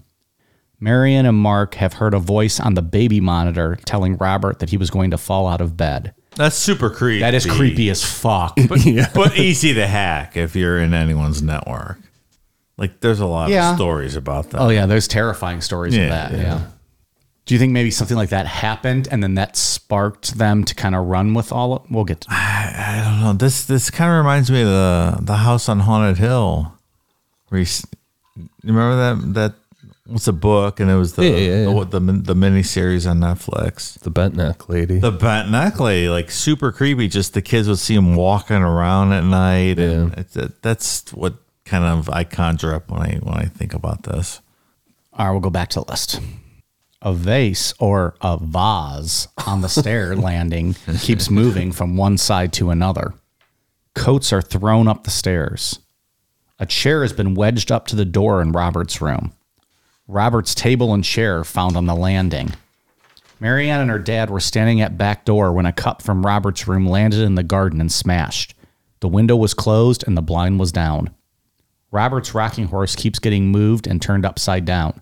Marianne 0.80 1.26
and 1.26 1.38
Mark 1.38 1.76
have 1.76 1.94
heard 1.94 2.14
a 2.14 2.20
voice 2.20 2.60
on 2.60 2.74
the 2.74 2.82
baby 2.82 3.20
monitor 3.22 3.78
telling 3.86 4.18
Robert 4.18 4.60
that 4.60 4.70
he 4.70 4.78
was 4.78 4.90
going 4.90 5.12
to 5.12 5.18
fall 5.18 5.48
out 5.48 5.62
of 5.62 5.78
bed. 5.78 6.14
That's 6.36 6.56
super 6.56 6.90
creepy. 6.90 7.20
That 7.22 7.34
is 7.34 7.46
creepy 7.46 7.90
as 7.90 8.04
fuck. 8.04 8.56
but, 8.68 8.80
but 9.14 9.38
easy 9.38 9.74
to 9.76 9.88
hack 9.88 10.36
if 10.36 10.56
you're 10.56 10.80
in 10.80 10.94
anyone's 10.94 11.42
network. 11.42 12.00
Like, 12.78 13.00
there's 13.02 13.20
a 13.20 13.28
lot 13.28 13.50
Yeah. 13.50 13.70
of 13.72 13.76
stories 13.78 14.16
about 14.16 14.50
that. 14.50 14.60
Oh 14.60 14.70
yeah, 14.70 14.86
there's 14.88 15.08
terrifying 15.08 15.62
stories 15.62 15.96
Yeah, 15.96 16.04
of 16.04 16.10
that. 16.10 16.32
yeah. 16.34 16.42
Yeah. 16.44 16.62
Do 17.46 17.54
you 17.54 17.60
think 17.60 17.74
maybe 17.74 17.92
something 17.92 18.16
like 18.16 18.30
that 18.30 18.46
happened 18.48 19.08
and 19.12 19.22
then 19.22 19.36
that 19.36 19.58
sparked 19.58 20.38
them 20.38 20.64
to 20.64 20.74
kind 20.74 20.96
of 20.96 21.06
run 21.08 21.34
with 21.34 21.52
all? 21.52 21.74
Of, 21.74 21.92
we'll 21.92 22.06
get 22.06 22.22
to 22.22 22.28
I 22.32 23.02
don't 23.04 23.20
know. 23.22 23.34
This 23.34 23.66
this 23.66 23.90
kind 23.90 24.10
of 24.12 24.18
reminds 24.18 24.50
me 24.50 24.62
of 24.62 24.68
the 24.68 25.18
the 25.22 25.38
house 25.38 25.68
on 25.68 25.82
Haunted 25.82 26.18
Hill. 26.20 26.74
Where 27.50 27.60
you, 27.62 27.68
you 28.38 28.48
remember 28.64 28.96
that 28.96 29.34
that 29.34 29.54
what's 30.06 30.28
a 30.28 30.34
book 30.34 30.80
and 30.80 30.90
it 30.90 30.96
was 30.96 31.14
the 31.16 31.24
Yeah, 31.26 31.36
yeah, 31.36 31.68
yeah. 31.70 31.84
the 31.84 32.00
the, 32.00 32.12
the 32.14 32.36
mini 32.36 32.64
series 32.64 33.06
on 33.06 33.20
Netflix. 33.20 34.00
The 34.00 34.10
bent 34.10 34.36
neck 34.36 34.70
lady. 34.70 35.00
The 35.00 35.12
bent 35.12 35.52
neck 35.52 35.80
lady, 35.82 36.08
like 36.10 36.32
super 36.32 36.72
creepy. 36.72 37.10
Just 37.10 37.34
the 37.34 37.42
kids 37.42 37.68
would 37.68 37.80
see 37.80 37.96
him 37.96 38.16
walking 38.16 38.58
around 38.58 39.12
at 39.12 39.24
night, 39.26 39.80
and 39.80 40.10
Yeah. 40.14 40.20
it's, 40.20 40.36
it, 40.38 40.62
that's 40.62 41.12
what 41.14 41.34
kind 41.66 41.84
of 41.84 42.10
I 42.10 42.24
conjure 42.24 42.74
up 42.74 42.90
when 42.90 43.02
I 43.02 43.16
when 43.18 43.36
I 43.36 43.46
think 43.46 43.74
about 43.74 44.04
this. 44.04 44.40
All 45.14 45.26
right, 45.26 45.32
we'll 45.34 45.42
go 45.42 45.50
back 45.50 45.70
to 45.72 45.82
the 45.82 45.92
list. 45.92 46.22
A 47.06 47.14
vase 47.14 47.74
or 47.80 48.16
a 48.22 48.38
vase 48.38 49.28
on 49.46 49.60
the 49.60 49.68
stair 49.68 50.16
landing 50.30 50.74
keeps 51.02 51.30
moving 51.30 51.74
from 51.74 51.98
one 51.98 52.18
side 52.18 52.54
to 52.54 52.70
another. 52.70 53.14
Coats 53.94 54.32
are 54.32 54.42
thrown 54.42 54.88
up 54.88 55.04
the 55.04 55.12
stairs. 55.12 55.80
A 56.60 56.66
chair 56.66 57.02
has 57.02 57.12
been 57.12 57.36
wedged 57.36 57.74
up 57.74 57.88
to 57.88 57.98
the 57.98 58.06
door 58.06 58.42
in 58.42 58.54
Robert's 58.54 59.02
room. 59.02 59.34
Robert's 60.08 60.56
table 60.56 60.94
and 60.94 61.04
chair 61.04 61.44
found 61.44 61.76
on 61.76 61.88
the 61.88 61.94
landing. 61.94 62.54
Marianne 63.38 63.82
and 63.82 63.92
her 63.92 64.00
dad 64.00 64.30
were 64.30 64.40
standing 64.40 64.80
at 64.80 64.98
back 64.98 65.26
door 65.26 65.52
when 65.52 65.66
a 65.66 65.74
cup 65.74 66.02
from 66.02 66.26
Robert's 66.26 66.70
room 66.70 66.88
landed 66.88 67.20
in 67.20 67.36
the 67.36 67.44
garden 67.44 67.82
and 67.82 67.92
smashed. 67.92 68.56
The 69.02 69.10
window 69.10 69.36
was 69.36 69.54
closed 69.54 70.06
and 70.08 70.16
the 70.16 70.22
blind 70.22 70.58
was 70.58 70.72
down. 70.72 71.14
Robert's 71.92 72.34
rocking 72.34 72.68
horse 72.68 72.96
keeps 72.96 73.20
getting 73.20 73.52
moved 73.52 73.88
and 73.88 74.02
turned 74.02 74.26
upside 74.26 74.64
down. 74.64 75.02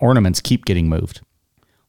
Ornaments 0.00 0.40
keep 0.40 0.64
getting 0.64 0.88
moved. 0.88 1.20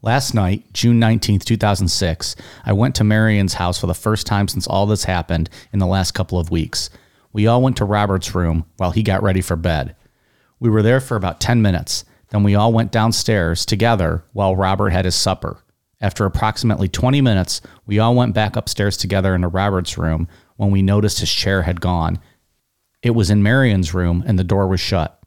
Last 0.01 0.33
night, 0.33 0.63
June 0.71 0.99
19th, 0.99 1.43
2006, 1.43 2.35
I 2.65 2.71
went 2.71 2.95
to 2.95 3.03
Marianne's 3.03 3.55
house 3.55 3.79
for 3.79 3.87
the 3.87 3.93
first 3.93 4.25
time 4.25 4.47
since 4.47 4.65
all 4.65 4.85
this 4.85 5.03
happened 5.03 5.49
in 5.73 5.79
the 5.79 5.85
last 5.85 6.11
couple 6.11 6.39
of 6.39 6.49
weeks. 6.49 6.89
We 7.33 7.47
all 7.47 7.61
went 7.61 7.77
to 7.77 7.85
Robert's 7.85 8.33
room 8.33 8.65
while 8.77 8.91
he 8.91 9.03
got 9.03 9.21
ready 9.21 9.41
for 9.41 9.55
bed. 9.55 9.95
We 10.59 10.69
were 10.69 10.81
there 10.81 11.01
for 11.01 11.15
about 11.15 11.41
10 11.41 11.61
minutes. 11.61 12.05
Then 12.29 12.43
we 12.43 12.55
all 12.55 12.71
went 12.71 12.91
downstairs 12.91 13.65
together 13.65 14.23
while 14.33 14.55
Robert 14.55 14.91
had 14.91 15.05
his 15.05 15.15
supper. 15.15 15.63
After 16.01 16.25
approximately 16.25 16.87
20 16.87 17.19
minutes, 17.19 17.61
we 17.85 17.99
all 17.99 18.15
went 18.15 18.33
back 18.33 18.55
upstairs 18.55 18.95
together 18.95 19.35
into 19.35 19.49
Robert's 19.49 19.97
room 19.97 20.27
when 20.55 20.71
we 20.71 20.81
noticed 20.81 21.19
his 21.19 21.31
chair 21.31 21.63
had 21.63 21.81
gone. 21.81 22.19
It 23.01 23.11
was 23.11 23.29
in 23.29 23.43
Marianne's 23.43 23.93
room 23.93 24.23
and 24.25 24.39
the 24.39 24.43
door 24.43 24.67
was 24.67 24.79
shut. 24.79 25.18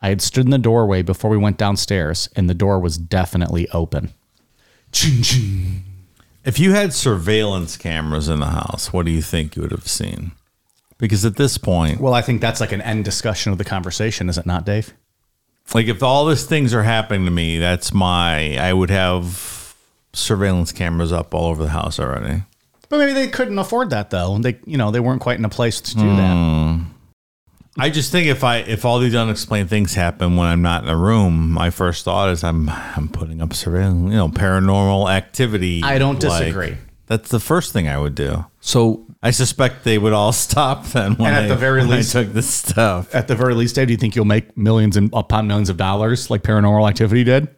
I 0.00 0.08
had 0.10 0.20
stood 0.22 0.44
in 0.44 0.50
the 0.50 0.58
doorway 0.58 1.02
before 1.02 1.30
we 1.30 1.36
went 1.36 1.58
downstairs 1.58 2.28
and 2.36 2.48
the 2.48 2.54
door 2.54 2.78
was 2.78 2.96
definitely 2.98 3.68
open. 3.70 4.12
If 6.44 6.58
you 6.58 6.72
had 6.72 6.94
surveillance 6.94 7.76
cameras 7.76 8.28
in 8.28 8.40
the 8.40 8.46
house, 8.46 8.92
what 8.92 9.04
do 9.06 9.12
you 9.12 9.22
think 9.22 9.56
you 9.56 9.62
would 9.62 9.70
have 9.72 9.88
seen? 9.88 10.32
Because 10.96 11.24
at 11.24 11.36
this 11.36 11.58
point, 11.58 12.00
Well, 12.00 12.14
I 12.14 12.22
think 12.22 12.40
that's 12.40 12.60
like 12.60 12.72
an 12.72 12.80
end 12.80 13.04
discussion 13.04 13.52
of 13.52 13.58
the 13.58 13.64
conversation, 13.64 14.28
is 14.28 14.38
it 14.38 14.46
not, 14.46 14.64
Dave? 14.64 14.94
like 15.74 15.86
if 15.86 16.02
all 16.02 16.24
these 16.24 16.46
things 16.46 16.72
are 16.72 16.82
happening 16.82 17.26
to 17.26 17.30
me, 17.30 17.58
that's 17.58 17.92
my 17.92 18.56
I 18.56 18.72
would 18.72 18.88
have 18.90 19.74
surveillance 20.14 20.72
cameras 20.72 21.12
up 21.12 21.34
all 21.34 21.46
over 21.50 21.62
the 21.62 21.68
house 21.70 22.00
already. 22.00 22.42
But 22.88 22.98
maybe 22.98 23.12
they 23.12 23.28
couldn't 23.28 23.58
afford 23.58 23.90
that 23.90 24.08
though. 24.08 24.38
They, 24.38 24.58
you 24.64 24.78
know, 24.78 24.90
they 24.90 25.00
weren't 25.00 25.20
quite 25.20 25.38
in 25.38 25.44
a 25.44 25.50
place 25.50 25.80
to 25.82 25.94
do 25.94 26.16
that. 26.16 26.32
Hmm. 26.34 26.82
I 27.78 27.90
just 27.90 28.10
think 28.12 28.26
if 28.26 28.42
I 28.44 28.58
if 28.58 28.84
all 28.84 28.98
these 28.98 29.14
unexplained 29.14 29.70
things 29.70 29.94
happen 29.94 30.36
when 30.36 30.46
I'm 30.48 30.62
not 30.62 30.82
in 30.82 30.88
the 30.88 30.96
room, 30.96 31.50
my 31.52 31.70
first 31.70 32.04
thought 32.04 32.30
is 32.30 32.42
I'm 32.44 32.68
I'm 32.68 33.08
putting 33.08 33.40
up 33.40 33.54
surveillance, 33.54 34.10
you 34.10 34.16
know, 34.16 34.28
paranormal 34.28 35.10
activity. 35.10 35.82
I 35.82 35.98
don't 35.98 36.22
like- 36.22 36.40
disagree. 36.44 36.76
that's 37.06 37.30
the 37.30 37.40
first 37.40 37.72
thing 37.72 37.88
I 37.88 37.98
would 37.98 38.14
do. 38.14 38.44
so 38.60 39.04
I 39.22 39.30
suspect 39.32 39.82
they 39.84 39.98
would 39.98 40.12
all 40.12 40.32
stop 40.46 40.84
then 40.88 41.14
when, 41.16 41.28
And 41.28 41.36
at 41.36 41.44
I, 41.44 41.48
the 41.48 41.56
very 41.56 41.80
when 41.80 41.90
least- 41.90 42.14
I 42.14 42.24
took 42.24 42.32
this 42.32 42.48
stuff. 42.52 43.14
At 43.14 43.26
the 43.28 43.34
very 43.34 43.54
least, 43.54 43.74
Dave, 43.74 43.88
do 43.88 43.92
you 43.92 43.96
think 43.96 44.14
you'll 44.14 44.24
make 44.24 44.56
millions 44.56 44.96
and 44.96 45.10
upon 45.12 45.46
millions 45.48 45.68
of 45.70 45.76
dollars 45.76 46.30
like 46.30 46.42
Paranormal 46.42 46.88
Activity 46.88 47.24
did? 47.24 47.48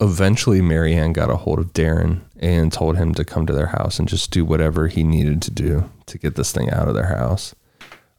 eventually, 0.00 0.62
Marianne 0.62 1.12
got 1.12 1.28
a 1.28 1.34
hold 1.36 1.58
of 1.58 1.72
Darren 1.72 2.20
and 2.38 2.72
told 2.72 2.96
him 2.96 3.12
to 3.14 3.24
come 3.24 3.46
to 3.46 3.52
their 3.52 3.66
house 3.66 3.98
and 3.98 4.06
just 4.08 4.30
do 4.30 4.44
whatever 4.44 4.86
he 4.86 5.02
needed 5.02 5.42
to 5.42 5.50
do 5.50 5.90
to 6.06 6.18
get 6.18 6.36
this 6.36 6.52
thing 6.52 6.70
out 6.70 6.86
of 6.86 6.94
their 6.94 7.06
house. 7.08 7.52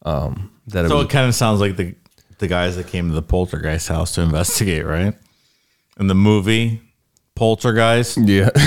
Um, 0.04 0.52
that 0.70 0.86
it 0.86 0.90
So 0.90 0.98
was, 0.98 1.06
it 1.06 1.10
kind 1.10 1.28
of 1.28 1.36
sounds 1.36 1.60
like 1.60 1.76
the 1.78 1.96
the 2.40 2.48
guys 2.48 2.76
that 2.78 2.88
came 2.88 3.10
to 3.10 3.14
the 3.16 3.22
poltergeist 3.22 3.90
house 3.90 4.14
to 4.16 4.22
investigate, 4.22 4.86
right? 4.86 5.14
In 6.00 6.08
the 6.08 6.16
movie 6.16 6.82
Poltergeist. 7.36 8.18
yeah. 8.18 8.50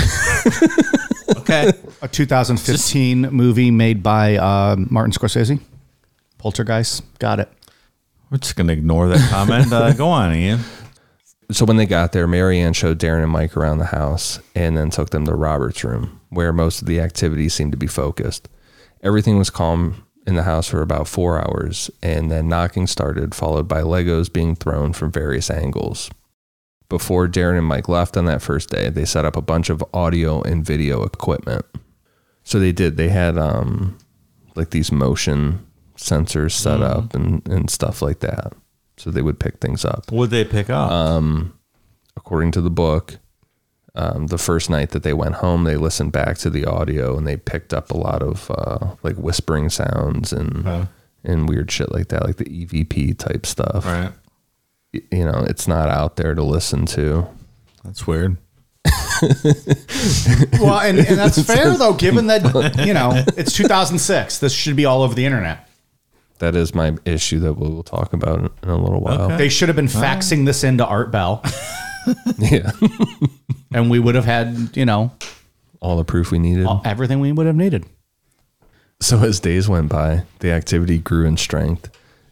Okay. 1.37 1.71
A 2.01 2.07
2015 2.07 3.21
movie 3.31 3.69
made 3.71 4.01
by 4.01 4.37
uh, 4.37 4.75
Martin 4.77 5.11
Scorsese. 5.11 5.59
Poltergeist. 6.37 7.03
Got 7.19 7.39
it. 7.41 7.49
We're 8.29 8.37
just 8.37 8.55
gonna 8.55 8.73
ignore 8.73 9.07
that 9.09 9.29
comment. 9.29 9.71
Uh, 9.71 9.91
go 9.93 10.07
on, 10.07 10.33
Ian. 10.33 10.59
So 11.51 11.65
when 11.65 11.77
they 11.77 11.85
got 11.85 12.11
there, 12.13 12.27
Marianne 12.27 12.73
showed 12.73 12.97
Darren 12.99 13.23
and 13.23 13.31
Mike 13.31 13.57
around 13.57 13.79
the 13.79 13.85
house 13.85 14.39
and 14.55 14.77
then 14.77 14.89
took 14.89 15.09
them 15.09 15.25
to 15.25 15.33
Robert's 15.35 15.83
room, 15.83 16.19
where 16.29 16.53
most 16.53 16.81
of 16.81 16.87
the 16.87 16.99
activity 16.99 17.49
seemed 17.49 17.71
to 17.73 17.77
be 17.77 17.87
focused. 17.87 18.47
Everything 19.01 19.37
was 19.37 19.49
calm 19.49 20.05
in 20.25 20.35
the 20.35 20.43
house 20.43 20.67
for 20.67 20.81
about 20.81 21.07
four 21.07 21.39
hours, 21.39 21.91
and 22.01 22.31
then 22.31 22.47
knocking 22.47 22.87
started, 22.87 23.35
followed 23.35 23.67
by 23.67 23.81
Legos 23.81 24.31
being 24.31 24.55
thrown 24.55 24.93
from 24.93 25.11
various 25.11 25.49
angles. 25.49 26.09
Before 26.89 27.27
Darren 27.27 27.57
and 27.57 27.67
Mike 27.67 27.89
left 27.89 28.15
on 28.15 28.25
that 28.25 28.41
first 28.41 28.69
day, 28.69 28.89
they 28.89 29.05
set 29.05 29.25
up 29.25 29.35
a 29.35 29.41
bunch 29.41 29.69
of 29.69 29.83
audio 29.93 30.41
and 30.41 30.65
video 30.65 31.03
equipment. 31.03 31.65
So 32.43 32.59
they 32.59 32.71
did. 32.71 32.97
They 32.97 33.09
had 33.09 33.37
um, 33.37 33.97
like 34.55 34.69
these 34.69 34.91
motion 34.91 35.65
sensors 35.97 36.51
set 36.51 36.81
up 36.81 37.13
and, 37.13 37.47
and 37.47 37.69
stuff 37.69 38.01
like 38.01 38.19
that. 38.19 38.53
So 38.97 39.09
they 39.09 39.21
would 39.21 39.39
pick 39.39 39.59
things 39.59 39.83
up 39.85 40.11
Would 40.11 40.29
they 40.29 40.45
pick 40.45 40.69
up? 40.69 40.91
Um, 40.91 41.57
according 42.15 42.51
to 42.51 42.61
the 42.61 42.69
book, 42.69 43.17
um, 43.95 44.27
the 44.27 44.37
first 44.37 44.69
night 44.69 44.89
that 44.91 45.03
they 45.03 45.13
went 45.13 45.35
home, 45.35 45.63
they 45.65 45.77
listened 45.77 46.11
back 46.11 46.37
to 46.39 46.49
the 46.49 46.65
audio 46.65 47.17
and 47.17 47.27
they 47.27 47.37
picked 47.37 47.73
up 47.73 47.91
a 47.91 47.97
lot 47.97 48.21
of 48.23 48.49
uh, 48.51 48.95
like 49.03 49.15
whispering 49.17 49.69
sounds 49.69 50.33
and 50.33 50.65
Okay. 50.67 50.87
and 51.23 51.47
weird 51.47 51.71
shit 51.71 51.91
like 51.91 52.07
that, 52.09 52.23
like 52.25 52.37
the 52.37 52.45
EVP 52.45 53.17
type 53.17 53.45
stuff. 53.45 53.85
right. 53.85 54.11
You 55.11 55.25
know, 55.25 55.43
it's 55.47 55.67
not 55.67 55.89
out 55.89 56.15
there 56.17 56.35
to 56.35 56.43
listen 56.43 56.85
to. 56.87 57.27
That's 57.83 58.05
weird. 58.07 58.37
Well, 60.59 60.79
and, 60.79 60.99
and 60.99 61.17
that's 61.17 61.41
fair 61.45 61.71
though, 61.77 61.93
given 61.93 62.27
that 62.27 62.75
you 62.85 62.93
know 62.93 63.11
it's 63.37 63.53
2006. 63.53 64.39
This 64.39 64.53
should 64.53 64.75
be 64.75 64.85
all 64.85 65.01
over 65.01 65.13
the 65.15 65.25
internet. 65.25 65.69
That 66.39 66.55
is 66.55 66.75
my 66.75 66.95
issue 67.05 67.39
that 67.39 67.53
we 67.53 67.69
will 67.69 67.83
talk 67.83 68.11
about 68.13 68.39
in, 68.39 68.49
in 68.63 68.69
a 68.69 68.77
little 68.77 68.99
while. 68.99 69.21
Okay. 69.23 69.37
They 69.37 69.49
should 69.49 69.69
have 69.69 69.75
been 69.75 69.87
faxing 69.87 70.45
this 70.45 70.63
into 70.63 70.85
Art 70.85 71.09
Bell, 71.11 71.41
Yeah, 72.37 72.71
and 73.73 73.89
we 73.89 73.99
would 73.99 74.15
have 74.15 74.25
had 74.25 74.75
you 74.75 74.85
know 74.85 75.11
all 75.79 75.97
the 75.97 76.03
proof 76.03 76.31
we 76.31 76.39
needed. 76.39 76.67
everything 76.85 77.19
we 77.19 77.31
would 77.31 77.45
have 77.45 77.55
needed. 77.55 77.85
So 79.01 79.19
as 79.19 79.39
days 79.39 79.67
went 79.67 79.89
by, 79.89 80.23
the 80.39 80.51
activity 80.51 80.97
grew 80.97 81.25
in 81.25 81.35
strength. 81.37 81.89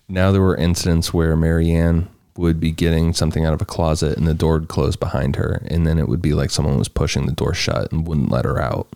Now 0.08 0.32
there 0.32 0.42
were 0.42 0.56
incidents 0.56 1.14
where 1.14 1.36
Marianne 1.36 2.08
would 2.38 2.60
be 2.62 2.72
getting 2.72 3.14
something 3.14 3.46
out 3.46 3.54
of 3.54 3.62
a 3.62 3.66
closet 3.66 4.18
and 4.18 4.26
the 4.26 4.34
door 4.34 4.54
would 4.60 4.70
close 4.70 4.96
behind 4.96 5.36
her, 5.36 5.62
and 5.68 5.86
then 5.86 6.00
it 6.00 6.08
would 6.08 6.22
be 6.22 6.34
like 6.34 6.50
someone 6.50 6.78
was 6.78 6.88
pushing 6.88 7.26
the 7.26 7.34
door 7.34 7.54
shut 7.54 7.92
and 7.92 8.08
wouldn't 8.08 8.32
let 8.32 8.46
her 8.46 8.60
out. 8.62 8.88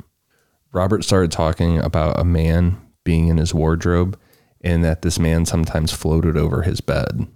Robert 0.72 1.04
started 1.04 1.32
talking 1.32 1.78
about 1.80 2.20
a 2.20 2.24
man 2.26 2.78
being 3.04 3.28
in 3.28 3.38
his 3.38 3.54
wardrobe 3.54 4.18
and 4.62 4.84
that 4.84 5.02
this 5.04 5.20
man 5.20 5.46
sometimes 5.46 5.92
floated 5.92 6.36
over 6.36 6.64
his 6.64 6.82
bed. 6.82 7.28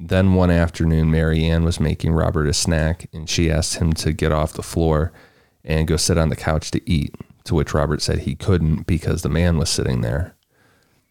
Then 0.00 0.34
one 0.34 0.50
afternoon, 0.50 1.10
Marianne 1.10 1.64
was 1.64 1.80
making 1.80 2.12
Robert 2.12 2.46
a 2.46 2.52
snack 2.52 3.08
and 3.12 3.28
she 3.28 3.50
asked 3.50 3.76
him 3.76 3.92
to 3.94 4.12
get 4.12 4.32
off 4.32 4.52
the 4.52 4.62
floor 4.62 5.12
and 5.64 5.88
go 5.88 5.96
sit 5.96 6.18
on 6.18 6.28
the 6.28 6.36
couch 6.36 6.70
to 6.72 6.90
eat, 6.90 7.14
to 7.44 7.54
which 7.54 7.72
Robert 7.72 8.02
said 8.02 8.20
he 8.20 8.34
couldn't 8.34 8.86
because 8.86 9.22
the 9.22 9.28
man 9.28 9.56
was 9.56 9.70
sitting 9.70 10.00
there. 10.00 10.34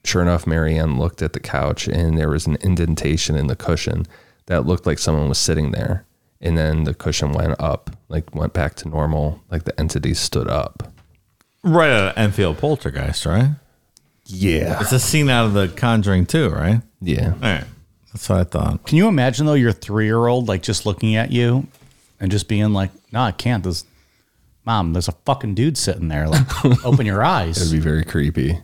Sure 0.03 0.21
enough, 0.21 0.45
Marianne 0.45 0.99
looked 0.99 1.21
at 1.21 1.33
the 1.33 1.39
couch 1.39 1.87
and 1.87 2.17
there 2.17 2.29
was 2.29 2.45
an 2.45 2.57
indentation 2.61 3.35
in 3.35 3.47
the 3.47 3.55
cushion 3.55 4.05
that 4.47 4.65
looked 4.65 4.85
like 4.85 4.99
someone 4.99 5.29
was 5.29 5.37
sitting 5.37 5.71
there. 5.71 6.05
And 6.41 6.57
then 6.57 6.83
the 6.83 6.93
cushion 6.93 7.31
went 7.31 7.55
up, 7.59 7.89
like 8.09 8.35
went 8.35 8.51
back 8.51 8.75
to 8.75 8.89
normal, 8.89 9.41
like 9.49 9.63
the 9.63 9.79
entity 9.79 10.13
stood 10.13 10.49
up. 10.49 10.91
Right 11.63 11.89
out 11.89 12.09
of 12.09 12.17
Enfield 12.17 12.57
Poltergeist, 12.57 13.25
right? 13.25 13.51
Yeah. 14.25 14.81
It's 14.81 14.91
a 14.91 14.99
scene 14.99 15.29
out 15.29 15.45
of 15.45 15.53
The 15.53 15.69
Conjuring 15.69 16.25
too, 16.25 16.49
right? 16.49 16.81
Yeah. 17.01 17.33
All 17.35 17.39
right. 17.39 17.63
That's 18.13 18.29
what 18.29 18.39
I 18.39 18.43
thought. 18.43 18.85
Can 18.85 18.97
you 18.97 19.07
imagine 19.07 19.45
though 19.45 19.53
your 19.53 19.71
three 19.71 20.05
year 20.05 20.27
old 20.27 20.47
like 20.47 20.61
just 20.61 20.85
looking 20.85 21.15
at 21.15 21.31
you 21.31 21.67
and 22.19 22.31
just 22.31 22.47
being 22.47 22.71
like, 22.71 22.91
"No, 23.11 23.21
I 23.21 23.31
can't." 23.31 23.63
This, 23.63 23.85
mom, 24.65 24.93
there's 24.93 25.07
a 25.07 25.13
fucking 25.25 25.55
dude 25.55 25.77
sitting 25.77 26.09
there. 26.09 26.29
Like, 26.29 26.65
open 26.85 27.05
your 27.05 27.23
eyes. 27.23 27.59
It'd 27.59 27.71
be 27.71 27.79
very 27.79 28.03
creepy. 28.05 28.59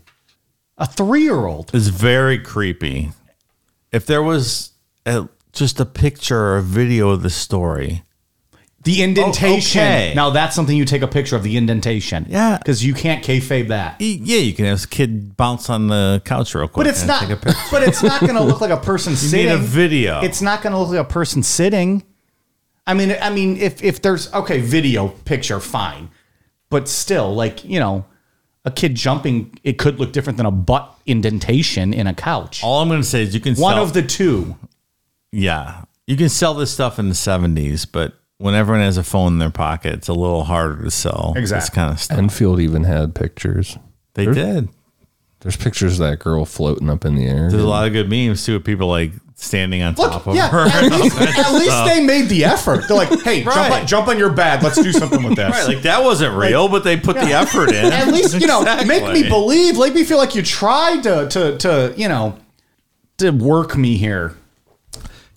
A 0.78 0.86
three 0.86 1.24
year 1.24 1.46
old. 1.46 1.72
It's 1.74 1.88
very 1.88 2.40
creepy. 2.40 3.12
If 3.92 4.06
there 4.06 4.22
was 4.22 4.72
a, 5.06 5.28
just 5.52 5.80
a 5.80 5.86
picture 5.86 6.38
or 6.38 6.58
a 6.58 6.62
video 6.62 7.10
of 7.10 7.24
the 7.24 7.32
story, 7.32 8.04
The 8.84 9.02
oh, 9.02 9.04
indentation. 9.04 9.82
okay. 9.82 10.14
Now 10.16 10.30
that's 10.30 10.56
something 10.56 10.76
you 10.76 10.86
take 10.86 11.02
a 11.02 11.08
picture 11.08 11.36
of 11.36 11.44
the 11.44 11.58
indentation. 11.58 12.26
Yeah. 12.30 12.58
because 12.58 12.84
you 12.84 12.94
can't 12.94 13.24
kayfabe 13.24 13.68
that. 13.68 14.00
yeah, 14.00 14.38
you 14.38 14.54
can 14.54 14.66
have 14.66 14.76
this 14.78 14.86
kid 14.86 15.36
bounce 15.36 15.70
on 15.70 15.88
the 15.88 16.22
couch 16.24 16.56
real 16.56 16.68
quick. 16.68 16.76
But 16.86 16.88
it's 16.88 17.06
not. 17.06 17.30
A. 17.30 17.36
But 17.72 17.84
it's 17.84 18.02
not 18.02 18.22
going 18.22 18.36
to 18.36 18.44
look 18.44 18.62
like 18.62 18.72
a 18.72 18.78
person 18.92 19.12
You 19.12 19.18
sitting. 19.18 19.46
need 19.48 19.52
a 19.54 19.58
video. 19.58 20.22
It's 20.22 20.42
not 20.42 20.62
going 20.62 20.72
to 20.74 20.80
look 20.80 20.90
like 20.90 21.00
a 21.00 21.04
person 21.10 21.44
sitting. 21.44 22.04
I 22.88 22.94
mean, 22.94 23.16
I 23.22 23.30
mean, 23.30 23.58
if 23.58 23.84
if 23.84 24.02
there's 24.02 24.34
okay, 24.34 24.62
video 24.62 25.10
picture, 25.10 25.60
fine, 25.60 26.10
but 26.70 26.88
still, 26.88 27.36
like 27.36 27.64
you 27.66 27.80
know, 27.80 28.06
a 28.66 28.72
kid 28.72 28.96
jumping, 28.96 29.60
it 29.64 29.78
could 29.78 30.00
look 30.00 30.12
different 30.14 30.38
than 30.38 30.46
a 30.48 30.52
butt 30.52 30.96
indentation 31.06 31.94
in 31.94 32.08
a 32.08 32.14
couch. 32.16 32.64
All 32.64 32.82
I'm 32.82 32.88
going 32.88 33.02
to 33.02 33.08
say 33.08 33.22
is 33.24 33.34
you 33.36 33.42
can 33.42 33.56
One 33.56 33.76
sell, 33.76 33.84
of 33.84 33.94
the 33.94 34.02
two. 34.02 34.56
yeah, 35.32 35.84
you 36.08 36.16
can 36.18 36.30
sell 36.30 36.54
this 36.56 36.72
stuff 36.72 36.98
in 36.98 37.10
the 37.10 37.14
70s, 37.16 37.86
but 37.92 38.14
when 38.40 38.56
everyone 38.56 38.82
has 38.82 38.98
a 38.98 39.04
phone 39.04 39.34
in 39.34 39.40
their 39.40 39.50
pocket, 39.52 39.94
it's 39.94 40.08
a 40.08 40.14
little 40.14 40.46
harder 40.46 40.84
to 40.84 40.90
sell 40.92 41.34
this 41.36 41.42
Exactly. 41.42 41.76
kind 41.76 41.94
of 41.94 42.00
stuff. 42.00 42.18
Enfield 42.18 42.60
even 42.60 42.86
had 42.86 43.14
pictures. 43.14 43.78
they 44.16 44.26
did. 44.26 44.70
There's 45.42 45.56
pictures 45.56 46.00
of 46.00 46.10
that 46.10 46.20
girl 46.20 46.44
floating 46.46 46.90
up 46.90 47.06
in 47.06 47.16
the 47.16 47.26
air. 47.26 47.50
There's 47.50 47.64
a 47.64 47.68
lot 47.68 47.86
of 47.88 47.94
good 47.94 48.10
memes 48.10 48.46
too 48.46 48.56
of 48.58 48.64
people 48.64 48.88
like 48.88 49.12
standing 49.36 49.82
on 49.82 49.96
top 49.96 50.28
of 50.28 50.36
yeah, 50.36 50.50
her. 50.50 50.66
at 50.68 50.92
least, 50.92 51.18
at 51.22 51.54
least 51.54 51.86
they 51.86 52.04
made 52.04 52.28
the 52.28 52.44
effort. 52.44 52.88
They're 52.88 52.98
like, 52.98 53.22
hey, 53.22 53.44
jump, 53.44 53.72
on, 53.72 53.88
jump 53.88 54.08
on 54.10 54.18
your 54.18 54.32
bed. 54.32 54.62
Let's 54.64 54.82
do 54.82 54.92
something 54.92 55.24
with 55.24 55.38
this. 55.38 55.50
Right, 55.50 55.68
like 55.76 55.84
that 55.84 56.04
wasn't 56.04 56.36
real, 56.36 56.68
but 56.68 56.84
they 56.84 56.98
put 56.98 57.16
the 57.16 57.32
effort 57.32 57.70
in. 57.70 57.92
at 57.94 58.08
least 58.10 58.40
you 58.40 58.48
know 58.48 58.64
make 58.86 59.04
me 59.14 59.30
believe 59.30 59.78
make 59.78 59.94
me 59.94 60.04
feel 60.04 60.18
like 60.18 60.36
you 60.36 60.42
tried 60.42 61.04
to 61.04 61.30
to 61.30 61.58
to 61.60 61.94
you 61.96 62.10
know 62.10 62.38
to 63.20 63.32
work 63.32 63.78
me 63.78 63.96
here 63.98 64.36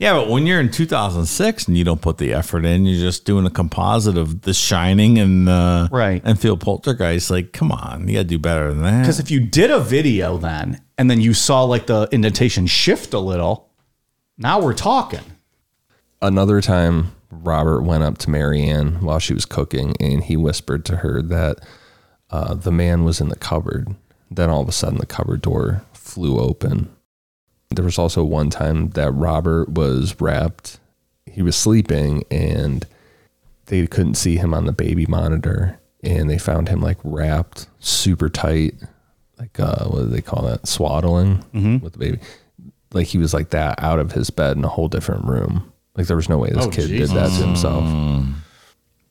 Yeah, 0.02 0.14
but 0.14 0.28
when 0.28 0.48
you're 0.48 0.58
in 0.58 0.68
2006 0.72 1.68
and 1.68 1.78
you 1.78 1.84
don't 1.84 2.02
put 2.02 2.18
the 2.18 2.34
effort 2.34 2.64
in, 2.64 2.86
you're 2.86 2.98
just 2.98 3.24
doing 3.24 3.46
a 3.46 3.50
composite 3.50 4.16
of 4.16 4.40
The 4.40 4.52
Shining 4.52 5.16
and 5.16 5.48
uh, 5.48 5.86
Right. 5.92 6.20
and 6.22 6.30
Enfield 6.30 6.60
Poltergeist. 6.60 7.30
Like, 7.30 7.52
come 7.52 7.70
on, 7.70 8.08
you 8.08 8.14
got 8.14 8.22
to 8.22 8.24
do 8.24 8.40
better 8.40 8.74
than 8.74 8.82
that. 8.82 9.02
because 9.02 9.20
if 9.20 9.30
you 9.30 9.38
did 9.38 9.70
a 9.70 9.78
video 9.78 10.38
then 10.38 10.82
and 10.98 11.08
then 11.08 11.20
you 11.20 11.32
saw 11.32 11.62
like 11.62 11.86
the 11.86 12.08
indentation 12.10 12.66
shift 12.66 13.14
a 13.14 13.20
little 13.20 13.70
now 14.36 14.60
we're 14.60 14.74
talking 14.74 15.22
Another 16.20 16.60
time, 16.60 17.12
Robert 17.30 17.82
went 17.82 18.02
up 18.02 18.18
to 18.18 18.30
Marianne 18.30 19.02
while 19.02 19.20
she 19.20 19.34
was 19.34 19.44
cooking 19.44 19.94
and 20.00 20.24
he 20.24 20.36
whispered 20.36 20.84
to 20.86 20.96
her 20.96 21.22
that 21.22 21.58
uh, 22.28 22.54
the 22.54 22.72
man 22.72 23.04
was 23.04 23.20
in 23.20 23.28
the 23.28 23.36
cupboard. 23.36 23.94
Then 24.32 24.50
all 24.50 24.62
of 24.62 24.68
a 24.68 24.72
sudden, 24.72 24.98
the 24.98 25.06
cupboard 25.06 25.42
door 25.42 25.84
flew 25.92 26.38
open. 26.40 26.90
There 27.74 27.84
was 27.84 27.98
also 27.98 28.24
one 28.24 28.50
time 28.50 28.90
that 28.90 29.10
Robert 29.12 29.68
was 29.70 30.20
wrapped, 30.20 30.78
he 31.26 31.42
was 31.42 31.56
sleeping, 31.56 32.24
and 32.30 32.86
they 33.66 33.86
couldn't 33.86 34.14
see 34.14 34.36
him 34.36 34.54
on 34.54 34.66
the 34.66 34.72
baby 34.72 35.06
monitor. 35.06 35.78
And 36.04 36.28
they 36.28 36.38
found 36.38 36.68
him 36.68 36.80
like 36.80 36.98
wrapped 37.04 37.68
super 37.78 38.28
tight, 38.28 38.74
like 39.38 39.58
uh, 39.60 39.84
what 39.86 40.00
do 40.00 40.06
they 40.06 40.20
call 40.20 40.42
that? 40.44 40.66
Swaddling 40.66 41.44
mm-hmm. 41.54 41.78
with 41.78 41.92
the 41.92 41.98
baby. 41.98 42.18
Like 42.92 43.06
he 43.06 43.18
was 43.18 43.32
like 43.32 43.50
that 43.50 43.80
out 43.82 43.98
of 43.98 44.12
his 44.12 44.30
bed 44.30 44.56
in 44.56 44.64
a 44.64 44.68
whole 44.68 44.88
different 44.88 45.24
room. 45.24 45.72
Like 45.96 46.06
there 46.06 46.16
was 46.16 46.28
no 46.28 46.38
way 46.38 46.50
this 46.50 46.66
Oh, 46.66 46.70
kid 46.70 46.88
Jesus. 46.88 47.10
did 47.10 47.18
that 47.18 47.28
to 47.28 47.46
himself. 47.46 47.84
Mm. 47.84 48.34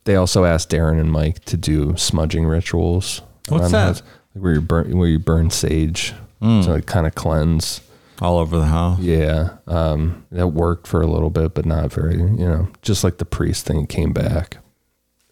They 0.03 0.15
also 0.15 0.45
asked 0.45 0.69
Darren 0.69 0.99
and 0.99 1.11
Mike 1.11 1.45
to 1.45 1.57
do 1.57 1.95
smudging 1.95 2.45
rituals. 2.45 3.21
What's 3.49 3.71
that? 3.71 3.87
house, 3.87 4.03
like 4.35 4.43
where 4.43 4.53
you 4.53 4.61
burn 4.61 4.97
where 4.97 5.07
you 5.07 5.19
burn 5.19 5.49
sage 5.49 6.13
mm. 6.41 6.63
to 6.63 6.71
like 6.71 6.85
kind 6.85 7.07
of 7.07 7.15
cleanse. 7.15 7.81
All 8.21 8.37
over 8.37 8.57
the 8.57 8.65
house. 8.65 8.99
Yeah, 8.99 9.57
um, 9.67 10.25
that 10.31 10.49
worked 10.49 10.87
for 10.87 11.01
a 11.01 11.07
little 11.07 11.31
bit, 11.31 11.53
but 11.53 11.65
not 11.65 11.91
very. 11.91 12.17
You 12.17 12.47
know, 12.47 12.69
just 12.81 13.03
like 13.03 13.17
the 13.17 13.25
priest 13.25 13.65
thing 13.65 13.87
came 13.87 14.13
back. 14.13 14.57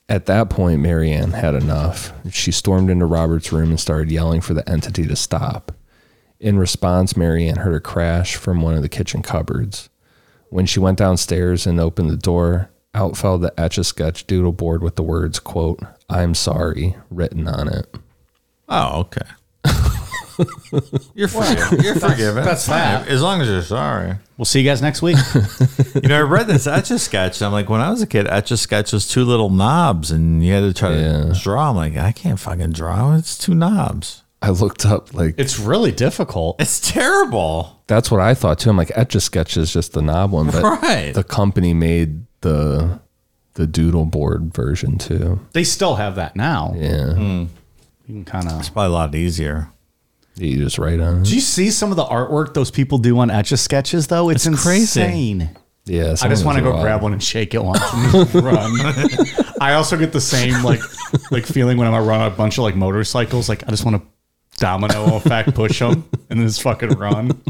At 0.10 0.26
that 0.26 0.50
point, 0.50 0.82
Marianne 0.82 1.34
had 1.34 1.54
enough. 1.54 2.12
She 2.32 2.52
stormed 2.52 2.90
into 2.90 3.06
Robert's 3.06 3.52
room 3.52 3.70
and 3.70 3.80
started 3.80 4.12
yelling 4.12 4.42
for 4.42 4.56
the 4.56 4.68
entity 4.68 5.06
to 5.06 5.16
stop. 5.16 5.72
In 6.40 6.58
response, 6.58 7.16
Marianne 7.16 7.58
heard 7.58 7.76
a 7.76 7.80
crash 7.80 8.36
from 8.36 8.62
one 8.62 8.74
of 8.74 8.82
the 8.82 8.90
kitchen 8.90 9.22
cupboards. 9.22 9.90
When 10.50 10.66
she 10.66 10.80
went 10.80 10.98
downstairs 10.98 11.68
and 11.68 11.80
opened 11.80 12.10
the 12.10 12.18
door, 12.18 12.72
out 12.96 13.18
fell 13.18 13.38
the 13.38 13.54
etch 13.60 13.78
a 13.78 13.84
sketch 13.84 14.26
doodle 14.26 14.52
board 14.52 14.82
with 14.82 14.96
the 14.96 15.04
words, 15.04 15.38
quote, 15.38 15.80
I'm 16.10 16.34
sorry, 16.34 16.96
written 17.12 17.48
on 17.48 17.68
it. 17.68 17.94
Oh, 18.68 19.02
okay. 19.02 19.28
You're 21.14 21.28
forgiven. 21.28 21.82
You're 21.82 21.96
forgiven. 21.96 22.44
that's 22.44 22.68
Fine. 22.68 23.08
As 23.08 23.22
long 23.22 23.42
as 23.42 23.48
you're 23.48 23.62
sorry. 23.62 24.16
we'll 24.38 24.46
see 24.46 24.60
you 24.62 24.66
guys 24.70 24.82
next 24.82 25.02
week 25.02 25.18
You 26.04 26.10
know, 26.10 26.18
I 26.20 26.22
read 26.22 26.48
this 26.48 26.68
Etch 26.68 26.92
a 26.92 27.00
Sketch. 27.00 27.42
I'm 27.42 27.52
like, 27.52 27.70
when 27.70 27.82
I 27.82 27.90
was 27.90 28.02
a 28.02 28.08
kid, 28.08 28.28
Etch 28.28 28.52
a 28.52 28.58
Sketch 28.58 28.94
was 28.94 29.08
two 29.08 29.24
little 29.24 29.50
knobs, 29.50 30.12
and 30.12 30.44
you 30.44 30.54
had 30.54 30.62
to 30.62 30.74
try 30.74 30.96
Yeah. 30.96 31.34
to 31.34 31.40
draw. 31.42 31.70
I'm 31.70 31.76
like, 31.76 31.98
I 31.98 32.12
can't 32.12 32.40
fucking 32.40 32.72
draw. 32.72 33.16
It's 33.16 33.38
two 33.38 33.54
knobs. 33.56 34.24
I 34.42 34.52
looked 34.52 34.86
up 34.86 35.14
like 35.14 35.36
it's 35.38 35.60
really 35.60 35.92
difficult 35.92 36.62
It's 36.62 36.80
terrible. 36.80 37.82
That's 37.88 38.10
what 38.10 38.22
I 38.22 38.34
thought 38.34 38.60
too. 38.60 38.70
I'm 38.70 38.78
like, 38.78 38.92
Etch 38.96 39.16
a 39.16 39.20
Sketch 39.20 39.58
is 39.58 39.74
just 39.74 39.92
the 39.94 40.02
knob 40.02 40.32
one, 40.32 40.48
but 40.50 40.64
Right. 40.64 41.14
the 41.14 41.24
company 41.26 41.74
made 41.74 42.26
the 42.42 43.00
the 43.56 43.68
doodle 43.68 44.06
board 44.06 44.54
version 44.54 44.98
too. 44.98 45.42
They 45.52 45.66
still 45.66 45.96
have 45.96 46.16
that 46.16 46.38
now. 46.38 46.74
Yeah, 46.78 47.14
hmm. 47.14 47.46
You 48.08 48.14
can 48.24 48.26
kind 48.26 48.48
of. 48.48 48.60
It's 48.60 48.70
probably 48.70 48.88
a 48.92 48.94
lot 48.94 49.14
easier. 49.14 49.70
You 50.48 50.64
just 50.64 50.78
write 50.78 51.00
on 51.00 51.24
Do 51.24 51.34
you 51.36 51.42
see 51.42 51.70
some 51.72 51.92
of 51.92 51.98
the 51.98 52.06
artwork 52.06 52.54
those 52.54 52.72
people 52.72 52.98
do 52.98 53.18
on 53.20 53.30
etch 53.30 53.52
a 53.52 53.58
sketches 53.58 54.08
though? 54.08 54.30
It's, 54.30 54.46
It's 54.46 54.64
crazy. 54.64 55.02
insane. 55.02 55.50
Yeah, 55.86 56.16
I 56.22 56.28
just 56.28 56.46
want 56.46 56.58
to 56.58 56.64
go 56.64 56.80
grab 56.82 57.02
one 57.02 57.14
and 57.14 57.24
shake 57.24 57.56
it 57.56 57.64
once 57.64 57.82
and 57.94 58.34
run. 58.44 58.72
I 59.62 59.74
also 59.74 59.98
get 59.98 60.14
the 60.14 60.22
same 60.22 60.64
like 60.64 60.82
like 61.32 61.46
feeling 61.46 61.78
when 61.78 61.88
I'm 61.88 61.96
around 61.96 62.32
a 62.32 62.36
bunch 62.36 62.58
of 62.60 62.64
like 62.64 62.76
motorcycles. 62.76 63.50
Like 63.50 63.64
I 63.68 63.72
just 63.72 63.86
want 63.86 63.98
to 64.02 64.08
domino 64.60 65.16
effect 65.16 65.56
push 65.56 65.80
them 65.80 66.08
and 66.30 66.40
then 66.40 66.48
just 66.48 66.62
fucking 66.62 66.90
run. 66.90 67.42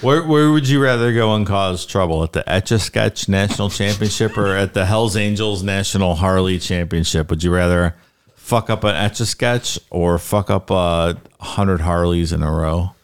Where 0.00 0.22
where 0.24 0.50
would 0.50 0.68
you 0.68 0.82
rather 0.82 1.12
go 1.12 1.34
and 1.34 1.46
cause 1.46 1.86
trouble 1.86 2.22
at 2.24 2.32
the 2.32 2.48
Etch 2.48 2.72
a 2.72 2.78
Sketch 2.78 3.28
National 3.28 3.70
Championship 3.70 4.36
or 4.36 4.56
at 4.56 4.74
the 4.74 4.86
Hell's 4.86 5.16
Angels 5.16 5.62
National 5.62 6.16
Harley 6.16 6.58
Championship? 6.58 7.30
Would 7.30 7.42
you 7.44 7.52
rather 7.52 7.94
fuck 8.34 8.70
up 8.70 8.82
an 8.82 8.96
Etch 8.96 9.20
a 9.20 9.26
Sketch 9.26 9.78
or 9.90 10.18
fuck 10.18 10.50
up 10.50 10.70
a 10.70 11.16
hundred 11.42 11.82
Harleys 11.82 12.32
in 12.32 12.42
a 12.42 12.50
row? 12.50 12.94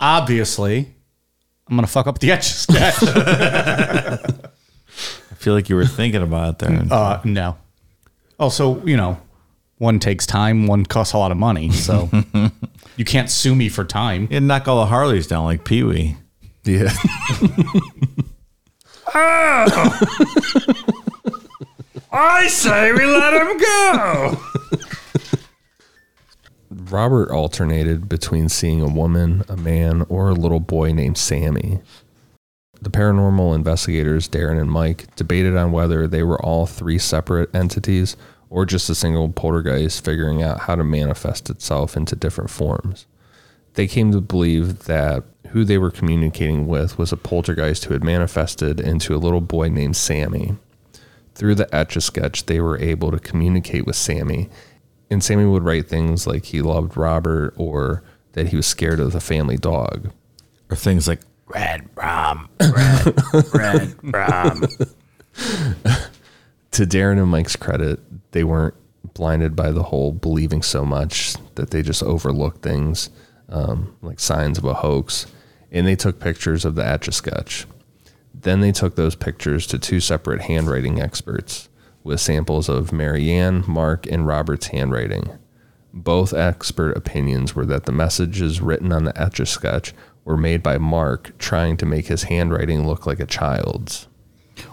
Obviously, 0.00 0.94
I'm 1.68 1.76
gonna 1.76 1.86
fuck 1.86 2.06
up 2.06 2.18
the 2.18 2.32
etch 2.32 2.44
sketch. 2.44 2.96
I 3.02 4.18
feel 5.36 5.54
like 5.54 5.68
you 5.68 5.76
were 5.76 5.86
thinking 5.86 6.22
about 6.22 6.54
it 6.54 6.58
there. 6.66 6.82
Uh, 6.90 7.20
no. 7.24 7.56
Also, 8.38 8.82
you 8.84 8.96
know, 8.96 9.20
one 9.78 9.98
takes 9.98 10.26
time, 10.26 10.66
one 10.66 10.84
costs 10.86 11.12
a 11.12 11.18
lot 11.18 11.30
of 11.30 11.36
money, 11.38 11.70
so 11.70 12.08
you 12.96 13.04
can't 13.04 13.30
sue 13.30 13.54
me 13.54 13.68
for 13.68 13.84
time. 13.84 14.28
You'd 14.30 14.42
knock 14.44 14.68
all 14.68 14.80
the 14.80 14.86
Harleys 14.86 15.26
down 15.26 15.44
like 15.44 15.64
Pee 15.64 15.82
Wee. 15.82 16.16
Yeah. 16.64 16.92
I 22.12 22.46
say 22.48 22.92
we 22.92 23.04
let 23.06 23.34
him 23.34 23.58
go. 23.58 24.38
Robert 26.90 27.30
alternated 27.30 28.08
between 28.08 28.48
seeing 28.48 28.80
a 28.80 28.88
woman, 28.88 29.44
a 29.48 29.56
man, 29.56 30.06
or 30.08 30.30
a 30.30 30.34
little 30.34 30.60
boy 30.60 30.92
named 30.92 31.18
Sammy. 31.18 31.80
The 32.80 32.90
paranormal 32.90 33.54
investigators, 33.54 34.28
Darren 34.28 34.60
and 34.60 34.70
Mike, 34.70 35.14
debated 35.16 35.56
on 35.56 35.72
whether 35.72 36.06
they 36.06 36.22
were 36.22 36.40
all 36.40 36.66
three 36.66 36.98
separate 36.98 37.54
entities 37.54 38.16
or 38.50 38.64
just 38.64 38.88
a 38.88 38.94
single 38.94 39.28
poltergeist 39.28 40.04
figuring 40.04 40.42
out 40.42 40.60
how 40.60 40.76
to 40.76 40.84
manifest 40.84 41.50
itself 41.50 41.96
into 41.96 42.16
different 42.16 42.50
forms. 42.50 43.06
They 43.74 43.86
came 43.86 44.12
to 44.12 44.20
believe 44.20 44.84
that 44.84 45.24
who 45.48 45.64
they 45.64 45.78
were 45.78 45.90
communicating 45.90 46.66
with 46.66 46.98
was 46.98 47.12
a 47.12 47.16
poltergeist 47.16 47.84
who 47.84 47.94
had 47.94 48.04
manifested 48.04 48.80
into 48.80 49.14
a 49.14 49.18
little 49.18 49.40
boy 49.40 49.68
named 49.68 49.96
Sammy. 49.96 50.56
Through 51.34 51.56
the 51.56 51.72
etch 51.74 51.96
a 51.96 52.00
sketch, 52.00 52.46
they 52.46 52.60
were 52.60 52.78
able 52.78 53.10
to 53.10 53.18
communicate 53.18 53.86
with 53.86 53.96
Sammy 53.96 54.48
and 55.10 55.22
Sammy 55.22 55.46
would 55.46 55.64
write 55.64 55.88
things 55.88 56.26
like 56.26 56.46
he 56.46 56.62
loved 56.62 56.96
Robert 56.96 57.54
or 57.56 58.02
that 58.32 58.48
he 58.48 58.56
was 58.56 58.66
scared 58.66 59.00
of 59.00 59.12
the 59.12 59.20
family 59.20 59.56
dog. 59.56 60.12
Or 60.70 60.76
things 60.76 61.08
like 61.08 61.20
Red 61.46 61.94
Brom. 61.94 62.48
Red, 62.60 63.94
red. 64.02 64.68
To 66.72 66.86
Darren 66.86 67.18
and 67.18 67.28
Mike's 67.28 67.56
credit, 67.56 68.00
they 68.32 68.44
weren't 68.44 68.74
blinded 69.14 69.56
by 69.56 69.72
the 69.72 69.84
whole 69.84 70.12
believing 70.12 70.62
so 70.62 70.84
much 70.84 71.34
that 71.54 71.70
they 71.70 71.82
just 71.82 72.02
overlooked 72.02 72.62
things 72.62 73.08
um, 73.48 73.96
like 74.02 74.20
signs 74.20 74.58
of 74.58 74.64
a 74.64 74.74
hoax. 74.74 75.26
And 75.72 75.86
they 75.86 75.96
took 75.96 76.20
pictures 76.20 76.64
of 76.64 76.74
the 76.74 76.86
etch 76.86 77.08
a 77.08 77.12
sketch. 77.12 77.66
Then 78.34 78.60
they 78.60 78.72
took 78.72 78.94
those 78.96 79.14
pictures 79.14 79.66
to 79.68 79.78
two 79.78 80.00
separate 80.00 80.42
handwriting 80.42 81.00
experts 81.00 81.68
with 82.04 82.20
samples 82.20 82.68
of 82.68 82.92
Marianne, 82.92 83.64
Mark, 83.66 84.06
and 84.06 84.26
Robert's 84.26 84.68
handwriting. 84.68 85.30
Both 85.92 86.32
expert 86.34 86.96
opinions 86.96 87.54
were 87.54 87.66
that 87.66 87.84
the 87.84 87.92
messages 87.92 88.60
written 88.60 88.92
on 88.92 89.04
the 89.04 89.20
etch 89.20 89.40
a 89.40 89.46
sketch 89.46 89.92
were 90.24 90.36
made 90.36 90.62
by 90.62 90.78
Mark 90.78 91.36
trying 91.38 91.76
to 91.78 91.86
make 91.86 92.06
his 92.06 92.24
handwriting 92.24 92.86
look 92.86 93.06
like 93.06 93.18
a 93.20 93.26
child's. 93.26 94.06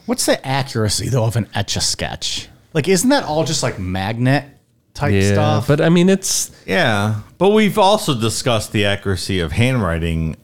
What's 0.05 0.25
the 0.25 0.45
accuracy 0.45 1.09
though 1.09 1.25
of 1.25 1.35
an 1.35 1.47
etch 1.55 1.75
a 1.75 1.81
sketch? 1.81 2.49
Like, 2.73 2.87
isn't 2.87 3.09
that 3.09 3.23
all 3.23 3.43
just 3.45 3.63
like 3.63 3.79
magnet 3.79 4.45
type 4.93 5.13
Yeah, 5.13 5.31
stuff? 5.33 5.67
but 5.67 5.79
I 5.81 5.89
mean, 5.89 6.09
it's 6.09 6.51
Yeah, 6.65 7.21
but 7.37 7.49
we've 7.49 7.77
also 7.77 8.19
discussed 8.19 8.71
the 8.73 8.85
accuracy 8.85 9.39
of 9.39 9.53
handwriting 9.53 10.35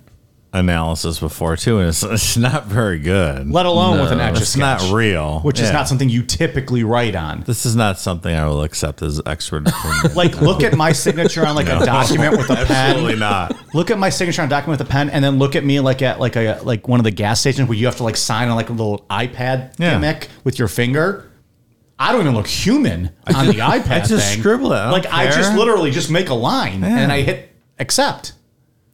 analysis 0.54 1.20
before 1.20 1.56
too, 1.56 1.80
and 1.80 1.89
it's, 1.89 2.04
it's 2.04 2.36
not 2.38 2.66
very 2.66 2.99
good. 2.99 3.49
let 3.49 3.66
alone 3.66 3.99
with 4.02 4.12
an 4.12 4.20
etch 4.20 4.38
a 4.38 4.41
it's 4.41 4.49
sketch, 4.52 4.82
not 4.84 4.93
real, 4.93 5.39
which 5.41 5.60
is 5.60 5.68
Yeah. 5.68 5.74
not 5.74 5.88
something 5.88 6.10
you 6.10 6.24
typically 6.24 6.84
write 6.84 7.16
on. 7.16 7.43
This 7.47 7.66
is 7.66 7.76
not 7.76 7.99
something 7.99 8.34
I 8.36 8.45
will 8.47 8.64
accept 8.64 9.02
as 9.02 9.22
expert 9.26 9.68
opinion. 9.68 10.14
Like, 10.16 10.41
look 10.41 10.62
at 10.64 10.76
my 10.76 10.91
signature 11.06 11.45
on 11.45 11.56
like 11.56 11.68
a 11.70 11.86
document 11.86 12.38
with 12.38 12.49
a 12.49 12.56
pen. 12.56 12.68
Absolutely 12.97 13.16
not. 13.20 13.56
Look 13.74 13.91
at 13.91 13.97
my 13.97 14.10
signature 14.10 14.41
on 14.41 14.47
a 14.47 14.49
document 14.49 14.80
with 14.80 14.88
a 14.88 14.91
pen, 14.91 15.10
and 15.10 15.24
then 15.24 15.39
look 15.39 15.56
at 15.56 15.64
me 15.64 15.80
like 15.80 16.02
at 16.02 16.20
like 16.20 16.36
a 16.36 16.60
like 16.64 16.88
one 16.88 16.99
of 16.99 17.04
the 17.06 17.12
gas 17.12 17.39
stations 17.39 17.70
where 17.70 17.78
you 17.78 17.86
have 17.86 17.97
to 17.97 18.04
like 18.04 18.18
sign 18.18 18.49
on 18.49 18.56
like 18.56 18.70
a 18.70 18.74
little 18.74 19.06
iPad 19.10 19.74
Yeah. 19.78 19.93
gimmick 19.93 20.28
with 20.43 20.60
your 20.60 20.68
finger. 20.68 21.28
I 21.97 22.12
don't 22.12 22.22
even 22.22 22.34
look 22.34 22.47
human 22.47 23.12
on 23.34 23.45
the 23.45 23.54
iPad 23.60 23.91
I 23.91 23.99
just 23.99 24.32
thing. 24.32 24.39
scribble 24.39 24.74
it. 24.74 24.78
I 24.78 24.84
don't 24.86 24.91
like 24.91 25.06
I 25.14 25.26
just 25.28 25.49
care. 25.52 25.58
literally 25.60 25.91
just 25.91 26.10
make 26.10 26.30
a 26.30 26.34
line 26.34 26.84
and 26.84 27.12
I 27.12 27.22
hit 27.22 27.52
accept. 27.80 28.34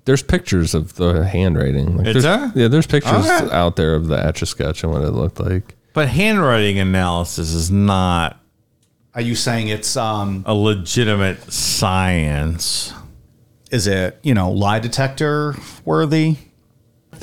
There's 0.08 0.24
pictures 0.24 0.74
of 0.74 0.96
the 0.96 1.24
handwriting. 1.26 1.98
Like 1.98 2.08
Is 2.08 2.24
there's- 2.24 2.52
there? 2.54 2.64
Yeah, 2.64 2.68
there's 2.70 2.88
pictures 2.88 3.14
Okay. 3.30 3.54
out 3.56 3.76
there 3.76 3.94
of 3.94 4.08
the 4.08 4.16
etch 4.18 4.42
a 4.42 4.46
sketch 4.48 4.84
and 4.84 4.92
what 4.92 5.04
it 5.04 5.12
looked 5.12 5.40
like. 5.40 5.76
But 5.94 6.08
handwriting 6.10 6.80
analysis 6.80 7.54
is 7.54 7.70
not 7.70 8.40
Are 9.14 9.22
you 9.22 9.36
saying 9.36 9.68
it's 9.68 9.96
um 9.98 10.44
a 10.48 10.54
legitimate 10.56 11.52
science. 11.52 12.94
is 13.70 13.86
it, 13.86 14.18
you 14.24 14.34
know, 14.34 14.50
lie 14.52 14.80
detector 14.80 15.56
worthy? 15.86 16.38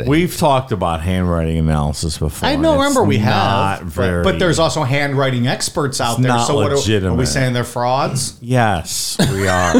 We've 0.06 0.36
talked 0.36 0.72
about 0.72 1.02
handwriting 1.02 1.56
analysis 1.56 2.18
before. 2.18 2.48
I 2.48 2.52
and 2.52 2.62
know. 2.62 2.72
it's 2.74 2.78
Remember, 2.80 3.04
we 3.04 3.16
not 3.18 3.78
have, 3.78 3.86
very, 3.86 4.24
but, 4.24 4.32
but 4.32 4.38
there's 4.40 4.58
also 4.58 4.82
handwriting 4.82 5.46
experts 5.46 6.00
out 6.00 6.18
there. 6.18 6.26
not 6.32 6.46
so 6.48 6.56
what 6.56 6.64
are, 6.64 6.66
are 6.66 6.70
we 6.70 6.76
legitimate. 6.80 7.26
saying 7.28 7.52
they're 7.54 7.62
frauds? 7.62 8.36
Yes, 8.40 9.16
we 9.32 9.46
are. 9.46 9.74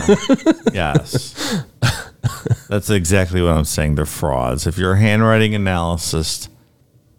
yes. 0.73 1.65
That's 2.69 2.91
exactly 2.91 3.43
what 3.43 3.53
I'm 3.53 3.65
saying. 3.65 3.95
They're 3.97 4.07
frauds. 4.07 4.67
If 4.67 4.79
you're 4.79 4.93
a 4.93 4.99
handwriting 4.99 5.55
analyst, 5.55 6.49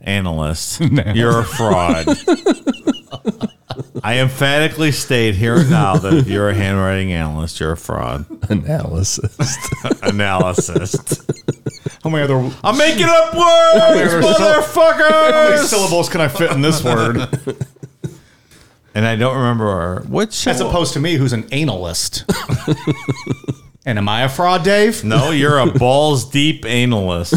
analyst, 0.01 0.81
you're 1.13 1.39
a 1.39 1.45
fraud. 1.45 2.05
I 4.03 4.19
emphatically 4.19 4.91
state 4.91 5.35
here 5.35 5.57
and 5.57 5.69
now 5.69 5.97
that 5.97 6.13
if 6.13 6.27
you're 6.27 6.49
a 6.49 6.53
handwriting 6.53 7.11
analyst, 7.11 7.59
you're 7.59 7.73
a 7.73 7.77
fraud. 7.77 8.25
Analysis. 8.49 9.57
Analysis. 10.01 11.25
How 12.03 12.09
many 12.09 12.23
other 12.23 12.51
I'm 12.63 12.77
making 12.77 13.07
up 13.07 13.33
words, 13.33 13.79
How 13.79 13.93
many 13.95 14.09
motherfuckers. 14.09 15.65
syllables 15.65 16.07
can 16.07 16.21
I 16.21 16.27
fit 16.27 16.51
in 16.51 16.61
this 16.61 16.83
word? 16.83 17.17
And 18.93 19.05
I 19.05 19.17
don't 19.17 19.35
remember 19.35 20.05
which. 20.07 20.47
As 20.47 20.61
opposed 20.61 20.93
to 20.93 20.99
me, 21.01 21.15
who's 21.15 21.33
an 21.33 21.51
analyst. 21.51 22.23
And 23.85 23.97
am 23.97 24.09
I 24.09 24.23
a 24.23 24.29
fraud, 24.29 24.63
Dave? 24.63 25.03
no, 25.03 25.31
you're 25.31 25.57
a 25.59 25.65
balls 25.79 26.29
deep 26.29 26.65
analyst. 26.65 27.35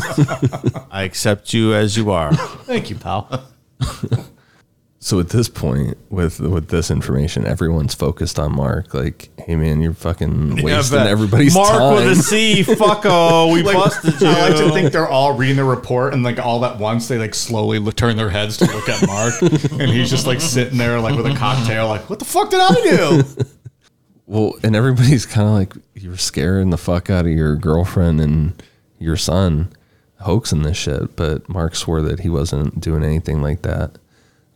I 0.90 1.02
accept 1.02 1.52
you 1.52 1.74
as 1.74 1.96
you 1.96 2.10
are. 2.10 2.34
Thank 2.34 2.90
you, 2.90 2.96
pal. 2.96 3.44
so 5.00 5.20
at 5.20 5.28
this 5.28 5.48
point, 5.48 5.96
with 6.10 6.40
with 6.40 6.68
this 6.68 6.90
information, 6.90 7.46
everyone's 7.46 7.94
focused 7.94 8.38
on 8.38 8.54
Mark. 8.56 8.92
Like, 8.94 9.28
hey 9.38 9.54
man, 9.56 9.80
you're 9.80 9.92
fucking 9.94 10.56
wasting 10.62 10.68
Yeah, 10.68 10.82
but 10.90 11.06
everybody's 11.06 11.54
Mark 11.54 11.78
time. 11.78 11.94
with 11.94 12.18
a 12.18 12.22
C. 12.22 12.62
Fucko. 12.64 13.52
We 13.58 13.62
busted 13.62 14.20
you. 14.20 14.26
I 14.28 14.48
like 14.48 14.56
to 14.58 14.70
think 14.72 14.92
they're 14.92 15.08
all 15.08 15.32
reading 15.34 15.56
the 15.56 15.64
report 15.64 16.12
and 16.14 16.22
like 16.22 16.38
all 16.38 16.64
at 16.64 16.78
once 16.78 17.08
they 17.08 17.18
like 17.18 17.34
slowly 17.34 17.78
look, 17.78 17.94
turn 17.96 18.16
their 18.16 18.30
heads 18.30 18.56
to 18.58 18.66
look 18.66 18.88
at 18.88 19.06
Mark 19.06 19.34
and 19.42 19.90
he's 19.90 20.10
just 20.10 20.26
like 20.26 20.40
sitting 20.40 20.76
there 20.78 21.00
like 21.00 21.16
with 21.16 21.26
a 21.26 21.34
cocktail 21.34 21.88
like 21.88 22.08
what 22.10 22.18
the 22.18 22.24
fuck 22.24 22.50
did 22.50 22.60
I 22.60 22.74
do? 22.82 23.22
Well, 24.28 24.56
and 24.62 24.76
everybody's 24.76 25.24
kind 25.34 25.48
of 25.48 25.54
like 25.54 25.72
you're 25.94 26.18
scaring 26.18 26.68
the 26.70 26.76
fuck 26.76 27.08
out 27.08 27.24
of 27.24 27.32
your 27.32 27.56
girlfriend 27.56 28.20
and 28.20 28.62
your 28.98 29.16
son, 29.16 29.72
hoaxing 30.20 30.62
this 30.62 30.76
shit. 30.76 31.16
But 31.16 31.48
Mark 31.48 31.74
swore 31.74 32.02
that 32.02 32.20
he 32.20 32.28
wasn't 32.28 32.78
doing 32.78 33.02
anything 33.02 33.40
like 33.40 33.62
that. 33.62 33.92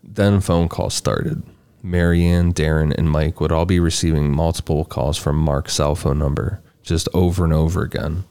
Then 0.05 0.41
phone 0.41 0.69
calls 0.69 0.95
started. 0.95 1.43
Marianne, 1.83 2.53
Darren, 2.53 2.95
and 2.97 3.11
Mike 3.11 3.41
would 3.41 3.51
all 3.51 3.65
be 3.65 3.81
receiving 3.81 4.31
multiple 4.31 4.85
calls 4.85 5.17
from 5.17 5.37
Mark's 5.37 5.75
cell 5.75 5.95
phone 5.95 6.19
number, 6.19 6.61
just 6.83 7.09
over 7.15 7.43
and 7.43 7.53
over 7.53 7.83
again. 7.83 8.25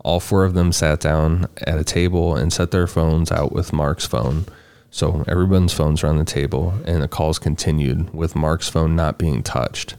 All 0.00 0.20
four 0.20 0.44
of 0.44 0.54
them 0.54 0.72
sat 0.72 1.00
down 1.00 1.48
at 1.58 1.78
a 1.78 1.84
table 1.84 2.34
and 2.34 2.50
set 2.52 2.70
their 2.70 2.86
phones 2.86 3.30
out 3.30 3.52
with 3.52 3.74
Mark's 3.74 4.06
phone. 4.06 4.46
So 4.90 5.22
everyone's 5.28 5.74
phones 5.74 6.02
are 6.02 6.06
on 6.06 6.16
the 6.16 6.24
table, 6.24 6.72
and 6.86 7.02
the 7.02 7.08
calls 7.08 7.38
continued 7.38 8.14
with 8.14 8.34
Mark's 8.34 8.70
phone 8.70 8.96
not 8.96 9.18
being 9.18 9.42
touched. 9.42 9.94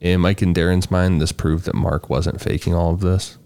In 0.00 0.22
Mike 0.22 0.40
and 0.40 0.56
Darren's 0.56 0.90
mind, 0.90 1.20
this 1.20 1.30
proved 1.32 1.66
that 1.66 1.74
Mark 1.74 2.08
wasn't 2.08 2.40
faking 2.40 2.74
all 2.74 2.94
of 2.94 3.00
this. 3.00 3.36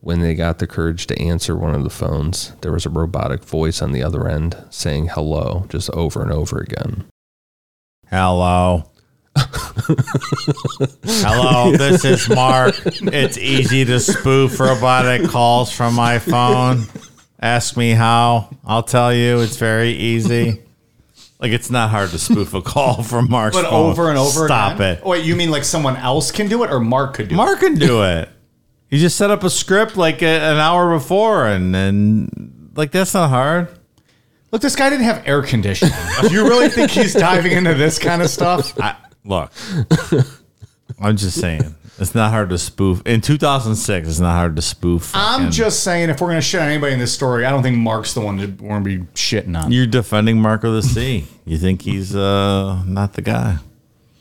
When 0.00 0.20
they 0.20 0.34
got 0.34 0.58
the 0.58 0.66
courage 0.66 1.06
to 1.06 1.20
answer 1.20 1.56
one 1.56 1.76
of 1.76 1.84
the 1.84 1.90
phones, 1.90 2.56
there 2.60 2.72
was 2.72 2.84
a 2.84 2.90
robotic 2.90 3.44
voice 3.44 3.80
on 3.80 3.92
the 3.92 4.02
other 4.02 4.26
end 4.28 4.56
saying 4.68 5.08
hello 5.08 5.66
just 5.68 5.88
over 5.90 6.20
and 6.20 6.32
over 6.32 6.58
again. 6.58 7.04
Hello. 8.10 8.90
Hello, 11.04 11.70
this 11.70 12.04
is 12.04 12.28
Mark. 12.28 12.74
It's 12.84 13.38
easy 13.38 13.84
to 13.84 14.00
spoof 14.00 14.58
robotic 14.58 15.30
calls 15.30 15.70
from 15.70 15.94
my 15.94 16.18
phone. 16.18 16.82
Ask 17.40 17.76
me 17.76 17.92
how. 17.92 18.50
I'll 18.64 18.82
tell 18.82 19.14
you. 19.14 19.38
It's 19.38 19.56
very 19.56 19.92
easy. 19.92 20.62
Like 21.42 21.50
it's 21.52 21.70
not 21.70 21.90
hard 21.90 22.10
to 22.10 22.18
spoof 22.20 22.54
a 22.54 22.62
call 22.62 23.02
from 23.02 23.28
Mark's 23.28 23.56
But 23.56 23.68
phone. 23.68 23.90
over 23.90 24.08
and 24.10 24.16
over 24.18 24.46
Stop 24.46 24.76
again? 24.76 24.98
it. 24.98 25.04
Wait, 25.04 25.24
you 25.24 25.34
mean 25.34 25.50
like 25.50 25.64
someone 25.64 25.96
else 25.96 26.30
can 26.30 26.48
do 26.48 26.62
it 26.62 26.70
or 26.70 26.78
Mark 26.78 27.14
could 27.14 27.28
do 27.28 27.34
it? 27.34 27.36
Mark 27.36 27.58
can 27.58 27.74
do 27.74 28.04
it. 28.04 28.28
You 28.90 28.98
just 28.98 29.16
set 29.16 29.30
up 29.30 29.42
a 29.42 29.50
script 29.50 29.96
like 29.96 30.22
a, 30.22 30.26
an 30.26 30.58
hour 30.58 30.94
before, 30.94 31.46
and 31.46 31.74
then 31.74 32.70
like 32.76 32.92
that's 32.92 33.12
not 33.14 33.28
hard. 33.30 33.68
Look, 34.52 34.62
this 34.62 34.76
guy 34.76 34.88
didn't 34.90 35.04
have 35.06 35.26
air 35.26 35.42
conditioning. 35.42 35.94
Do 36.20 36.32
you 36.32 36.44
really 36.44 36.68
think 36.68 36.90
he's 36.92 37.14
diving 37.14 37.52
into 37.52 37.74
this 37.74 37.98
kind 37.98 38.22
of 38.22 38.28
stuff? 38.30 38.78
I, 38.78 38.94
look, 39.24 39.50
I'm 41.00 41.16
just 41.16 41.40
saying 41.40 41.74
it's 41.98 42.14
not 42.14 42.30
hard 42.30 42.48
to 42.50 42.58
spoof. 42.58 43.02
In 43.06 43.20
2006, 43.20 44.08
it's 44.08 44.18
not 44.20 44.32
hard 44.32 44.56
to 44.56 44.62
spoof. 44.62 45.12
I'm 45.14 45.50
just 45.50 45.82
saying, 45.84 46.10
if 46.10 46.20
we're 46.20 46.28
going 46.28 46.38
to 46.38 46.42
shit 46.46 46.60
on 46.60 46.68
anybody 46.68 46.94
in 46.94 46.98
this 46.98 47.12
story, 47.12 47.44
I 47.44 47.50
don't 47.50 47.62
think 47.62 47.76
Mark's 47.76 48.14
the 48.14 48.20
one 48.20 48.38
that 48.38 48.60
we're 48.60 48.68
going 48.68 48.84
to 48.84 48.98
be 48.98 49.04
shitting 49.14 49.60
on. 49.62 49.70
You're 49.70 49.86
defending 49.86 50.40
Mark 50.40 50.64
of 50.64 50.72
the 50.72 50.82
Sea. 50.82 51.26
You 51.44 51.58
think 51.58 51.82
he's 51.82 52.14
uh 52.16 52.82
not 52.84 53.12
the 53.14 53.22
guy? 53.22 53.58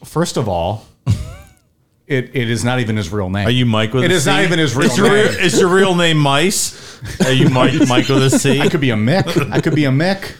First 0.03 0.37
of 0.37 0.47
all, 0.49 0.85
it, 2.07 2.35
it 2.35 2.49
is 2.49 2.63
not 2.65 2.79
even 2.79 2.97
his 2.97 3.09
real 3.11 3.29
name. 3.29 3.47
Are 3.47 3.51
you 3.51 3.65
Mike 3.65 3.93
with 3.93 4.03
It 4.03 4.11
a 4.11 4.15
is 4.15 4.25
not 4.25 4.43
even 4.43 4.59
his 4.59 4.75
real 4.75 4.89
is 4.91 4.97
your, 4.97 5.07
name. 5.07 5.27
Is 5.39 5.59
your 5.59 5.69
real 5.73 5.95
name 5.95 6.17
Mice? 6.17 7.21
Are 7.25 7.31
you 7.31 7.49
Mike 7.49 7.73
Mike 7.87 8.09
with 8.09 8.23
a 8.23 8.29
C? 8.29 8.59
I 8.59 8.67
could 8.69 8.81
be 8.81 8.89
a 8.89 8.95
Mick. 8.95 9.51
I 9.51 9.61
could 9.61 9.75
be 9.75 9.85
a 9.85 9.91
Mick. 9.91 10.35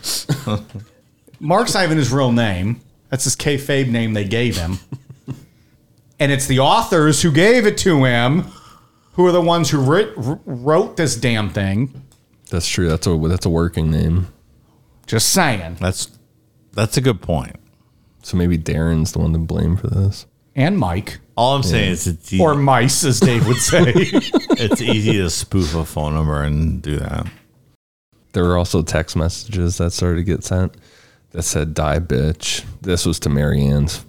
Mark's 1.40 1.74
not 1.74 1.84
even 1.86 1.98
his 1.98 2.12
real 2.12 2.32
name. 2.32 2.82
That's 3.10 3.24
his 3.24 3.36
kayfabe 3.36 3.90
name 3.90 4.14
they 4.14 4.26
gave 4.26 4.58
him. 4.58 4.80
And 6.22 6.32
it's 6.32 6.46
the 6.46 6.60
authors 6.60 7.24
who 7.24 7.32
gave 7.32 7.66
it 7.66 7.80
to 7.80 8.06
him 8.06 8.44
who 9.14 9.26
are 9.26 9.32
the 9.32 9.42
ones 9.42 9.72
who 9.72 9.82
writ, 9.82 10.14
wrote 10.16 10.96
this 10.96 11.16
damn 11.16 11.50
thing. 11.50 12.06
That's 12.52 12.68
true. 12.68 12.88
That's 12.88 13.08
a 13.08 13.18
that's 13.28 13.48
a 13.48 13.50
working 13.50 13.90
name. 13.90 14.28
Just 15.08 15.30
saying. 15.30 15.78
That's 15.80 16.16
that's 16.74 16.96
a 16.96 17.02
good 17.02 17.24
point. 17.24 17.56
So 18.22 18.38
maybe 18.38 18.56
Darren's 18.56 19.14
the 19.14 19.20
one 19.20 19.34
to 19.34 19.40
blame 19.40 19.78
for 19.78 19.88
this. 19.88 20.28
And 20.56 20.78
Mike. 20.78 21.22
All 21.36 21.56
I'm 21.56 21.64
saying 21.64 21.90
is 21.90 22.06
it's 22.06 22.32
easy, 22.32 22.44
Or 22.44 22.54
mice, 22.54 23.04
as 23.04 23.20
Dave 23.20 23.48
would 23.48 23.58
say. 23.58 23.84
it's 23.96 24.80
easy 24.80 25.14
to 25.14 25.30
spoof 25.32 25.74
a 25.74 25.86
phone 25.86 26.14
number 26.14 26.44
and 26.44 26.84
do 26.84 26.98
that. 26.98 27.26
There 28.34 28.44
were 28.44 28.58
also 28.58 28.84
text 28.84 29.16
messages 29.16 29.80
that 29.80 29.90
started 29.92 30.18
to 30.18 30.24
get 30.24 30.44
sent 30.44 30.76
that 31.32 31.42
said 31.42 31.74
"die 31.74 31.98
bitch." 31.98 32.64
This 32.82 33.08
was 33.08 33.20
to 33.22 33.30
Marianne's 33.30 34.06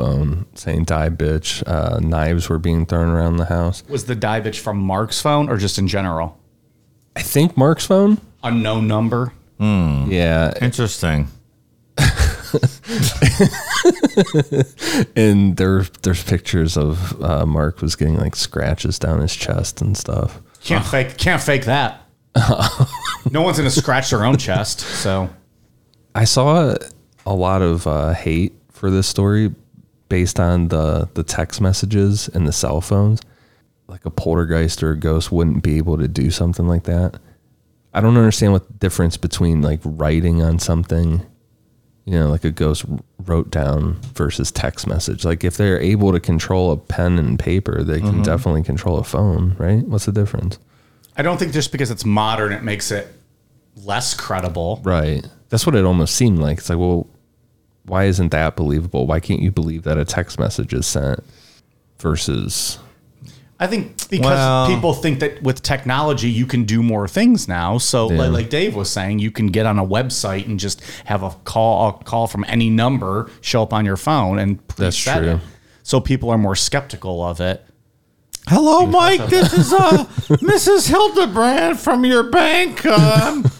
phone 0.00 0.46
saying 0.54 0.84
"die 0.84 1.10
bitch." 1.10 1.62
Uh, 1.66 1.98
knives 2.00 2.48
were 2.48 2.58
being 2.58 2.86
thrown 2.86 3.08
around 3.08 3.36
the 3.36 3.44
house. 3.46 3.82
Was 3.88 4.06
the 4.06 4.14
die 4.14 4.40
bitch 4.40 4.58
from 4.58 4.78
Mark's 4.78 5.20
phone 5.20 5.48
or 5.48 5.56
just 5.58 5.78
in 5.78 5.86
general? 5.88 6.38
I 7.14 7.22
think 7.22 7.56
Mark's 7.56 7.86
phone. 7.86 8.18
Unknown 8.42 8.86
number. 8.88 9.32
Yeah, 9.58 10.54
Interesting. 10.62 11.28
and 15.14 15.56
there 15.58 15.82
there's 16.02 16.24
pictures 16.24 16.78
of 16.78 17.22
uh, 17.22 17.44
Mark 17.44 17.82
was 17.82 17.94
getting 17.94 18.16
like 18.16 18.34
scratches 18.34 18.98
down 18.98 19.20
his 19.20 19.36
chest 19.36 19.82
and 19.82 19.96
stuff. 19.96 20.40
Can't 20.62 20.84
fake 20.84 21.18
can't 21.18 21.42
fake 21.42 21.66
that. 21.66 22.06
no 23.30 23.42
one's 23.42 23.58
gonna 23.58 23.68
scratch 23.70 24.10
their 24.10 24.24
own 24.24 24.38
chest, 24.38 24.80
so 24.80 25.28
I 26.14 26.24
saw 26.24 26.74
a 27.26 27.34
lot 27.34 27.60
of 27.60 27.86
uh, 27.86 28.14
hate 28.14 28.54
for 28.72 28.90
this 28.90 29.06
story 29.06 29.54
based 30.10 30.38
on 30.38 30.68
the 30.68 31.08
the 31.14 31.22
text 31.22 31.62
messages 31.62 32.28
and 32.28 32.46
the 32.46 32.52
cell 32.52 32.82
phones. 32.82 33.22
Like 33.86 34.04
a 34.04 34.10
poltergeist 34.10 34.82
or 34.82 34.92
a 34.92 34.96
ghost 34.96 35.32
wouldn't 35.32 35.62
be 35.62 35.78
able 35.78 35.96
to 35.96 36.06
do 36.06 36.30
something 36.30 36.68
like 36.68 36.84
that. 36.84 37.18
I 37.94 38.00
don't 38.00 38.16
understand 38.16 38.52
what 38.52 38.68
the 38.68 38.74
difference 38.74 39.16
between 39.16 39.62
like 39.62 39.80
writing 39.82 40.42
on 40.42 40.58
something, 40.58 41.26
you 42.04 42.12
know, 42.12 42.28
like 42.28 42.44
a 42.44 42.52
ghost 42.52 42.84
wrote 43.24 43.50
down 43.50 43.94
versus 44.14 44.52
text 44.52 44.86
message. 44.86 45.24
Like 45.24 45.42
if 45.42 45.56
they're 45.56 45.80
able 45.80 46.12
to 46.12 46.20
control 46.20 46.70
a 46.70 46.76
pen 46.76 47.18
and 47.18 47.38
paper, 47.38 47.82
they 47.82 47.98
can 47.98 48.10
mm-hmm. 48.10 48.22
definitely 48.22 48.62
control 48.62 48.98
a 48.98 49.04
phone, 49.04 49.56
right? 49.58 49.82
What's 49.84 50.06
the 50.06 50.12
difference? 50.12 50.58
I 51.16 51.22
don't 51.22 51.38
think 51.38 51.52
just 51.52 51.72
because 51.72 51.90
it's 51.90 52.04
modern 52.04 52.52
it 52.52 52.62
makes 52.62 52.92
it 52.92 53.08
less 53.84 54.14
credible. 54.14 54.80
Right. 54.84 55.26
That's 55.48 55.66
what 55.66 55.74
it 55.74 55.84
almost 55.84 56.14
seemed 56.14 56.38
like. 56.38 56.58
It's 56.58 56.70
like, 56.70 56.78
well, 56.78 57.08
why 57.86 58.04
isn't 58.04 58.30
that 58.30 58.56
believable? 58.56 59.06
Why 59.06 59.20
can't 59.20 59.40
you 59.40 59.50
believe 59.50 59.82
that 59.84 59.98
a 59.98 60.04
text 60.04 60.38
message 60.38 60.72
is 60.72 60.86
sent 60.86 61.24
versus 61.98 62.78
I 63.62 63.66
think 63.66 64.08
because 64.08 64.24
Well- 64.30 64.68
people 64.68 64.94
think 64.94 65.20
that 65.20 65.42
with 65.42 65.60
technology 65.62 66.30
you 66.30 66.46
can 66.46 66.64
do 66.64 66.82
more 66.82 67.06
things 67.06 67.46
now. 67.46 67.76
So 67.76 68.10
Yeah. 68.10 68.18
like, 68.22 68.30
like 68.32 68.50
Dave 68.50 68.74
was 68.74 68.88
saying, 68.88 69.18
you 69.18 69.30
can 69.30 69.48
get 69.48 69.66
on 69.66 69.78
a 69.78 69.84
website 69.86 70.46
and 70.46 70.58
just 70.58 70.80
have 71.04 71.22
a 71.22 71.30
call 71.44 71.88
a 72.00 72.04
call 72.04 72.26
from 72.26 72.44
any 72.48 72.70
number 72.70 73.30
show 73.42 73.62
up 73.62 73.74
on 73.74 73.84
your 73.84 73.98
phone 73.98 74.38
and 74.38 74.58
That's 74.76 74.96
preset 74.98 75.18
true. 75.18 75.28
it. 75.32 75.40
So 75.82 76.00
people 76.00 76.30
are 76.30 76.38
more 76.38 76.56
skeptical 76.56 77.22
of 77.22 77.40
it. 77.40 77.62
Hello, 78.48 78.86
Mike. 78.86 79.26
This 79.26 79.52
is 79.52 79.72
uh, 79.72 80.04
Mrs. 80.40 80.88
Hildebrand 80.88 81.78
from 81.78 82.06
your 82.06 82.22
bank. 82.30 82.84
Um, 82.86 83.42
can 83.42 83.59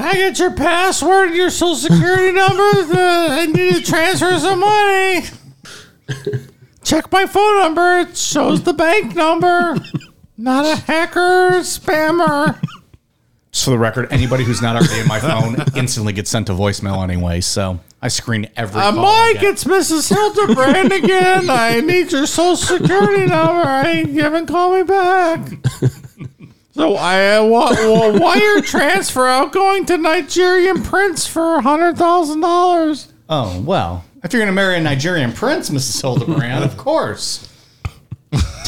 I 0.00 0.14
get 0.14 0.38
your 0.38 0.52
password 0.52 1.28
and 1.28 1.36
your 1.36 1.50
social 1.50 1.76
security 1.76 2.32
number? 2.32 2.62
Uh, 2.98 3.28
I 3.30 3.46
need 3.46 3.74
to 3.76 3.82
transfer 3.82 4.38
some 4.38 4.60
money. 4.60 5.26
Check 6.84 7.10
my 7.12 7.26
phone 7.26 7.58
number. 7.58 7.98
It 8.00 8.16
shows 8.16 8.62
the 8.62 8.72
bank 8.72 9.14
number. 9.14 9.76
Not 10.36 10.64
a 10.64 10.76
hacker, 10.76 11.60
spammer. 11.60 12.58
Just 13.52 13.64
for 13.64 13.70
the 13.70 13.78
record, 13.78 14.10
anybody 14.12 14.44
who's 14.44 14.62
not 14.62 14.76
already 14.76 15.00
in 15.00 15.06
my 15.08 15.20
phone 15.20 15.56
instantly 15.76 16.12
gets 16.12 16.30
sent 16.30 16.46
to 16.46 16.52
voicemail 16.54 17.02
anyway. 17.02 17.40
So 17.40 17.80
I 18.00 18.08
screen 18.08 18.48
every 18.56 18.80
Uh, 18.80 18.90
call 18.92 19.04
I 19.04 19.32
Mike, 19.32 19.40
get. 19.40 19.52
it's 19.54 19.64
Mrs. 19.64 20.08
Hildebrand 20.08 20.92
again. 20.92 21.50
I 21.50 21.80
need 21.80 22.10
your 22.12 22.26
social 22.26 22.56
security 22.78 23.26
number. 23.26 23.62
I 23.68 24.04
you 24.08 24.22
haven't 24.22 24.46
called 24.46 24.74
me 24.76 24.82
back. 24.84 25.40
So 26.78 26.94
I 26.94 27.38
uh, 27.38 27.44
wa- 27.44 27.72
wa- 27.72 28.18
wire 28.20 28.60
transfer 28.62 29.26
outgoing 29.26 29.84
to 29.86 29.98
Nigerian 29.98 30.80
prince 30.80 31.26
for 31.26 31.60
hundred 31.60 31.98
thousand 31.98 32.40
dollars. 32.40 33.12
Oh, 33.28 33.60
well, 33.62 34.04
if 34.22 34.32
you're 34.32 34.38
going 34.38 34.46
to 34.46 34.52
marry 34.54 34.76
a 34.76 34.80
Nigerian 34.80 35.32
prince, 35.32 35.70
Mrs. 35.70 36.00
Hildebrand, 36.00 36.62
of 36.62 36.76
course. 36.76 37.47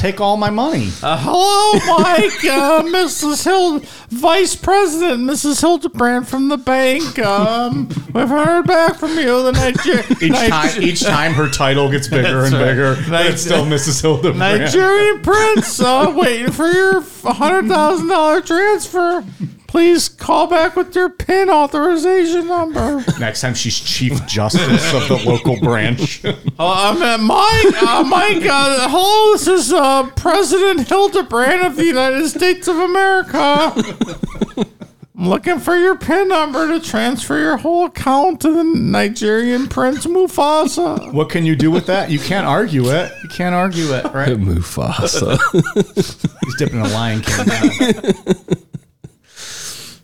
Take 0.01 0.18
all 0.18 0.38
my 0.38 0.48
money. 0.48 0.88
Uh, 1.03 1.18
hello, 1.20 1.98
Mike, 1.98 2.42
uh, 2.46 2.82
Mrs. 2.84 3.44
Hild, 3.44 3.84
Vice 4.09 4.57
President 4.57 5.20
Mrs. 5.28 5.61
Hildebrand 5.61 6.26
from 6.26 6.48
the 6.48 6.57
bank. 6.57 7.18
Um, 7.18 7.86
we've 8.14 8.26
heard 8.30 8.66
back 8.66 8.96
from 8.96 9.18
you. 9.18 9.42
The 9.42 9.53
Niger- 9.53 10.24
Each 10.24 10.48
time, 10.48 10.82
each 10.82 11.03
time 11.03 11.34
her 11.34 11.51
title 11.51 11.90
gets 11.90 12.09
bigger 12.09 12.44
and 12.44 12.53
That's 12.55 12.55
right. 12.55 12.64
bigger, 12.64 12.96
but 13.11 13.26
it's 13.26 13.42
still 13.42 13.66
Mrs. 13.66 14.01
Hildebrand. 14.01 14.38
Nigerian 14.38 15.20
prince, 15.20 15.78
uh, 15.82 16.11
waiting 16.16 16.51
for 16.51 16.70
your 16.70 17.03
hundred 17.22 17.68
thousand 17.68 18.09
dollar 18.09 18.40
transfer. 18.40 19.22
Please 19.71 20.09
call 20.09 20.49
back 20.49 20.75
with 20.75 20.97
your 20.97 21.09
PIN 21.09 21.49
authorization 21.49 22.49
number. 22.49 23.05
Next 23.21 23.41
time 23.41 23.55
she's 23.55 23.79
chief 23.79 24.27
justice 24.27 24.93
of 24.93 25.07
the 25.07 25.23
local 25.25 25.61
branch. 25.61 26.25
Uh, 26.25 26.35
I'm 26.59 27.01
at 27.01 27.21
Mike. 27.21 27.81
Uh, 27.81 28.03
Mike. 28.03 28.45
Uh, 28.45 28.89
hello, 28.89 29.33
this 29.35 29.47
is 29.47 29.73
uh, 29.73 30.11
President 30.16 30.89
Hildebrand 30.89 31.62
of 31.62 31.77
the 31.77 31.85
United 31.85 32.29
States 32.29 32.66
of 32.66 32.79
America. 32.79 33.73
I'm 35.16 35.29
looking 35.29 35.61
for 35.61 35.77
your 35.77 35.97
PIN 35.97 36.27
number 36.27 36.66
to 36.66 36.81
transfer 36.85 37.39
your 37.39 37.57
whole 37.59 37.85
account 37.87 38.41
to 38.41 38.53
the 38.53 38.64
Nigerian 38.64 39.68
Prince 39.68 40.05
Mufasa. 40.05 41.12
what 41.12 41.31
can 41.31 41.47
you 41.47 41.55
do 41.55 41.71
with 41.71 41.87
that? 41.87 42.11
You 42.11 42.18
can't 42.18 42.47
argue 42.47 42.87
it. 42.91 43.12
You 43.23 43.29
can't 43.29 43.55
argue 43.55 43.93
it, 43.95 44.05
right? 44.12 44.31
Mufasa? 44.37 45.39
He's 46.45 46.57
dipping 46.57 46.81
a 46.81 46.89
Lion 46.89 47.21
King. 47.21 47.47
now. 47.47 48.55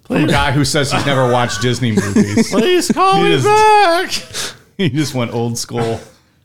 From 0.06 0.24
a 0.24 0.26
guy 0.26 0.52
who 0.52 0.64
says 0.64 0.92
he's 0.92 1.04
never 1.06 1.30
watched 1.32 1.60
Disney 1.62 1.92
movies. 1.92 2.50
Please 2.52 2.90
call 2.92 3.22
me 3.22 3.28
He 3.28 3.34
is- 3.34 3.44
back. 3.44 4.12
He 4.76 4.90
just 4.90 5.14
went 5.14 5.32
old 5.32 5.56
school. 5.56 6.00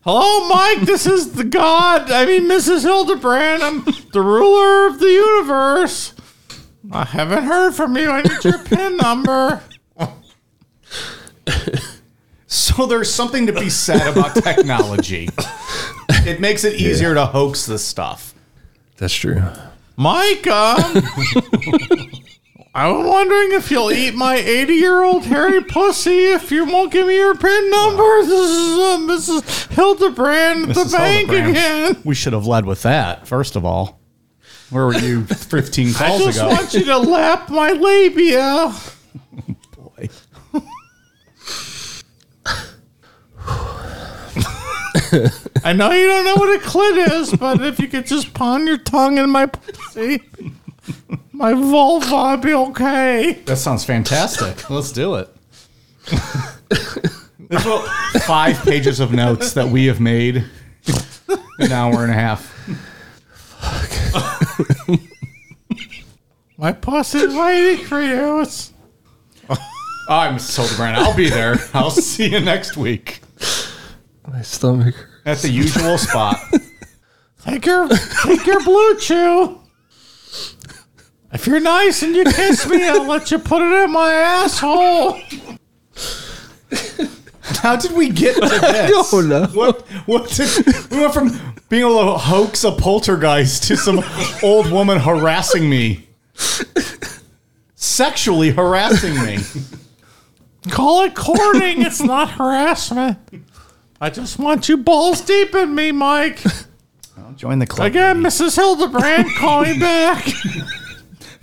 Hello, 0.06 0.48
Mike. 0.48 0.82
This 0.88 1.06
is 1.06 1.34
the 1.34 1.44
God. 1.44 2.10
I 2.10 2.26
mean, 2.26 2.44
Mrs. 2.44 2.84
Hildebrand. 2.84 3.62
I'm 3.62 3.84
the 4.14 4.22
ruler 4.22 4.88
of 4.88 5.00
the 5.00 5.08
universe. 5.10 6.14
I 6.94 7.04
haven't 7.04 7.44
heard 7.44 7.74
from 7.74 7.98
you. 7.98 8.10
I 8.10 8.22
need 8.22 8.44
your 8.46 8.58
PIN 8.60 8.96
number. 8.98 9.62
So 12.48 12.86
there's 12.86 13.10
something 13.14 13.48
to 13.48 13.54
be 13.54 13.70
said 13.70 14.08
about 14.12 14.36
technology. 14.36 15.30
It 16.10 16.42
makes 16.42 16.66
it 16.66 16.76
easier 16.82 17.14
to 17.14 17.26
hoax 17.26 17.66
this 17.66 17.84
stuff. 17.84 18.34
That's 18.98 19.14
true. 19.14 19.42
Mike, 19.96 20.46
um, 20.48 21.02
I'm 22.74 23.06
wondering 23.06 23.52
if 23.52 23.70
you'll 23.70 23.92
eat 23.92 24.16
my 24.16 24.36
80 24.36 24.74
year 24.74 25.04
old 25.04 25.26
hairy 25.26 25.62
pussy 25.62 26.28
if 26.28 26.52
you 26.52 26.64
won't 26.66 26.92
give 26.92 27.06
me 27.08 27.18
your 27.18 27.36
PIN 27.36 27.70
number. 27.70 28.22
This 28.24 28.50
is 28.50 28.78
uh, 28.80 28.98
Mrs. 29.42 29.68
Hildebrand 29.74 30.70
at 30.70 30.76
the 30.76 30.82
Mrs. 30.86 30.92
bank 30.94 31.30
Hildebrand. 31.30 31.50
again. 31.96 32.02
We 32.06 32.16
should 32.16 32.32
have 32.34 32.48
led 32.48 32.66
with 32.66 32.82
that, 32.84 33.28
first 33.28 33.58
of 33.58 33.66
all. 33.66 34.00
Where 34.70 34.86
were 34.86 34.96
you 34.96 35.26
15 35.26 35.94
calls 35.94 36.02
I 36.02 36.08
calls 36.08 36.24
just 36.24 36.38
ago? 36.40 36.48
want 36.48 36.74
you 36.74 36.86
to 36.86 36.98
lap 36.98 37.50
my 37.50 37.72
labia. 37.72 38.74
Boy. 39.76 40.08
I 45.64 45.74
know 45.74 45.92
you 45.92 46.08
don't 46.08 46.24
know 46.26 46.36
what 46.36 46.56
a 46.56 46.66
clit 46.66 47.12
is, 47.20 47.34
but 47.34 47.62
if 47.62 47.80
you 47.80 47.88
could 47.88 48.06
just 48.06 48.34
pawn 48.34 48.66
your 48.66 48.78
tongue 48.78 49.18
in 49.18 49.30
my 49.30 49.46
pussy, 49.46 50.22
my 51.42 51.54
vulva, 51.54 52.16
I'd 52.16 52.42
be 52.42 52.54
okay. 52.54 53.34
That 53.46 53.58
sounds 53.58 53.84
fantastic. 53.84 54.70
Let's 54.70 54.92
do 54.92 55.16
it. 55.16 55.28
There's 56.70 57.66
about 57.66 57.88
five 58.24 58.62
pages 58.64 59.00
of 59.00 59.12
notes 59.12 59.54
that 59.54 59.68
we 59.68 59.88
have 59.88 60.00
made 60.00 60.38
in 60.38 60.46
an 61.60 61.72
hour 61.72 62.04
and 62.04 62.12
a 62.12 62.16
half. 62.16 62.46
Fuck. 63.34 65.00
My 66.58 66.72
pussy's 66.74 67.34
waiting 67.36 67.86
for 67.88 68.02
you. 68.02 68.14
Oh, 68.22 68.42
it's- 68.42 68.72
I'm 70.08 70.36
Mrs. 70.36 70.58
Hildebrand. 70.58 70.98
I'll 70.98 71.16
be 71.16 71.30
there. 71.30 71.56
I'll 71.74 71.90
see 71.90 72.28
you 72.32 72.40
next 72.42 72.76
week 72.78 73.22
My 74.28 74.42
stomach. 74.42 74.94
at 75.26 75.40
the 75.40 75.50
usual 75.50 75.98
spot. 75.98 76.38
Take 77.46 77.66
your 77.66 77.88
take 77.88 78.46
your 78.46 78.60
BlueChew. 78.62 79.61
If 81.34 81.48
you're 81.48 81.60
nice 81.62 82.04
and 82.04 82.16
you 82.16 82.26
kiss 82.26 82.68
me, 82.68 82.86
I'll 82.88 83.08
let 83.08 83.32
you 83.32 83.40
put 83.40 83.62
it 83.62 83.84
in 83.84 83.92
my 83.92 84.12
asshole. 84.12 85.20
How 87.62 87.76
did 87.76 87.94
we 87.94 88.10
get 88.10 88.36
to 88.36 88.42
this? 88.50 89.12
don't 89.12 89.30
know. 89.30 89.48
What? 89.54 89.82
What? 90.06 90.30
Did, 90.30 90.92
we 90.92 91.00
went 91.00 91.14
from 91.14 91.30
being 91.70 91.84
able 91.84 92.14
to 92.14 92.18
hoax 92.18 92.64
a 92.64 92.72
poltergeist 92.72 93.64
to 93.64 93.78
some 93.78 94.04
old 94.44 94.72
woman 94.72 95.00
harassing 95.00 95.70
me, 95.70 96.08
sexually 97.76 98.52
harassing 98.52 99.16
me. 99.24 99.38
Call 100.70 101.04
it 101.04 101.16
courting. 101.16 101.82
It's 101.82 102.02
not 102.02 102.32
harassment. 102.32 103.18
I 104.00 104.10
just 104.10 104.38
want 104.40 104.68
you 104.68 104.78
balls 104.78 105.22
deep 105.22 105.54
in 105.56 105.76
me, 105.76 105.92
Mike. 105.92 106.44
I'll 107.18 107.34
Join 107.34 107.60
the 107.60 107.68
club 107.68 107.88
Again, 107.88 108.22
Mrs. 108.22 108.56
Hildebrand, 108.56 109.28
call 109.38 109.64
me 109.64 109.80
back. 109.80 110.28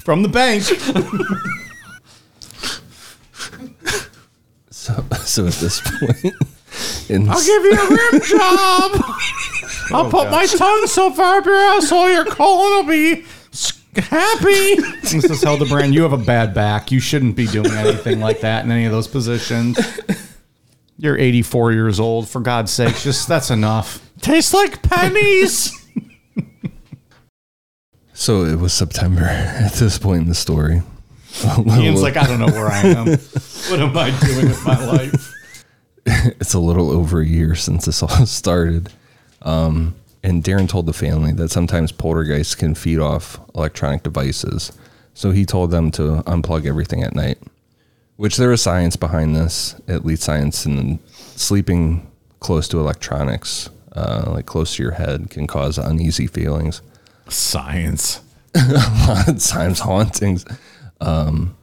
From 0.08 0.22
the 0.22 0.28
bank. 0.30 0.64
So, 4.70 5.04
so 5.18 5.46
at 5.46 5.52
this 5.54 5.82
point, 5.82 6.34
in 7.10 7.28
I'll 7.28 7.44
give 7.44 7.62
you 7.62 7.72
a 7.72 7.88
rim 7.90 8.22
job. 8.24 9.04
I'll 9.90 10.06
oh, 10.06 10.10
put 10.10 10.30
my 10.30 10.46
tongue 10.46 10.86
so 10.86 11.10
far 11.10 11.38
up 11.38 11.44
your 11.44 11.56
asshole, 11.56 12.10
your 12.10 12.24
colon 12.24 12.86
will 12.86 12.90
be 12.90 13.26
s- 13.52 13.82
happy. 13.96 14.76
Mrs. 15.12 15.42
Hildebrand, 15.42 15.92
you 15.92 16.04
have 16.04 16.14
a 16.14 16.24
bad 16.24 16.54
back. 16.54 16.90
You 16.90 17.00
shouldn't 17.00 17.36
be 17.36 17.46
doing 17.46 17.70
anything 17.72 18.20
like 18.20 18.40
that 18.40 18.64
in 18.64 18.70
any 18.70 18.86
of 18.86 18.92
those 18.92 19.08
positions. 19.08 19.78
You're 20.96 21.18
84 21.18 21.72
years 21.72 22.00
old. 22.00 22.30
For 22.30 22.40
God's 22.40 22.72
sake, 22.72 22.96
just 22.96 23.28
that's 23.28 23.50
enough. 23.50 24.00
Tastes 24.22 24.54
like 24.54 24.80
pennies. 24.80 25.77
So 28.18 28.42
it 28.42 28.56
was 28.56 28.72
September 28.72 29.22
at 29.24 29.74
this 29.74 29.96
point 29.96 30.22
in 30.22 30.28
the 30.28 30.34
story. 30.34 30.82
Ian's 31.66 32.02
like, 32.02 32.16
I 32.16 32.26
don't 32.26 32.40
know 32.40 32.46
where 32.46 32.66
I 32.66 32.80
am. 32.80 33.06
What 33.06 33.80
am 33.80 33.96
I 33.96 34.10
doing 34.26 34.48
with 34.48 34.66
my 34.66 34.84
life? 34.84 35.32
it's 36.40 36.52
a 36.52 36.58
little 36.58 36.90
over 36.90 37.20
a 37.20 37.26
year 37.26 37.54
since 37.54 37.84
this 37.84 38.02
all 38.02 38.26
started. 38.26 38.92
Um, 39.42 39.94
and 40.24 40.42
Darren 40.42 40.68
told 40.68 40.86
the 40.86 40.92
family 40.92 41.30
that 41.32 41.50
sometimes 41.50 41.92
poltergeists 41.92 42.56
can 42.56 42.74
feed 42.74 42.98
off 42.98 43.38
electronic 43.54 44.02
devices. 44.02 44.72
So 45.14 45.30
he 45.30 45.44
told 45.44 45.70
them 45.70 45.92
to 45.92 46.22
unplug 46.26 46.66
everything 46.66 47.04
at 47.04 47.14
night, 47.14 47.38
which 48.16 48.36
there 48.36 48.50
is 48.50 48.60
science 48.60 48.96
behind 48.96 49.36
this, 49.36 49.80
at 49.86 50.04
least 50.04 50.24
science 50.24 50.66
in 50.66 50.98
sleeping 51.36 52.10
close 52.40 52.66
to 52.68 52.80
electronics, 52.80 53.70
uh, 53.92 54.24
like 54.26 54.46
close 54.46 54.74
to 54.74 54.82
your 54.82 54.92
head, 54.92 55.30
can 55.30 55.46
cause 55.46 55.78
uneasy 55.78 56.26
feelings. 56.26 56.82
Science. 57.28 58.20
times 58.54 59.80
hauntings. 59.80 60.44
Um, 61.00 61.56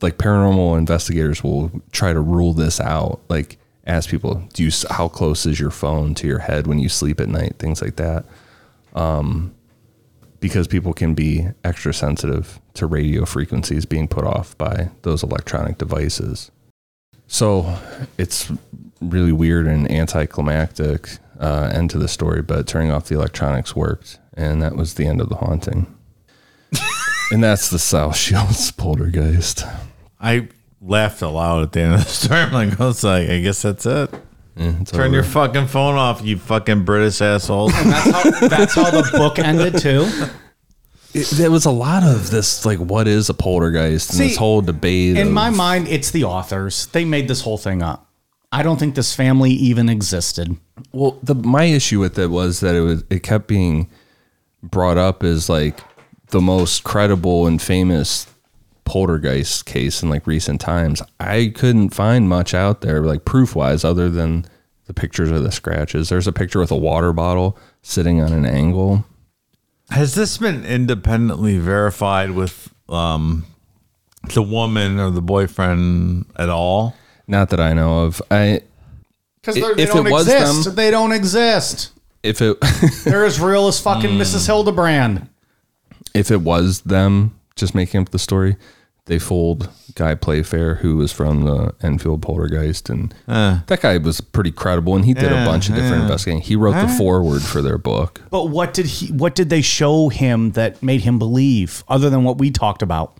like 0.00 0.18
paranormal 0.18 0.78
investigators 0.78 1.42
will 1.42 1.70
try 1.92 2.12
to 2.12 2.20
rule 2.20 2.52
this 2.52 2.80
out. 2.80 3.20
Like 3.28 3.58
ask 3.86 4.08
people, 4.08 4.46
do 4.52 4.64
you 4.64 4.70
how 4.90 5.08
close 5.08 5.46
is 5.46 5.58
your 5.58 5.70
phone 5.70 6.14
to 6.14 6.26
your 6.26 6.40
head 6.40 6.66
when 6.66 6.78
you 6.78 6.88
sleep 6.88 7.20
at 7.20 7.28
night? 7.28 7.56
Things 7.58 7.82
like 7.82 7.96
that. 7.96 8.24
Um, 8.94 9.54
because 10.40 10.68
people 10.68 10.92
can 10.92 11.14
be 11.14 11.48
extra 11.64 11.94
sensitive 11.94 12.60
to 12.74 12.86
radio 12.86 13.24
frequencies 13.24 13.86
being 13.86 14.06
put 14.06 14.24
off 14.24 14.56
by 14.58 14.90
those 15.02 15.22
electronic 15.22 15.78
devices. 15.78 16.50
So 17.26 17.78
it's 18.18 18.52
really 19.00 19.32
weird 19.32 19.66
and 19.66 19.90
anticlimactic 19.90 21.08
uh, 21.40 21.70
end 21.72 21.90
to 21.90 21.98
the 21.98 22.08
story, 22.08 22.42
but 22.42 22.66
turning 22.66 22.90
off 22.90 23.08
the 23.08 23.14
electronics 23.14 23.74
worked, 23.74 24.18
and 24.36 24.62
that 24.62 24.76
was 24.76 24.94
the 24.94 25.06
end 25.06 25.20
of 25.20 25.28
the 25.28 25.36
haunting. 25.36 25.86
and 27.30 27.42
that's 27.42 27.70
the 27.70 27.78
South 27.78 28.16
Shields 28.16 28.70
poltergeist. 28.72 29.64
I 30.20 30.48
laughed 30.80 31.22
aloud 31.22 31.62
at 31.62 31.72
the 31.72 31.80
end 31.80 31.94
of 31.94 32.04
the 32.04 32.10
story. 32.10 32.40
I'm 32.40 32.52
like, 32.52 32.80
I 32.80 32.84
was 32.86 33.02
like, 33.04 33.28
I 33.28 33.40
guess 33.40 33.62
that's 33.62 33.86
it. 33.86 34.10
Yeah, 34.56 34.72
Turn 34.84 35.06
over. 35.06 35.14
your 35.14 35.24
fucking 35.24 35.66
phone 35.66 35.96
off, 35.96 36.22
you 36.22 36.38
fucking 36.38 36.84
British 36.84 37.20
assholes. 37.20 37.72
That's 37.72 38.10
how, 38.10 38.48
that's 38.48 38.74
how 38.74 38.90
the 38.90 39.08
book 39.18 39.38
ended 39.38 39.78
too. 39.78 40.06
It- 41.12 41.28
there 41.36 41.50
was 41.50 41.64
a 41.64 41.70
lot 41.70 42.02
of 42.04 42.30
this, 42.30 42.64
like, 42.66 42.78
what 42.78 43.06
is 43.08 43.28
a 43.28 43.34
poltergeist, 43.34 44.10
and 44.10 44.20
this 44.20 44.36
whole 44.36 44.60
debate. 44.62 45.16
In 45.16 45.28
of- 45.28 45.32
my 45.32 45.50
mind, 45.50 45.88
it's 45.88 46.10
the 46.10 46.24
authors. 46.24 46.86
They 46.86 47.04
made 47.04 47.28
this 47.28 47.40
whole 47.40 47.58
thing 47.58 47.82
up. 47.82 48.10
I 48.52 48.62
don't 48.62 48.78
think 48.78 48.94
this 48.94 49.14
family 49.14 49.50
even 49.50 49.88
existed. 49.88 50.56
Well, 50.92 51.18
the 51.22 51.34
my 51.34 51.64
issue 51.64 51.98
with 51.98 52.16
it 52.18 52.28
was 52.30 52.60
that 52.60 52.74
it 52.76 52.80
was 52.80 53.02
it 53.10 53.24
kept 53.24 53.48
being 53.48 53.90
brought 54.70 54.98
up 54.98 55.22
as 55.22 55.48
like 55.48 55.78
the 56.28 56.40
most 56.40 56.84
credible 56.84 57.46
and 57.46 57.60
famous 57.60 58.26
poltergeist 58.84 59.64
case 59.66 60.02
in 60.02 60.08
like 60.10 60.26
recent 60.26 60.60
times. 60.60 61.02
I 61.20 61.52
couldn't 61.54 61.90
find 61.90 62.28
much 62.28 62.54
out 62.54 62.80
there 62.80 63.00
like 63.02 63.24
proof 63.24 63.54
wise 63.56 63.84
other 63.84 64.10
than 64.10 64.44
the 64.86 64.94
pictures 64.94 65.30
of 65.30 65.42
the 65.42 65.50
scratches. 65.52 66.08
There's 66.08 66.26
a 66.26 66.32
picture 66.32 66.60
with 66.60 66.70
a 66.70 66.76
water 66.76 67.12
bottle 67.12 67.58
sitting 67.82 68.20
on 68.20 68.32
an 68.32 68.44
angle. 68.44 69.04
Has 69.90 70.14
this 70.14 70.36
been 70.38 70.64
independently 70.64 71.58
verified 71.58 72.32
with 72.32 72.72
um, 72.88 73.46
the 74.34 74.42
woman 74.42 74.98
or 74.98 75.10
the 75.10 75.22
boyfriend 75.22 76.26
at 76.36 76.48
all? 76.50 76.94
Not 77.26 77.50
that 77.50 77.60
I 77.60 77.72
know 77.72 78.00
of. 78.04 78.20
I 78.30 78.60
Because 79.40 79.56
If 79.56 79.76
they 79.76 79.82
it 79.84 79.86
don't 79.88 80.10
was 80.10 80.26
exist. 80.28 80.64
them- 80.64 80.74
they 80.74 80.90
don't 80.90 81.12
exist. 81.12 81.90
If 82.24 82.42
it 82.42 82.58
They're 83.04 83.24
as 83.24 83.38
real 83.40 83.68
as 83.68 83.78
fucking 83.80 84.10
Hmm. 84.10 84.20
Mrs. 84.20 84.46
Hildebrand. 84.46 85.28
if 86.14 86.30
it 86.30 86.40
was 86.40 86.80
them 86.82 87.38
just 87.56 87.74
making 87.74 88.00
up 88.00 88.08
the 88.10 88.18
story, 88.18 88.56
they 89.06 89.18
fooled 89.18 89.68
Guy 89.94 90.14
Playfair, 90.14 90.76
who 90.76 90.96
was 90.96 91.12
from 91.12 91.42
the 91.42 91.74
Enfield 91.82 92.22
Poltergeist, 92.22 92.88
and 92.88 93.14
that 93.26 93.80
guy 93.82 93.98
was 93.98 94.20
pretty 94.22 94.50
credible, 94.50 94.96
and 94.96 95.04
he 95.04 95.12
did 95.12 95.30
a 95.30 95.44
bunch 95.44 95.68
of 95.68 95.74
different 95.74 95.96
yeah. 95.96 96.02
investigating. 96.04 96.40
He 96.40 96.56
wrote 96.56 96.72
the 96.80 96.88
foreword 96.88 97.42
for 97.42 97.60
their 97.60 97.76
book. 97.78 98.22
But 98.30 98.46
what 98.46 98.72
did 98.72 98.86
he? 98.86 99.12
What 99.12 99.34
did 99.34 99.50
they 99.50 99.60
show 99.60 100.08
him 100.08 100.52
that 100.52 100.82
made 100.82 101.02
him 101.02 101.18
believe, 101.18 101.84
other 101.86 102.08
than 102.08 102.24
what 102.24 102.38
we 102.38 102.50
talked 102.50 102.80
about? 102.82 103.18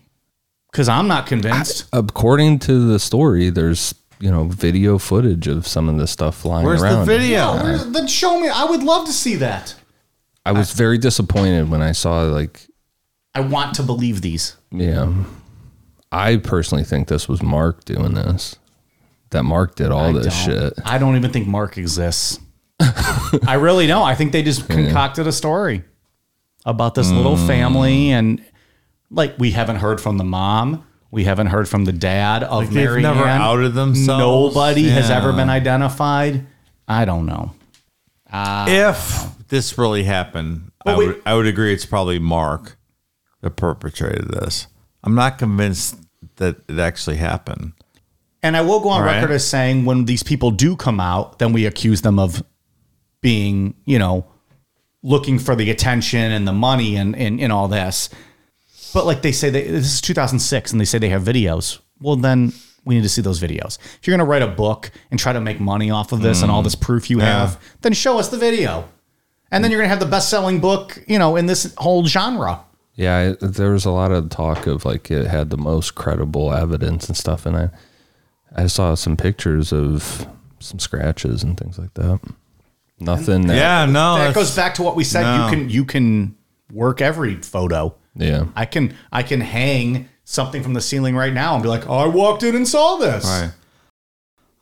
Because 0.73 0.89
I'm 0.89 1.07
not 1.07 1.27
convinced. 1.27 1.87
According 1.93 2.61
to 2.61 2.89
the 2.89 2.99
story, 2.99 3.51
there's 3.51 3.93
you 4.21 4.31
know 4.31 4.45
video 4.45 4.99
footage 4.99 5.47
of 5.49 5.67
some 5.67 5.89
of 5.89 5.99
this 5.99 6.11
stuff 6.11 6.37
flying 6.37 6.65
Where's 6.67 6.83
around. 6.83 7.01
the 7.01 7.05
video? 7.19 7.41
Oh, 7.41 7.63
where's- 7.63 7.87
then 7.87 8.07
show 8.07 8.41
me. 8.41 8.49
I 8.49 8.65
would 8.65 8.83
love 8.83 9.07
to 9.07 9.13
see 9.13 9.37
that. 9.37 9.75
I 10.47 10.53
was 10.53 10.73
very 10.73 10.99
disappointed 10.99 11.71
when 11.71 11.81
I 11.83 11.93
saw 11.93 12.23
like 12.23 12.67
I 13.35 13.41
want 13.41 13.75
to 13.77 13.83
believe 13.83 14.21
these. 14.21 14.57
yeah. 14.71 15.13
I 16.13 16.37
personally 16.37 16.85
think 16.85 17.09
this 17.09 17.29
was 17.29 17.43
Mark 17.43 17.85
doing 17.85 18.15
this. 18.15 18.55
That 19.31 19.43
Mark 19.43 19.75
did 19.75 19.91
all 19.91 20.13
this 20.13 20.27
don't- 20.27 20.55
shit. 20.73 20.73
I 20.85 20.99
don't 20.99 21.17
even 21.17 21.33
think 21.33 21.49
Mark 21.49 21.77
exists. 21.77 22.39
I 23.47 23.55
really 23.55 23.87
don't. 23.89 24.07
I 24.07 24.15
think 24.15 24.31
they 24.33 24.43
just 24.45 24.69
concocted 24.69 25.27
a 25.27 25.33
story 25.33 25.83
about 26.65 26.95
this 26.95 27.11
little 27.11 27.37
Mm. 27.37 27.47
family, 27.47 28.11
and 28.13 28.45
like 29.11 29.35
we 29.39 29.51
haven't 29.51 29.77
heard 29.77 30.01
from 30.01 30.19
the 30.19 30.25
mom, 30.25 30.85
we 31.15 31.25
haven't 31.25 31.47
heard 31.47 31.69
from 31.69 31.85
the 31.85 31.93
dad 31.93 32.43
of 32.43 32.73
Mary. 32.73 32.75
they've 32.75 32.85
Mary 32.91 33.03
never 33.03 33.25
Ann. 33.25 33.41
outed 33.41 33.73
themselves? 33.75 34.55
Nobody 34.55 34.89
has 34.89 35.11
ever 35.11 35.33
been 35.33 35.49
identified. 35.49 36.45
I 36.89 37.05
don't 37.05 37.25
know. 37.25 37.53
Uh, 38.31 38.67
if 38.69 39.25
this 39.49 39.79
really 39.79 40.03
happened, 40.03 40.73
I 40.85 40.97
we- 40.97 41.07
would 41.07 41.23
I 41.25 41.35
would 41.35 41.47
agree 41.47 41.73
it's 41.73 41.87
probably 41.87 42.19
Mark. 42.19 42.77
that 43.43 43.57
perpetrated 43.57 44.29
this. 44.29 44.67
I'm 45.05 45.15
not 45.15 45.39
convinced 45.39 45.97
that 46.37 46.57
it 46.69 46.79
actually 46.81 47.17
happened. 47.19 47.73
And 48.43 48.57
I 48.57 48.63
will 48.63 48.81
go 48.81 48.89
on 48.89 49.05
record 49.05 49.31
as 49.31 49.47
saying 49.47 49.85
when 49.85 50.07
these 50.07 50.23
people 50.23 50.51
do 50.51 50.75
come 50.77 50.99
out, 50.99 51.39
then 51.39 51.53
we 51.53 51.65
accuse 51.65 52.01
them 52.03 52.19
of 52.19 52.43
being, 53.21 53.75
you 53.85 53.99
know, 53.99 54.27
looking 55.03 55.39
for 55.39 55.55
the 55.55 55.71
attention 55.71 56.33
and 56.33 56.47
the 56.49 56.53
money 56.53 56.97
and, 56.97 57.15
and, 57.17 57.41
and 57.41 57.53
all 57.53 57.69
this. 57.69 58.09
But 58.95 59.05
like 59.07 59.21
they 59.23 59.33
say, 59.33 59.51
they, 59.51 59.65
this 59.67 59.93
is 59.95 60.01
2006 60.01 60.73
and 60.73 60.81
they 60.81 60.85
say 60.87 60.99
they 60.99 61.11
have 61.11 61.23
videos. 61.23 61.81
Well, 62.01 62.17
then 62.17 62.53
we 62.85 62.95
need 62.95 63.03
to 63.03 63.09
see 63.09 63.21
those 63.23 63.41
videos. 63.41 63.79
If 63.99 64.07
you're 64.07 64.17
going 64.17 64.27
to 64.27 64.31
write 64.31 64.43
a 64.43 64.47
book 64.47 64.91
and 65.11 65.19
try 65.21 65.33
to 65.33 65.41
make 65.41 65.61
money 65.61 65.91
off 65.91 66.13
of 66.13 66.23
this 66.23 66.43
and 66.43 66.51
all 66.51 66.63
this 66.63 66.75
proof 66.75 67.11
you 67.11 67.19
have, 67.19 67.61
then 67.83 67.93
show 67.93 68.19
us 68.19 68.29
the 68.29 68.37
video. 68.39 68.89
And 69.51 69.63
then 69.63 69.71
you're 69.71 69.79
going 69.81 69.89
to 69.89 69.95
have 69.95 70.01
the 70.01 70.07
best 70.11 70.31
selling 70.31 70.61
book, 70.61 71.03
you 71.07 71.19
know, 71.19 71.37
in 71.37 71.47
this 71.47 71.75
whole 71.79 72.07
genre. 72.07 72.61
Yeah, 72.97 73.35
I, 73.41 73.47
there 73.47 73.73
was 73.73 73.85
a 73.85 73.91
lot 73.91 74.13
of 74.13 74.29
talk 74.31 74.67
of 74.69 74.85
like 74.85 75.11
it 75.11 75.27
had 75.27 75.51
the 75.51 75.57
most 75.57 75.95
credible 75.97 76.53
evidence 76.55 77.09
and 77.09 77.17
stuff, 77.17 77.45
and 77.47 77.57
I 77.57 77.71
I 78.55 78.67
saw 78.69 78.95
some 78.95 79.17
pictures 79.17 79.73
of 79.73 80.29
some 80.61 80.79
scratches 80.79 81.43
and 81.43 81.59
things 81.59 81.77
like 81.79 81.93
that. 81.95 82.21
Nothing. 83.01 83.49
that- 83.49 83.57
Yeah, 83.57 83.85
no, 83.87 84.15
that 84.15 84.19
that's- 84.19 84.35
goes 84.35 84.55
back 84.55 84.75
to 84.77 84.83
what 84.83 84.95
we 84.95 85.03
said. 85.05 85.23
No. 85.23 85.45
You 85.45 85.51
can 85.57 85.71
you 85.71 85.85
can 85.85 86.37
work 86.73 87.01
every 87.01 87.37
photo. 87.43 87.95
Yeah. 88.17 88.47
I 88.55 88.65
can 88.65 88.95
I 89.13 89.23
can 89.23 89.41
hang 89.41 90.09
something 90.25 90.63
from 90.63 90.75
the 90.75 90.81
ceiling 90.81 91.17
right 91.17 91.33
now 91.33 91.55
and 91.55 91.63
be 91.63 91.69
like, 91.69 91.89
oh, 91.89 91.99
I 91.99 92.07
walked 92.07 92.43
in 92.43 92.57
and 92.57 92.67
saw 92.67 92.97
this. 92.97 93.25
Right. 93.25 93.53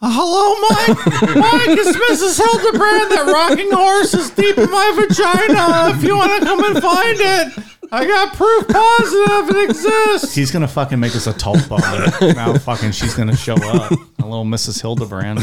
Uh, 0.05 0.11
hello, 0.13 0.59
Mike. 0.69 0.99
Mike, 1.37 1.79
it's 1.79 1.97
Mrs. 1.97 2.37
Hildebrand. 2.37 3.13
That 3.13 3.33
rocking 3.33 3.71
horse 3.71 4.13
is 4.15 4.31
deep 4.31 4.59
in 4.59 4.69
my 4.69 4.93
vagina. 4.97 5.97
If 5.97 6.03
you 6.03 6.17
want 6.17 6.41
to 6.41 6.45
come 6.45 6.65
and 6.65 6.83
find 6.83 7.19
it, 7.21 7.65
I 7.93 8.05
got 8.05 8.35
proof 8.35 8.67
positive 8.67 9.57
it 9.57 9.71
exists. 9.71 10.35
He's 10.35 10.51
gonna 10.51 10.67
fucking 10.67 10.99
make 10.99 11.15
us 11.15 11.29
a 11.29 11.33
tote 11.33 11.69
bar. 11.69 11.81
now 12.35 12.59
fucking 12.59 12.91
she's 12.91 13.15
gonna 13.15 13.37
show 13.37 13.55
up. 13.55 13.93
A 13.93 14.25
little 14.25 14.45
Mrs. 14.45 14.81
Hildebrand. 14.81 15.39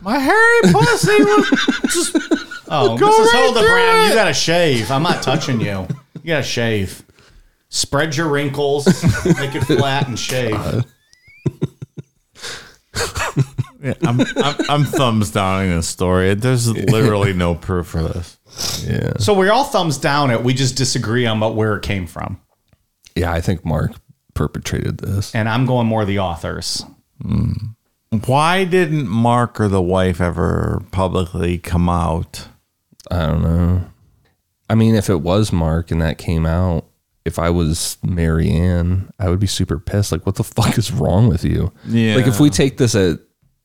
My 0.00 0.18
hairy 0.18 0.60
pussy 0.72 1.22
was 1.22 1.50
just. 1.92 2.51
Oh, 2.68 2.96
Go 2.96 3.08
Mrs. 3.08 3.18
right 3.32 3.42
Hildebrand, 3.42 3.64
through 3.64 4.08
you 4.08 4.14
gotta 4.14 4.34
shave. 4.34 4.90
I'm 4.90 5.02
not 5.02 5.22
touching 5.22 5.60
you. 5.60 5.86
You 6.22 6.26
gotta 6.26 6.42
shave. 6.42 7.04
Spread 7.68 8.16
your 8.16 8.28
wrinkles, 8.28 8.86
make 9.38 9.54
it 9.54 9.64
flat, 9.64 10.06
and 10.08 10.18
shave. 10.18 10.84
Yeah, 13.82 13.94
I'm, 14.02 14.20
I'm, 14.20 14.54
I'm 14.68 14.84
thumbs 14.84 15.32
downing 15.32 15.70
this 15.70 15.88
story. 15.88 16.34
There's 16.34 16.68
literally 16.70 17.32
no 17.32 17.56
proof 17.56 17.88
for 17.88 18.02
this. 18.02 18.38
Yeah. 18.86 19.14
So 19.18 19.34
we're 19.34 19.50
all 19.50 19.64
thumbs 19.64 19.98
down 19.98 20.30
it. 20.30 20.44
We 20.44 20.54
just 20.54 20.76
disagree 20.76 21.26
on 21.26 21.40
what 21.40 21.56
where 21.56 21.74
it 21.76 21.82
came 21.82 22.06
from. 22.06 22.40
Yeah, 23.16 23.32
I 23.32 23.40
think 23.40 23.64
Mark 23.64 23.90
perpetrated 24.34 24.98
this. 24.98 25.34
And 25.34 25.48
I'm 25.48 25.66
going 25.66 25.88
more 25.88 26.04
the 26.04 26.20
authors. 26.20 26.84
Hmm. 27.20 27.52
Why 28.26 28.62
didn't 28.64 29.08
Mark 29.08 29.60
or 29.60 29.66
the 29.66 29.82
wife 29.82 30.20
ever 30.20 30.82
publicly 30.92 31.58
come 31.58 31.88
out? 31.88 32.46
I 33.10 33.26
don't 33.26 33.42
know. 33.42 33.84
I 34.70 34.74
mean, 34.74 34.94
if 34.94 35.10
it 35.10 35.20
was 35.20 35.52
Mark 35.52 35.90
and 35.90 36.00
that 36.00 36.18
came 36.18 36.46
out, 36.46 36.86
if 37.24 37.38
I 37.38 37.50
was 37.50 37.98
Mary 38.02 38.50
Ann, 38.50 39.10
I 39.18 39.28
would 39.28 39.38
be 39.38 39.46
super 39.46 39.78
pissed. 39.78 40.12
Like, 40.12 40.26
what 40.26 40.36
the 40.36 40.44
fuck 40.44 40.78
is 40.78 40.92
wrong 40.92 41.28
with 41.28 41.44
you? 41.44 41.72
Yeah. 41.86 42.16
Like, 42.16 42.26
if 42.26 42.40
we 42.40 42.50
take 42.50 42.78
this 42.78 42.94
at 42.94 43.18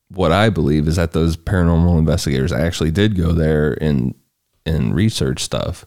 what 0.10 0.32
I 0.32 0.50
believe 0.50 0.88
is 0.88 0.96
that 0.96 1.12
those 1.12 1.36
paranormal 1.36 1.98
investigators 1.98 2.52
actually 2.52 2.92
did 2.92 3.16
go 3.18 3.34
there 3.34 3.78
and 3.82 4.14
and 4.66 4.94
research 4.94 5.44
stuff. 5.44 5.86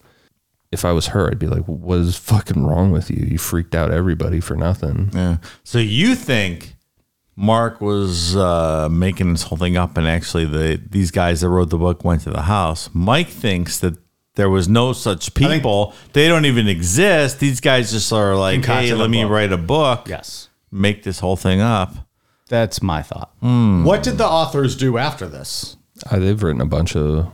If 0.73 0.85
I 0.85 0.93
was 0.93 1.09
her, 1.09 1.29
I'd 1.29 1.39
be 1.39 1.49
like, 1.49 1.65
what 1.65 1.99
is 1.99 2.17
fucking 2.17 2.65
wrong 2.65 2.93
with 2.93 3.11
you? 3.11 3.27
You 3.27 3.39
freaked 3.39 3.75
out 3.75 3.91
everybody 3.91 4.41
for 4.41 4.57
nothing. 4.57 5.11
Yeah. 5.13 5.39
So 5.65 5.79
you 5.79 6.15
think 6.15 6.77
Mark 7.41 7.80
was 7.80 8.36
uh, 8.36 8.88
making 8.91 9.32
this 9.32 9.43
whole 9.45 9.57
thing 9.57 9.76
up, 9.78 9.97
and 9.97 10.07
actually 10.07 10.45
the 10.45 10.78
these 10.91 11.11
guys 11.11 11.41
that 11.41 11.49
wrote 11.49 11.70
the 11.70 11.78
book 11.78 12.05
went 12.05 12.20
to 12.22 12.30
the 12.30 12.43
house. 12.43 12.91
Mike 12.93 13.28
thinks 13.28 13.78
that 13.78 13.95
there 14.34 14.51
was 14.51 14.68
no 14.68 14.93
such 14.93 15.32
people. 15.34 15.95
they 16.12 16.28
don't 16.28 16.45
even 16.45 16.68
exist. 16.68 17.41
These 17.41 17.61
guys 17.61 17.93
just 17.93 18.12
are 18.12 18.36
like, 18.36 18.57
Concocted 18.57 18.84
hey, 18.84 18.91
a 18.91 18.97
let 18.97 19.09
me 19.11 19.22
book. 19.24 19.32
write 19.32 19.53
a 19.53 19.57
book. 19.59 20.07
Yes. 20.07 20.49
Make 20.70 21.03
this 21.03 21.20
whole 21.20 21.36
thing 21.36 21.61
up. 21.62 21.95
That's 22.49 22.82
my 22.82 23.01
thought. 23.03 23.30
What 23.41 24.03
did 24.03 24.18
the 24.18 24.26
authors 24.26 24.76
do 24.76 24.99
after 24.99 25.26
this? 25.26 25.76
Uh, 26.11 26.18
they've 26.18 26.43
written 26.43 26.61
a 26.61 26.66
bunch 26.66 26.95
of 26.95 27.32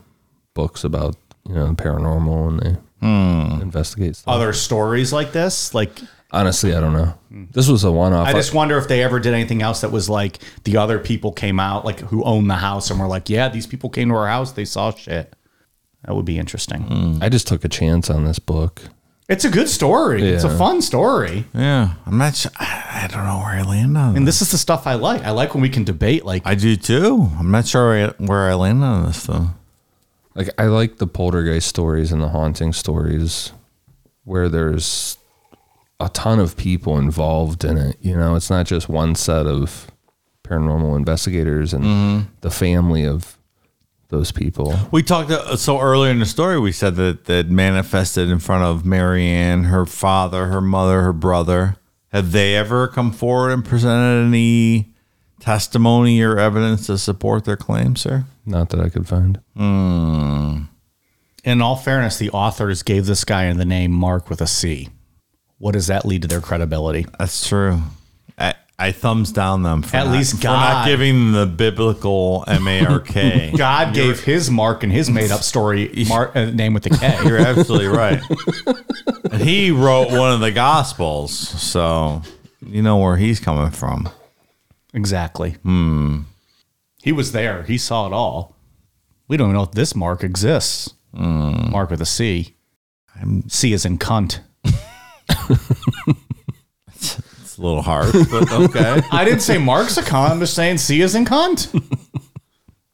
books 0.54 0.84
about 0.84 1.16
you 1.48 1.54
know 1.54 1.74
paranormal 1.74 2.48
and 2.48 2.60
they 2.60 3.62
investigate 3.62 4.16
stuff. 4.16 4.32
Other 4.34 4.52
stories 4.52 5.12
like 5.12 5.32
this? 5.32 5.74
Like, 5.74 6.00
Honestly, 6.32 6.74
I 6.74 6.80
don't 6.80 6.92
know. 6.92 7.14
This 7.52 7.68
was 7.68 7.84
a 7.84 7.92
one-off. 7.92 8.26
I 8.26 8.32
just 8.32 8.52
wonder 8.52 8.76
if 8.78 8.88
they 8.88 9.02
ever 9.02 9.20
did 9.20 9.32
anything 9.32 9.62
else 9.62 9.80
that 9.82 9.92
was 9.92 10.08
like 10.08 10.38
the 10.64 10.76
other 10.76 10.98
people 10.98 11.32
came 11.32 11.60
out, 11.60 11.84
like 11.84 12.00
who 12.00 12.24
owned 12.24 12.50
the 12.50 12.56
house 12.56 12.90
and 12.90 12.98
were 12.98 13.06
like, 13.06 13.30
yeah, 13.30 13.48
these 13.48 13.66
people 13.66 13.90
came 13.90 14.08
to 14.08 14.14
our 14.16 14.26
house, 14.26 14.52
they 14.52 14.64
saw 14.64 14.90
shit. 14.92 15.34
That 16.04 16.14
would 16.14 16.24
be 16.24 16.38
interesting. 16.38 16.82
Hmm. 16.82 17.18
I 17.22 17.28
just 17.28 17.46
took 17.46 17.64
a 17.64 17.68
chance 17.68 18.10
on 18.10 18.24
this 18.24 18.38
book. 18.38 18.82
It's 19.28 19.44
a 19.44 19.50
good 19.50 19.68
story. 19.68 20.22
It's 20.22 20.44
a 20.44 20.48
Yeah. 20.48 20.58
fun 20.58 20.82
story. 20.82 21.46
Yeah, 21.52 21.94
I'm 22.06 22.16
not. 22.18 22.36
Sure. 22.36 22.52
I, 22.58 23.02
I 23.04 23.08
don't 23.08 23.24
know 23.24 23.38
where 23.38 23.54
I 23.58 23.62
land 23.62 23.96
on. 23.98 24.16
And 24.16 24.26
this. 24.26 24.38
this 24.38 24.48
is 24.48 24.52
the 24.52 24.58
stuff 24.58 24.86
I 24.86 24.94
like. 24.94 25.22
I 25.24 25.30
like 25.30 25.52
when 25.54 25.62
we 25.62 25.68
can 25.68 25.82
debate. 25.84 26.24
Like, 26.24 26.42
I 26.46 26.54
do 26.54 26.76
too. 26.76 27.28
I'm 27.38 27.50
not 27.50 27.66
sure 27.66 27.88
where 27.88 28.08
I, 28.10 28.22
where 28.24 28.50
I 28.50 28.54
land 28.54 28.84
on 28.84 29.06
this 29.06 29.24
though. 29.26 29.48
Like 30.36 30.50
I 30.58 30.64
like 30.66 30.98
the 30.98 31.06
poltergeist 31.08 31.66
stories 31.66 32.12
and 32.12 32.20
the 32.22 32.28
haunting 32.28 32.72
stories 32.72 33.52
where 34.24 34.48
there's 34.48 35.18
a 36.00 36.08
ton 36.10 36.38
of 36.38 36.56
people 36.56 36.98
involved 36.98 37.64
in 37.64 37.78
it. 37.78 37.96
You 38.00 38.16
know, 38.16 38.34
it's 38.34 38.50
not 38.50 38.66
just 38.66 38.88
one 38.88 39.14
set 39.14 39.46
of 39.46 39.90
paranormal 40.44 40.96
investigators 40.96 41.72
and 41.72 42.28
the 42.40 42.50
family 42.50 43.04
of 43.06 43.36
those 44.08 44.30
people. 44.30 44.78
We 44.90 45.02
talked 45.02 45.30
uh, 45.30 45.56
so 45.56 45.80
earlier 45.80 46.10
in 46.10 46.20
the 46.20 46.26
story. 46.26 46.60
We 46.60 46.72
said 46.72 46.94
that 46.96 47.24
that 47.24 47.48
manifested 47.48 48.30
in 48.30 48.38
front 48.38 48.64
of 48.64 48.84
Marianne, 48.84 49.64
her 49.64 49.86
father, 49.86 50.46
her 50.46 50.60
mother, 50.60 51.02
her 51.02 51.12
brother. 51.12 51.76
Have 52.12 52.32
they 52.32 52.54
ever 52.56 52.88
come 52.88 53.10
forward 53.12 53.50
and 53.50 53.64
presented 53.64 54.26
any 54.26 54.94
testimony 55.40 56.22
or 56.22 56.38
evidence 56.38 56.86
to 56.86 56.98
support 56.98 57.44
their 57.44 57.56
claim, 57.56 57.96
sir? 57.96 58.24
Not 58.46 58.70
that 58.70 58.80
I 58.80 58.88
could 58.88 59.08
find. 59.08 59.40
in 61.44 61.60
all 61.60 61.76
fairness, 61.76 62.16
the 62.16 62.30
authors 62.30 62.82
gave 62.82 63.06
this 63.06 63.24
guy 63.24 63.52
the 63.56 63.64
name 63.64 63.90
Mark 63.90 64.30
with 64.30 64.40
a 64.40 64.46
C. 64.46 64.88
What 65.58 65.72
does 65.72 65.86
that 65.86 66.04
lead 66.04 66.22
to 66.22 66.28
their 66.28 66.40
credibility? 66.40 67.06
That's 67.18 67.48
true. 67.48 67.80
I, 68.38 68.54
I 68.78 68.92
thumbs 68.92 69.32
down 69.32 69.62
them 69.62 69.80
for 69.82 69.96
At 69.96 70.04
not, 70.06 70.12
least 70.12 70.36
for 70.38 70.44
not 70.44 70.72
God. 70.72 70.86
giving 70.86 71.32
the 71.32 71.46
biblical 71.46 72.44
M 72.46 72.68
A 72.68 72.84
R 72.84 73.00
K. 73.00 73.52
God 73.56 73.94
gave 73.94 74.22
his 74.22 74.50
Mark 74.50 74.82
and 74.82 74.92
his 74.92 75.08
made 75.08 75.30
up 75.30 75.40
story 75.42 75.90
Mark, 76.08 76.36
uh, 76.36 76.46
name 76.46 76.74
with 76.74 76.82
the 76.82 76.90
K. 76.90 77.18
You're 77.24 77.38
absolutely 77.38 77.86
right. 77.88 78.20
and 79.32 79.40
he 79.42 79.70
wrote 79.70 80.10
one 80.10 80.32
of 80.32 80.40
the 80.40 80.52
Gospels, 80.52 81.32
so 81.36 82.20
you 82.66 82.82
know 82.82 82.98
where 82.98 83.16
he's 83.16 83.40
coming 83.40 83.70
from. 83.70 84.08
Exactly. 84.92 85.52
Hmm. 85.62 86.20
He 87.02 87.12
was 87.12 87.32
there. 87.32 87.62
He 87.62 87.78
saw 87.78 88.06
it 88.06 88.12
all. 88.12 88.56
We 89.28 89.36
don't 89.36 89.46
even 89.48 89.56
know 89.56 89.62
if 89.62 89.72
this 89.72 89.94
Mark 89.94 90.22
exists. 90.22 90.92
Mark 91.12 91.90
with 91.90 92.02
a 92.02 92.06
C. 92.06 92.56
C 93.48 93.72
is 93.72 93.86
in 93.86 93.96
cunt. 93.98 94.40
It's 96.98 97.58
a 97.58 97.62
little 97.62 97.82
hard, 97.82 98.12
but 98.30 98.52
okay. 98.52 99.00
I 99.10 99.24
didn't 99.24 99.40
say 99.40 99.56
Mark's 99.58 99.96
a 99.96 100.02
cunt. 100.02 100.30
I'm 100.30 100.40
just 100.40 100.52
saying 100.54 100.76
C 100.78 101.00
is 101.00 101.14
in 101.14 101.24
cunt. 101.24 101.68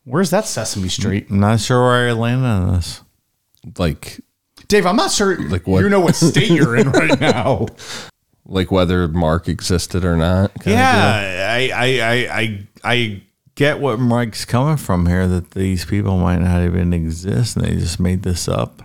Where's 0.04 0.30
that 0.30 0.46
Sesame 0.46 0.88
Street? 0.88 1.26
I'm 1.30 1.40
not 1.40 1.58
sure 1.60 1.80
where 1.84 2.08
I 2.08 2.12
land 2.12 2.44
on 2.44 2.74
this. 2.74 3.02
Like 3.78 4.20
Dave, 4.68 4.86
I'm 4.86 4.96
not 4.96 5.10
sure 5.10 5.36
Like 5.48 5.66
what? 5.66 5.80
you 5.82 5.88
know 5.88 6.00
what 6.00 6.14
state 6.14 6.50
you're 6.50 6.76
in 6.76 6.90
right 6.90 7.18
now. 7.20 7.66
like 8.46 8.70
whether 8.70 9.08
Mark 9.08 9.48
existed 9.48 10.04
or 10.04 10.16
not. 10.16 10.52
Yeah, 10.64 11.48
I, 11.50 11.70
I, 11.74 11.86
I, 12.00 12.40
I, 12.40 12.68
I 12.84 13.22
get 13.56 13.80
what 13.80 13.98
Mike's 13.98 14.44
coming 14.44 14.76
from 14.76 15.06
here. 15.06 15.26
That 15.26 15.52
these 15.52 15.84
people 15.84 16.18
might 16.18 16.40
not 16.40 16.62
even 16.62 16.92
exist, 16.92 17.56
and 17.56 17.64
they 17.64 17.74
just 17.74 17.98
made 18.00 18.22
this 18.22 18.46
up. 18.48 18.82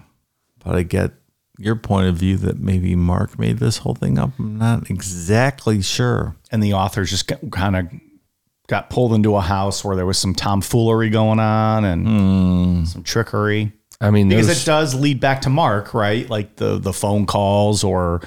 But 0.64 0.76
I 0.76 0.84
get 0.84 1.12
your 1.58 1.76
point 1.76 2.08
of 2.08 2.16
view 2.16 2.38
that 2.38 2.60
maybe 2.60 2.96
Mark 2.96 3.40
made 3.40 3.58
this 3.58 3.78
whole 3.78 3.96
thing 3.96 4.18
up. 4.20 4.32
I'm 4.38 4.58
not 4.58 4.90
exactly 4.90 5.82
sure. 5.82 6.36
and 6.52 6.62
the 6.62 6.74
authors 6.74 7.10
just 7.10 7.32
kind 7.52 7.76
of 7.76 7.88
got 8.68 8.90
pulled 8.90 9.14
into 9.14 9.36
a 9.36 9.42
house 9.42 9.84
where 9.84 9.96
there 9.96 10.06
was 10.06 10.18
some 10.18 10.36
tomfoolery 10.36 11.10
going 11.10 11.40
on 11.40 11.86
and 11.86 12.08
hmm. 12.08 12.86
some 12.86 13.04
trickery. 13.04 13.72
I 14.00 14.12
mean, 14.12 14.30
Because 14.30 14.48
those- 14.48 14.62
it 14.62 14.66
does 14.66 14.94
lead 14.96 15.20
back 15.20 15.42
to 15.42 15.50
Mark, 15.50 15.94
right? 15.94 16.30
Like 16.30 16.58
the 16.58 16.78
the 16.78 16.94
phone 16.94 17.26
calls 17.26 17.84
or 17.84 18.22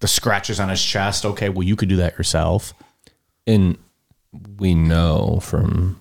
the 0.00 0.08
scratches 0.08 0.60
on 0.60 0.68
his 0.68 0.84
chest. 0.84 1.24
Okay, 1.24 1.48
well 1.48 1.62
you 1.62 1.76
could 1.76 1.88
do 1.88 1.96
that 1.96 2.18
yourself. 2.18 2.74
and 3.46 3.78
we 4.58 4.74
know 4.74 5.38
from 5.40 5.98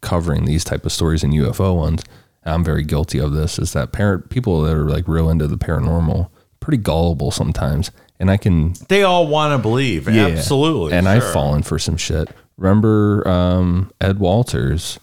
covering 0.00 0.46
these 0.46 0.64
type 0.64 0.86
of 0.86 0.92
stories 0.92 1.22
and 1.22 1.34
UFO 1.34 1.76
ones, 1.76 2.02
I'm 2.44 2.64
very 2.64 2.84
guilty 2.84 3.18
of 3.18 3.32
this. 3.32 3.58
Is 3.58 3.72
that 3.74 3.92
parent 3.92 4.30
people 4.30 4.62
that 4.62 4.74
are 4.76 4.88
like 4.88 5.06
real 5.06 5.28
into 5.28 5.46
the 5.46 5.58
paranormal 5.58 6.30
pretty 6.60 6.78
gullible 6.78 7.30
sometimes, 7.30 7.90
and 8.18 8.30
I 8.30 8.36
can 8.36 8.74
They 8.88 9.02
all 9.02 9.26
want 9.26 9.52
to 9.52 9.58
believe. 9.58 10.08
yeah, 10.08 10.26
Absolutely. 10.28 10.92
And 10.96 11.08
I've 11.08 11.32
fallen 11.32 11.62
for 11.62 11.78
some 11.78 11.96
shit. 11.96 12.28
Remember 12.56 13.26
um, 13.28 13.90
Ed 14.00 14.18
Walters? 14.18 14.98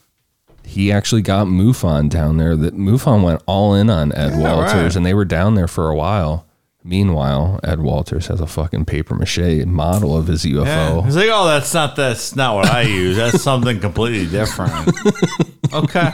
He 0.63 0.91
actually 0.91 1.21
got 1.21 1.47
MUFON 1.47 2.09
down 2.09 2.37
there. 2.37 2.55
That 2.55 2.75
MUFON 2.75 3.23
went 3.23 3.41
all 3.45 3.73
in 3.73 3.89
on 3.89 4.13
Ed 4.13 4.37
Walters, 4.37 4.73
right. 4.73 4.95
and 4.95 5.05
they 5.05 5.13
were 5.13 5.25
down 5.25 5.55
there 5.55 5.67
for 5.67 5.89
a 5.89 5.95
while. 5.95 6.45
Meanwhile, 6.83 7.59
Ed 7.63 7.79
Walters 7.81 8.27
has 8.27 8.39
a 8.39 8.47
fucking 8.47 8.85
paper 8.85 9.15
mache 9.15 9.65
model 9.65 10.15
of 10.15 10.27
his 10.27 10.45
Yeah. 10.45 10.61
UFO. 10.63 11.03
He's 11.05 11.15
like, 11.15 11.29
oh, 11.31 11.45
that's 11.47 11.73
not 11.73 11.95
that's 11.95 12.35
not 12.35 12.55
what 12.55 12.67
I 12.69 12.81
use. 12.83 13.15
That's 13.17 13.41
something 13.49 13.79
completely 13.79 14.25
different. 14.29 14.89
okay. 15.73 16.13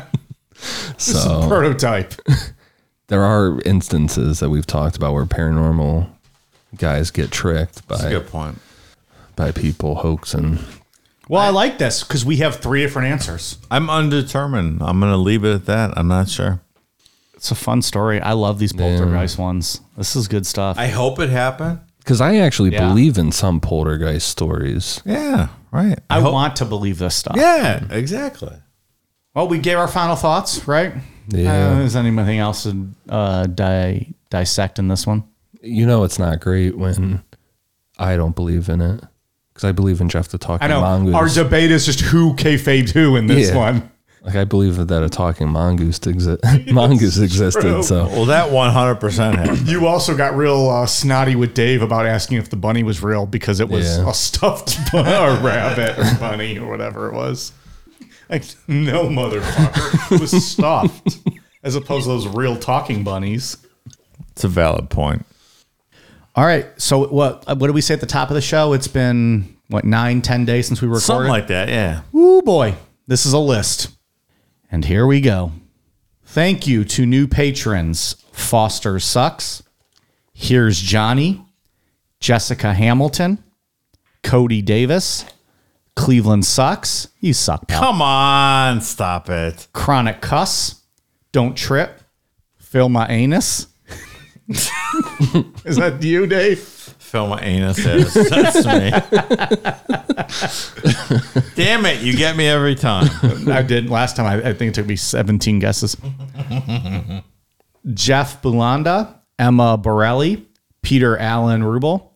So 0.98 1.48
Prototype. 1.48 2.14
there 3.08 3.24
are 3.24 3.60
instances 3.66 4.40
that 4.40 4.50
we've 4.50 4.66
talked 4.68 4.96
about 4.96 5.14
where 5.14 5.26
paranormal 5.26 6.10
guys 6.78 7.12
get 7.12 7.32
tricked 7.32 7.88
That's 7.88 8.02
a 8.02 8.06
by 8.06 8.10
good 8.10 8.28
point. 8.28 8.60
by 9.36 9.52
people 9.52 9.96
hoaxing. 9.96 10.60
Well, 11.30 11.42
I 11.42 11.50
like 11.50 11.78
this 11.78 12.04
because 12.04 12.26
we 12.26 12.38
have 12.38 12.58
three 12.58 12.82
different 12.82 13.08
answers. 13.08 13.58
I'm 13.72 13.90
undetermined. 13.90 14.82
I'm 14.82 15.00
gonna 15.00 15.18
leave 15.18 15.44
it 15.46 15.54
at 15.54 15.66
that. 15.68 15.98
I'm 15.98 16.08
not 16.08 16.30
sure. 16.30 16.62
It's 17.36 17.52
a 17.52 17.56
fun 17.56 17.82
story. 17.82 18.22
I 18.22 18.34
love 18.34 18.60
these 18.60 18.74
poltergeist 18.74 19.38
ones. 19.38 19.82
This 19.98 20.16
is 20.16 20.28
good 20.28 20.46
stuff. 20.46 20.78
I 20.78 20.88
hope 20.88 21.20
it 21.20 21.30
happened. 21.30 21.80
Because 22.00 22.20
I 22.22 22.38
actually 22.38 22.72
Yeah. 22.74 22.88
believe 22.88 23.18
in 23.18 23.32
some 23.32 23.60
poltergeist 23.62 24.28
stories. 24.28 25.02
Yeah. 25.06 25.48
Right. 25.72 26.00
I 26.10 26.20
hope- 26.22 26.34
want 26.34 26.56
to 26.58 26.66
believe 26.66 27.00
this 27.00 27.16
stuff. 27.16 27.36
Yeah. 27.38 27.84
Exactly. 27.90 28.56
Well, 29.36 29.48
we 29.48 29.58
gave 29.58 29.78
our 29.78 29.88
final 29.88 30.16
thoughts, 30.16 30.68
right? 30.68 30.94
Yeah. 31.30 31.78
Uh, 31.78 31.80
is 31.82 31.96
anything 31.96 32.40
else 32.40 32.64
to 32.64 32.88
uh, 33.10 33.46
di- 33.48 34.14
dissect 34.30 34.78
in 34.80 34.88
this 34.90 35.08
one? 35.08 35.24
You 35.62 35.86
know, 35.86 36.04
it's 36.04 36.20
not 36.20 36.40
great 36.40 36.78
when 36.78 37.24
I 37.98 38.16
don't 38.18 38.36
believe 38.36 38.70
in 38.70 38.82
it 38.82 39.02
because 39.54 39.64
I 39.64 39.72
believe 39.72 40.02
in 40.02 40.10
Gef 40.10 40.28
the 40.28 40.38
Talking 40.38 40.70
Mongoose. 40.70 41.16
Our 41.16 41.30
debate 41.30 41.72
is 41.72 41.86
just 41.86 42.02
who 42.02 42.34
kayfabed 42.36 42.90
who 42.90 43.16
in 43.16 43.28
this 43.28 43.50
Yeah. 43.50 43.56
one. 43.58 43.90
like 44.24 44.36
I 44.36 44.44
believe 44.44 44.76
that 44.88 45.04
a 45.04 45.10
talking 45.10 45.50
mongoose 45.50 46.00
exi- 46.00 46.72
mongoose 46.72 47.18
existed. 47.20 47.62
true. 47.62 47.84
So 47.84 48.06
Well, 48.08 48.26
that 48.26 48.52
100 48.52 48.96
percent 48.96 49.38
happened. 49.38 49.68
You 49.68 49.88
also 49.88 50.16
got 50.16 50.36
real 50.36 50.70
uh, 50.70 50.86
snotty 50.86 51.36
with 51.36 51.54
Dave 51.54 51.82
about 51.82 52.06
asking 52.06 52.38
if 52.38 52.50
the 52.50 52.56
bunny 52.56 52.84
was 52.84 53.02
real 53.02 53.26
because 53.26 53.60
it 53.60 53.70
was 53.70 53.98
Yeah. 53.98 54.10
a 54.10 54.14
stuffed 54.14 54.78
bu- 54.92 55.00
or 55.00 55.38
rabbit 55.40 55.98
or 55.98 56.20
bunny 56.20 56.58
or 56.60 56.70
whatever 56.70 57.08
it 57.10 57.14
was. 57.16 57.52
Like, 58.34 58.46
no, 58.68 59.06
motherfucker. 59.06 60.12
It 60.12 60.20
was 60.20 60.32
stuffed 60.46 61.20
as 61.64 61.76
opposed 61.76 62.06
to 62.06 62.10
those 62.10 62.28
real 62.28 62.58
talking 62.58 63.04
bunnies. 63.04 63.58
It's 64.32 64.44
a 64.44 64.48
valid 64.48 64.90
point. 64.90 65.24
All 66.36 66.44
right. 66.44 66.66
So 66.82 67.08
what 67.08 67.44
uh, 67.46 67.56
what 67.56 67.68
did 67.68 67.76
we 67.76 67.82
say 67.82 67.94
at 67.94 68.00
the 68.00 68.08
top 68.08 68.30
of 68.32 68.34
the 68.34 68.42
show? 68.42 68.74
It's 68.74 68.88
been 68.88 69.56
what 69.68 69.86
nine, 69.86 70.24
ten 70.24 70.46
days 70.46 70.68
since 70.68 70.82
we 70.82 70.88
recorded. 70.88 71.06
Something 71.06 71.30
like 71.30 71.48
that. 71.48 71.70
Yeah. 71.70 72.02
Ooh 72.16 72.42
boy, 72.42 72.74
this 73.06 73.28
is 73.28 73.34
a 73.34 73.40
list. 73.40 73.90
And 74.72 74.84
here 74.84 75.06
we 75.06 75.22
go. 75.22 75.52
Thank 76.26 76.66
you 76.66 76.84
to 76.86 77.06
new 77.06 77.28
patrons 77.28 78.16
Foster 78.32 79.00
Sucks, 79.00 79.62
Here's 80.34 80.80
Johnny, 80.80 81.46
Jessica 82.20 82.74
Hamilton, 82.74 83.44
Cody 84.24 84.64
Davis, 84.64 85.26
Cleveland 85.96 86.46
Sucks, 86.46 87.10
you 87.20 87.34
suck, 87.34 87.68
pal. 87.68 87.82
Come 87.82 88.02
on. 88.02 88.82
Stop 88.82 89.30
it. 89.30 89.68
Chronic 89.74 90.22
Cuss, 90.22 90.84
Don't 91.32 91.56
Trip, 91.56 92.02
Fill 92.58 92.90
My 92.90 93.08
Anus. 93.08 93.68
is 94.50 95.78
that 95.78 96.00
you, 96.02 96.28
Dave? 96.28 96.60
Fill 97.14 97.28
my 97.28 97.40
anus. 97.42 97.78
Is. 97.78 98.14
That's 98.14 98.66
me. 98.66 98.90
Damn 101.56 101.86
it! 101.86 102.02
You 102.02 102.18
get 102.18 102.36
me 102.36 102.48
every 102.48 102.74
time. 102.74 103.08
I 103.48 103.62
did 103.62 103.88
last 103.88 104.16
time. 104.16 104.26
I, 104.26 104.50
I 104.50 104.54
think 104.54 104.70
it 104.70 104.74
took 104.74 104.88
me 104.88 104.96
17 104.96 105.60
guesses. 105.60 105.96
Jeff 107.94 108.42
Bulanda, 108.42 109.20
Emma 109.38 109.78
Borelli, 109.78 110.48
Peter 110.82 111.16
Allen 111.16 111.62
Rubel, 111.62 112.10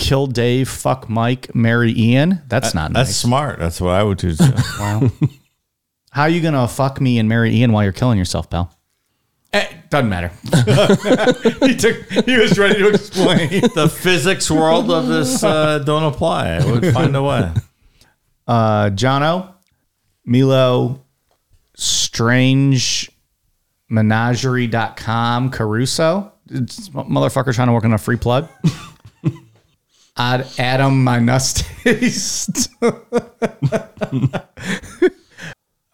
Kill 0.00 0.26
Dave, 0.26 0.68
Fuck 0.68 1.08
Mike, 1.08 1.54
marry 1.54 1.92
Ian. 1.96 2.40
That's 2.48 2.74
not 2.74 2.90
nice. 2.92 3.00
That's 3.00 3.08
nice. 3.10 3.16
smart. 3.16 3.58
That's 3.58 3.80
what 3.80 3.90
I 3.90 4.02
would 4.02 4.18
do. 4.18 4.34
Too. 4.34 4.44
Wow. 4.80 5.10
How 6.12 6.22
are 6.22 6.28
you 6.28 6.40
gonna 6.40 6.66
fuck 6.66 7.00
me 7.00 7.18
and 7.18 7.28
marry 7.28 7.54
Ian 7.54 7.70
while 7.72 7.84
you're 7.84 7.92
killing 7.92 8.18
yourself, 8.18 8.50
pal? 8.50 8.76
Eh, 9.52 9.66
doesn't 9.90 10.08
matter. 10.08 10.28
he 11.66 11.76
took. 11.76 12.10
He 12.24 12.36
was 12.38 12.58
ready 12.58 12.78
to 12.80 12.88
explain. 12.88 13.48
the 13.74 13.88
physics 13.88 14.50
world 14.50 14.90
of 14.90 15.06
this 15.06 15.44
uh, 15.44 15.78
don't 15.80 16.02
apply. 16.02 16.48
I 16.52 16.64
would 16.64 16.92
find 16.92 17.14
a 17.14 17.22
way. 17.22 17.52
Uh, 18.48 18.90
Jono, 18.90 19.54
Milo, 20.24 21.04
Strange 21.76 23.10
Menagerie.com, 23.88 25.50
Caruso. 25.50 26.32
It's 26.50 26.88
motherfucker 26.88 27.54
trying 27.54 27.68
to 27.68 27.72
work 27.72 27.84
on 27.84 27.92
a 27.92 27.98
free 27.98 28.16
plug. 28.16 28.48
Ad, 30.20 30.46
Adam 30.58 31.02
Minus 31.02 31.62
uh, 32.82 34.42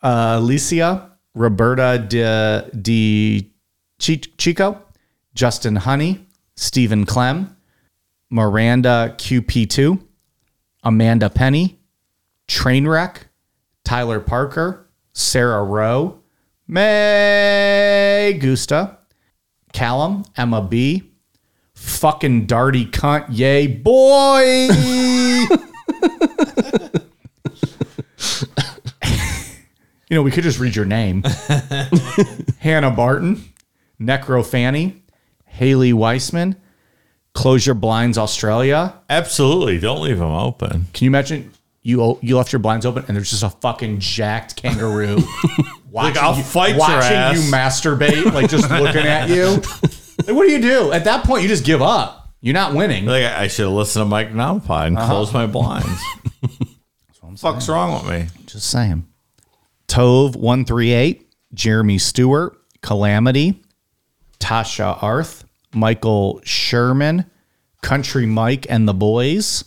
Alicia, 0.03 1.13
Roberta 1.33 1.97
de, 1.97 2.69
de 2.83 3.53
Chico, 4.01 4.83
Justin 5.33 5.77
Honey, 5.77 6.27
Stephen 6.57 7.07
Clem, 7.07 7.57
Miranda 8.29 9.15
QP2, 9.17 10.03
Amanda 10.83 11.31
Penny, 11.31 11.79
Trainwreck, 12.49 13.29
Tyler 13.85 14.19
Parker, 14.19 14.89
Sarah 15.13 15.63
Rowe, 15.63 16.19
May 16.67 18.37
Gusta, 18.41 18.99
Callum, 19.73 20.25
Emma 20.37 20.63
B, 20.63 21.13
fucking 21.87 22.47
Darty 22.47 22.91
cunt, 22.91 23.27
yay 23.31 23.67
boy. 23.67 24.69
you 30.09 30.15
know, 30.17 30.23
we 30.23 30.31
could 30.31 30.45
just 30.45 30.59
read 30.59 30.77
your 30.77 30.85
name. 30.85 31.23
Hannah 32.59 32.91
Barton, 32.91 33.43
Necro 34.01 34.45
Fanny, 34.45 35.03
Haley 35.47 35.93
Weissman, 35.93 36.57
Close 37.35 37.67
Your 37.67 37.75
Blinds 37.75 38.19
Australia, 38.19 38.95
Absolutely. 39.11 39.79
Don't 39.79 40.03
leave 40.03 40.19
them 40.19 40.31
open. 40.33 40.87
can 40.93 41.05
you 41.05 41.11
imagine 41.11 41.53
you 41.83 42.19
you 42.21 42.37
left 42.37 42.53
your 42.53 42.59
blinds 42.59 42.85
open 42.85 43.05
and 43.07 43.17
there's 43.17 43.31
just 43.31 43.43
a 43.45 43.51
fucking 43.51 44.01
jacked 44.01 44.57
kangaroo 44.57 45.19
watching, 45.91 46.21
I'll 46.21 46.37
you, 46.37 46.43
fight 46.43 46.71
your 46.71 46.79
watching 46.81 47.17
ass. 47.17 47.37
you 47.47 47.53
masturbate, 47.53 48.33
like 48.33 48.51
just 48.51 48.69
looking 48.71 49.07
at 49.07 49.29
you? 49.29 49.63
Like, 50.19 50.35
what 50.35 50.47
do 50.47 50.53
you 50.53 50.61
do? 50.61 50.93
At 50.93 51.05
that 51.05 51.25
point, 51.25 51.43
you 51.43 51.49
just 51.49 51.65
give 51.65 51.83
up. 51.83 52.27
You're 52.41 52.55
not 52.55 52.75
winning. 52.75 53.07
Like 53.07 53.25
I 53.25 53.49
should 53.49 53.65
have 53.65 53.73
listened 53.73 54.05
to 54.05 54.07
Mike 54.07 54.33
Nalpie 54.33 54.87
and 54.87 54.97
uh-huh. 54.97 55.09
closed 55.09 55.35
my 55.35 55.47
blinds. 55.47 56.01
Fuck's 57.37 57.69
wrong 57.69 57.93
with 57.93 58.09
me? 58.09 58.29
Just 58.47 58.71
saying. 58.71 59.07
Tove 59.89 60.37
one 60.37 60.65
three 60.65 60.93
eight, 60.93 61.29
Jeremy 61.55 61.99
Stewart, 61.99 62.57
Calamity, 62.83 63.63
Tasha 64.39 65.03
Arth, 65.03 65.45
Michael 65.75 66.41
Sherman, 66.45 67.29
Country 67.83 68.27
Mike 68.27 68.67
and 68.69 68.89
the 68.89 68.95
Boys, 68.95 69.65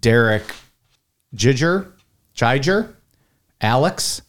Derek 0.00 0.54
Giger, 1.34 1.92
Giger, 2.34 2.94
Alex, 3.60 4.22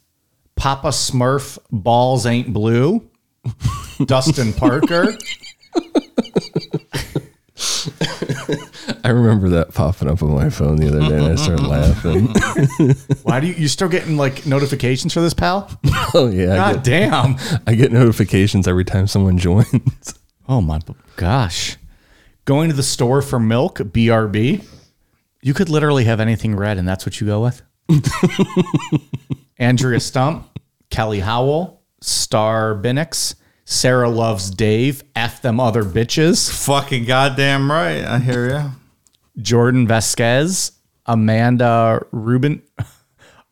Papa 0.56 0.90
Smurf, 0.90 1.58
Balls 1.72 2.26
Ain't 2.26 2.54
Blue, 2.54 3.10
Dustin 4.06 4.54
Parker, 4.54 5.14
I 9.04 9.10
remember 9.10 9.50
that 9.50 9.74
popping 9.74 10.10
up 10.10 10.22
on 10.22 10.34
my 10.34 10.50
phone 10.50 10.78
the 10.78 10.88
other 10.88 11.00
day, 11.00 11.18
and 11.18 11.26
I 11.26 11.36
started 11.36 11.66
laughing. 11.66 12.28
Why 13.24 13.40
do 13.40 13.48
you 13.48 13.54
you 13.54 13.68
still 13.68 13.90
getting 13.90 14.18
like 14.18 14.46
notifications 14.46 15.14
for 15.14 15.22
this, 15.22 15.34
pal? 15.34 15.70
oh 16.14 16.30
yeah, 16.32 16.64
I 16.64 16.74
get, 16.74 16.84
damn. 16.84 17.36
I 17.66 17.76
get 17.76 17.92
notifications 17.92 18.68
every 18.68 18.86
time 18.86 19.08
someone 19.08 19.38
joins. 19.38 19.68
Oh 20.48 20.62
my 20.62 20.80
gosh. 21.16 21.78
Going 22.46 22.70
to 22.70 22.76
the 22.76 22.84
store 22.84 23.22
for 23.22 23.40
milk, 23.40 23.78
BRB. 23.78 24.66
You 25.42 25.54
could 25.54 25.70
literally 25.70 26.04
have 26.06 26.20
anything 26.20 26.56
red 26.56 26.78
and 26.78 26.88
that's 26.88 27.06
what 27.06 27.22
you 27.22 27.28
go 27.28 27.42
with. 27.42 27.62
Andrea 29.58 30.00
Stump, 30.00 30.60
Kelly 30.90 31.20
Howell, 31.20 31.81
Star 32.02 32.76
Binnix, 32.76 33.36
Sarah 33.66 34.10
Loves 34.10 34.50
Dave, 34.50 35.04
F 35.16 35.42
them 35.42 35.60
other 35.60 35.84
bitches, 35.84 36.52
Fucking 36.66 37.06
goddamn 37.06 37.72
right. 37.72 38.04
I 38.04 38.20
hear 38.20 38.50
you. 38.50 38.72
Jordan 39.42 39.88
Vasquez, 39.88 40.74
Amanda 41.06 42.06
Ruben 42.12 42.62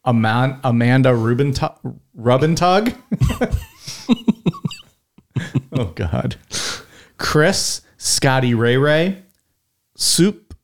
Aman, 0.06 0.60
Amanda 0.64 1.14
Ruben 1.14 1.54
Rubentug. 2.18 2.96
oh 5.74 5.86
God. 5.96 6.36
Chris, 7.18 7.82
Scotty 7.98 8.54
Ray 8.54 8.78
Ray, 8.78 9.24
Soup, 9.96 10.56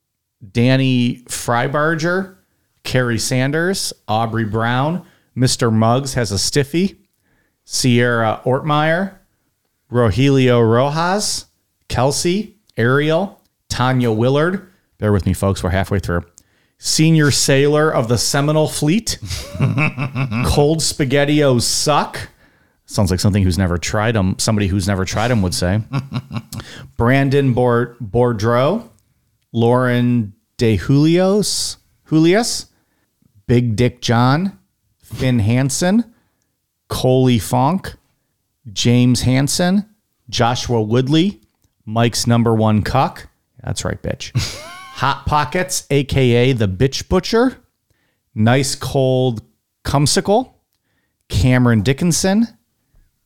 Danny 0.51 1.17
Freibarger, 1.25 2.38
Carrie 2.83 3.19
Sanders, 3.19 3.93
Aubrey 4.07 4.45
Brown, 4.45 5.05
Mr. 5.36 5.71
Muggs 5.71 6.13
has 6.13 6.31
a 6.31 6.39
stiffy, 6.39 7.04
Sierra 7.66 8.41
Ortmeyer, 8.45 9.16
Rogelio 9.91 10.61
Rojas, 10.61 11.45
Kelsey, 11.88 12.55
Ariel, 12.78 13.41
Tanya 13.70 14.11
Willard. 14.11 14.72
Bear 14.99 15.11
with 15.11 15.26
me, 15.26 15.34
folks. 15.34 15.63
We're 15.63 15.72
halfway 15.72 15.99
through. 15.99 16.24
Senior 16.78 17.32
sailor 17.32 17.91
of 17.91 18.07
the 18.07 18.18
Seminole 18.18 18.68
Fleet. 18.68 19.18
Cold 20.45 20.80
spaghettios 20.80 21.61
suck. 21.63 22.30
Sounds 22.86 23.09
like 23.09 23.20
something 23.20 23.41
who's 23.43 23.57
never 23.57 23.78
tried 23.78 24.13
them. 24.13 24.38
Somebody 24.38 24.68
who's 24.68 24.88
never 24.88 25.05
tried 25.05 25.30
them 25.30 25.41
would 25.41 25.53
say. 25.55 25.82
Brandon 26.97 27.53
Bord- 27.53 27.97
Bordreau, 27.99 28.89
Lauren 29.51 30.34
De 30.57 30.78
Julios, 30.78 31.78
Julius, 32.07 32.68
Big 33.47 33.76
Dick 33.76 34.01
John, 34.01 34.59
Finn 34.97 35.39
Hansen, 35.39 36.13
Coley 36.95 37.39
Fonk, 37.39 37.97
James 38.71 39.23
Hansen, 39.23 39.85
Joshua 40.29 40.81
Woodley, 40.81 41.41
Mike's 41.83 42.25
number 42.25 42.55
one 42.55 42.83
cuck. 42.83 43.27
That's 43.61 43.83
right, 43.83 44.01
bitch. 44.01 44.31
Hot 44.95 45.25
Pockets, 45.25 45.85
aka 45.89 46.53
the 46.53 46.69
Bitch 46.69 47.09
Butcher, 47.09 47.57
Nice 48.33 48.75
Cold 48.75 49.41
Cumsicle, 49.83 50.53
Cameron 51.27 51.81
Dickinson, 51.81 52.47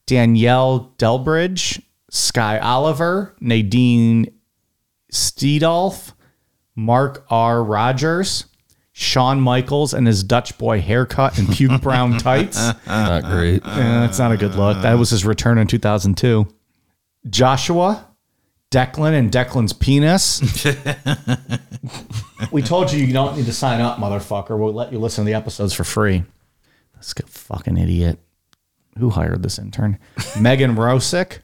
Danielle 0.07 0.95
Delbridge, 0.97 1.79
Sky 2.09 2.57
Oliver, 2.57 3.35
Nadine 3.39 4.33
Steedolf, 5.13 6.13
Mark 6.75 7.23
R. 7.29 7.63
Rogers, 7.63 8.45
Shawn 8.99 9.39
Michaels 9.39 9.93
and 9.93 10.05
his 10.05 10.25
Dutch 10.25 10.57
boy 10.57 10.81
haircut 10.81 11.37
and 11.37 11.47
puke 11.47 11.81
brown 11.81 12.17
tights. 12.17 12.57
Not 12.85 13.23
great. 13.23 13.65
Eh, 13.65 13.75
that's 14.01 14.19
not 14.19 14.33
a 14.33 14.37
good 14.37 14.55
look. 14.55 14.81
That 14.81 14.95
was 14.95 15.11
his 15.11 15.23
return 15.23 15.57
in 15.57 15.67
2002. 15.67 16.45
Joshua, 17.29 18.05
Declan, 18.71 19.17
and 19.17 19.31
Declan's 19.31 19.71
penis. 19.71 20.41
we 22.51 22.61
told 22.61 22.91
you 22.91 23.05
you 23.05 23.13
don't 23.13 23.37
need 23.37 23.45
to 23.45 23.53
sign 23.53 23.79
up, 23.79 23.99
motherfucker. 23.99 24.59
We'll 24.59 24.73
let 24.73 24.91
you 24.91 24.99
listen 24.99 25.23
to 25.23 25.29
the 25.29 25.33
episodes 25.35 25.73
for 25.73 25.85
free. 25.85 26.25
This 26.97 27.13
fucking 27.25 27.77
idiot. 27.77 28.19
Who 28.97 29.11
hired 29.11 29.43
this 29.43 29.57
intern? 29.59 29.97
Megan 30.41 30.75
Rosick, 30.75 31.39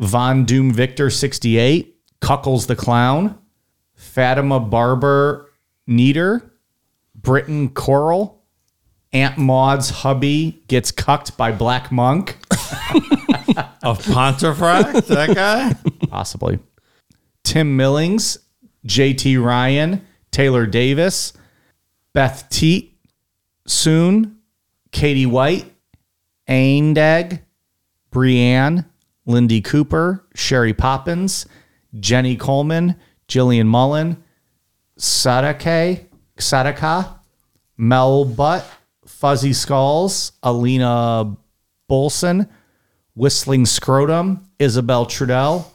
Von 0.00 0.46
Doom 0.46 0.72
Victor 0.72 1.10
68, 1.10 1.94
Cuckles 2.22 2.66
the 2.66 2.76
Clown, 2.76 3.38
Fatima 3.94 4.58
Barber 4.58 5.50
Neater, 5.86 6.50
Britton 7.22 7.70
Coral, 7.70 8.42
Aunt 9.12 9.38
Maud's 9.38 9.90
hubby 9.90 10.62
gets 10.68 10.90
cucked 10.90 11.36
by 11.36 11.52
Black 11.52 11.90
Monk. 11.90 12.38
Of 13.82 14.04
Pontefract, 14.04 15.06
that 15.08 15.34
guy? 15.34 15.74
possibly. 16.08 16.58
Tim 17.44 17.76
Millings, 17.76 18.38
JT 18.86 19.42
Ryan, 19.42 20.04
Taylor 20.30 20.66
Davis, 20.66 21.32
Beth 22.12 22.46
Teat, 22.50 22.98
Soon, 23.66 24.38
Katie 24.92 25.26
White, 25.26 25.72
Aindag, 26.48 27.40
Brienne, 28.10 28.84
Lindy 29.26 29.60
Cooper, 29.60 30.24
Sherry 30.34 30.72
Poppins, 30.74 31.46
Jenny 31.98 32.36
Coleman, 32.36 32.96
Jillian 33.28 33.66
Mullen, 33.66 34.22
Sadake, 34.98 36.06
Sadaka, 36.38 37.18
Mel 37.76 38.24
Butt, 38.24 38.64
Fuzzy 39.06 39.52
Skulls, 39.52 40.32
Alina 40.42 41.36
Bolson, 41.90 42.48
Whistling 43.14 43.66
Scrotum, 43.66 44.48
Isabel 44.58 45.06
Trudell, 45.06 45.66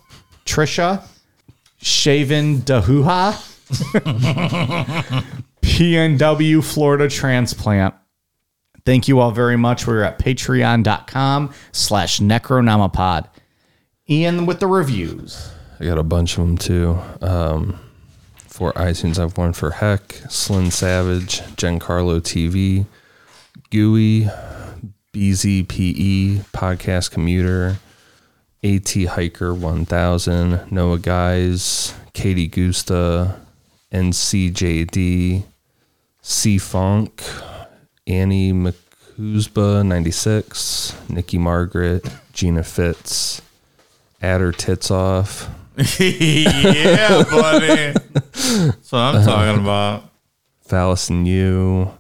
Trisha, 0.46 1.04
Shaven 1.78 2.60
Dahuha, 2.62 3.34
PNW 5.62 6.64
Florida 6.64 7.10
Transplant. 7.10 7.96
Thank 8.86 9.08
you 9.08 9.20
all 9.20 9.32
very 9.32 9.58
much. 9.58 9.88
We're 9.88 10.04
at 10.04 10.20
patreon.com 10.20 11.54
slash 11.72 12.20
necronomipod. 12.20 13.28
Ian 14.10 14.46
with 14.46 14.60
the 14.60 14.68
reviews. 14.68 15.50
I 15.80 15.86
got 15.86 15.98
a 15.98 16.04
bunch 16.04 16.38
of 16.38 16.46
them 16.46 16.58
too. 16.58 17.00
Um, 17.22 17.80
for 18.64 18.72
iTunes, 18.80 19.20
I've 19.20 19.38
one 19.38 19.52
for 19.52 19.72
Heck, 19.72 20.14
Slyn 20.30 20.72
Savage, 20.72 21.42
Giancarlo 21.58 22.22
TV, 22.22 22.86
Gooey, 23.72 24.30
BZPE, 25.12 26.46
Podcast 26.54 27.12
Commuter, 27.12 27.76
AT 28.64 28.90
Hiker 28.90 29.54
1000, 29.54 30.72
Noah 30.72 30.98
Guys, 30.98 31.94
Katie 32.14 32.48
Gusta, 32.48 33.36
NCJD, 33.92 35.44
C 36.22 36.58
Funk, 36.58 37.22
Annie 38.08 38.54
McCuzba 38.54 39.86
96, 39.86 40.96
Nikki 41.10 41.38
Margaret, 41.38 42.08
Gina 42.32 42.64
Fitz, 42.64 43.42
Adder 44.22 44.54
Tits 44.54 44.90
Off, 44.90 45.50
yeah, 46.00 47.24
buddy. 47.24 47.94
That's 48.14 48.92
what 48.92 49.00
I'm 49.00 49.26
talking 49.26 49.62
about. 49.62 50.10
Phallus 50.62 51.10
and 51.10 51.28
you, 51.28 51.92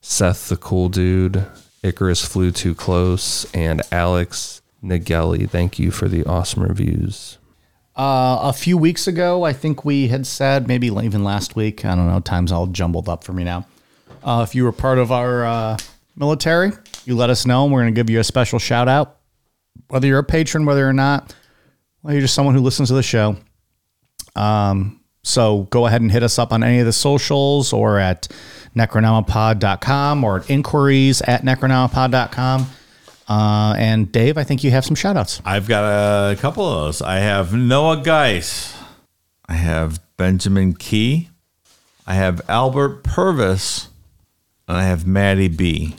Seth 0.00 0.48
the 0.48 0.56
cool 0.56 0.88
dude, 0.88 1.44
Icarus 1.82 2.24
flew 2.24 2.50
too 2.50 2.74
close, 2.74 3.50
and 3.54 3.82
Alex 3.90 4.60
Nageli. 4.82 5.48
Thank 5.48 5.78
you 5.78 5.90
for 5.90 6.06
the 6.08 6.24
awesome 6.24 6.62
reviews. 6.62 7.38
Uh, 7.96 8.38
a 8.42 8.52
few 8.52 8.76
weeks 8.76 9.08
ago, 9.08 9.42
I 9.42 9.52
think 9.52 9.84
we 9.84 10.08
had 10.08 10.26
said, 10.26 10.68
maybe 10.68 10.86
even 10.86 11.24
last 11.24 11.56
week, 11.56 11.84
I 11.84 11.94
don't 11.94 12.06
know, 12.06 12.20
time's 12.20 12.52
all 12.52 12.66
jumbled 12.66 13.08
up 13.08 13.24
for 13.24 13.32
me 13.32 13.42
now. 13.42 13.66
Uh, 14.22 14.44
if 14.46 14.54
you 14.54 14.64
were 14.64 14.72
part 14.72 14.98
of 14.98 15.10
our 15.10 15.44
uh, 15.44 15.78
military, 16.14 16.72
you 17.06 17.16
let 17.16 17.30
us 17.30 17.46
know, 17.46 17.64
and 17.64 17.72
we're 17.72 17.80
going 17.82 17.94
to 17.94 17.98
give 17.98 18.10
you 18.10 18.20
a 18.20 18.24
special 18.24 18.58
shout 18.58 18.86
out. 18.86 19.16
Whether 19.88 20.06
you're 20.06 20.18
a 20.18 20.24
patron, 20.24 20.66
whether 20.66 20.86
or 20.86 20.92
not, 20.92 21.34
well, 22.02 22.12
you're 22.12 22.22
just 22.22 22.34
someone 22.34 22.54
who 22.54 22.60
listens 22.60 22.88
to 22.88 22.94
the 22.94 23.02
show. 23.02 23.36
Um, 24.36 25.00
so 25.22 25.64
go 25.70 25.86
ahead 25.86 26.00
and 26.00 26.10
hit 26.10 26.22
us 26.22 26.38
up 26.38 26.52
on 26.52 26.62
any 26.62 26.78
of 26.78 26.86
the 26.86 26.92
socials 26.92 27.72
or 27.72 27.98
at 27.98 28.28
necronomipod.com 28.76 30.24
or 30.24 30.40
at 30.40 30.50
inquiries 30.50 31.20
at 31.22 31.42
necronomipod.com. 31.42 32.66
Uh, 33.28 33.74
and 33.76 34.10
Dave, 34.10 34.38
I 34.38 34.44
think 34.44 34.64
you 34.64 34.70
have 34.70 34.84
some 34.84 34.94
shout 34.94 35.16
outs. 35.16 35.42
I've 35.44 35.68
got 35.68 35.84
a 36.32 36.36
couple 36.36 36.66
of 36.66 36.84
those. 36.84 37.02
I 37.02 37.16
have 37.16 37.52
Noah 37.52 38.02
Geis. 38.02 38.74
I 39.46 39.54
have 39.54 40.00
Benjamin 40.16 40.74
Key. 40.74 41.28
I 42.06 42.14
have 42.14 42.40
Albert 42.48 43.04
Purvis. 43.04 43.88
And 44.66 44.76
I 44.76 44.84
have 44.84 45.06
Maddie 45.06 45.48
B. 45.48 45.96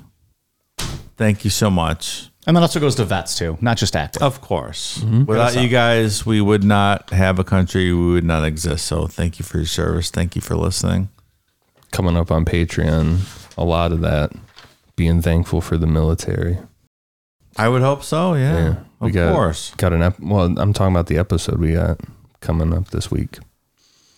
Thank 1.17 1.43
you 1.43 1.49
so 1.49 1.69
much. 1.69 2.29
And 2.49 2.55
that 2.55 2.61
also 2.63 2.79
goes 2.79 2.95
to 2.95 3.05
vets 3.05 3.35
too, 3.35 3.59
not 3.61 3.77
just 3.77 3.95
active. 3.95 4.23
Of 4.23 4.41
course. 4.41 4.97
Mm-hmm. 4.97 5.25
Without 5.25 5.55
you 5.55 5.69
guys, 5.69 6.25
we 6.25 6.41
would 6.41 6.63
not 6.63 7.11
have 7.11 7.37
a 7.37 7.43
country. 7.43 7.93
We 7.93 8.13
would 8.13 8.23
not 8.23 8.43
exist. 8.43 8.87
So 8.87 9.05
thank 9.05 9.37
you 9.37 9.45
for 9.45 9.57
your 9.57 9.67
service. 9.67 10.09
Thank 10.09 10.35
you 10.35 10.41
for 10.41 10.55
listening. 10.55 11.09
Coming 11.91 12.17
up 12.17 12.31
on 12.31 12.45
Patreon, 12.45 13.19
a 13.55 13.63
lot 13.63 13.91
of 13.91 14.01
that 14.01 14.31
being 14.95 15.21
thankful 15.21 15.61
for 15.61 15.77
the 15.77 15.85
military. 15.85 16.57
I 17.55 17.69
would 17.69 17.83
hope 17.83 18.01
so. 18.03 18.33
Yeah. 18.33 18.57
Yeah, 18.57 18.75
we 18.99 19.09
of 19.09 19.13
got 19.13 19.35
course. 19.35 19.75
got 19.75 19.93
an 19.93 20.01
ep- 20.01 20.19
well. 20.19 20.45
I'm 20.57 20.73
talking 20.73 20.95
about 20.95 21.05
the 21.05 21.19
episode 21.19 21.59
we 21.59 21.73
got 21.73 21.99
coming 22.41 22.73
up 22.73 22.87
this 22.89 23.11
week. 23.11 23.37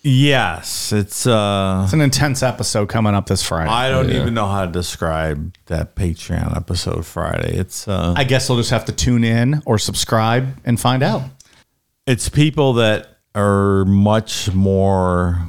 Yes. 0.03 0.91
It's, 0.91 1.27
uh, 1.27 1.81
It's 1.83 1.93
an 1.93 2.01
intense 2.01 2.41
episode 2.41 2.89
coming 2.89 3.13
up 3.13 3.27
this 3.27 3.43
Friday. 3.43 3.69
I, 3.69 3.87
I 3.87 3.89
don't 3.89 4.09
Yeah. 4.09 4.21
even 4.21 4.33
know 4.33 4.47
how 4.47 4.65
to 4.65 4.71
describe 4.71 5.55
that 5.67 5.95
Patreon 5.95 6.55
episode 6.57 7.05
Friday. 7.05 7.55
It's, 7.57 7.87
uh, 7.87 8.13
I 8.17 8.23
guess 8.23 8.47
they'll 8.47 8.57
just 8.57 8.71
have 8.71 8.85
to 8.85 8.91
tune 8.91 9.23
in 9.23 9.61
or 9.65 9.77
subscribe 9.77 10.57
and 10.65 10.79
find 10.79 11.03
out. 11.03 11.23
it's 12.07 12.29
people 12.29 12.73
that 12.73 13.19
are 13.35 13.85
much 13.85 14.51
more 14.53 15.47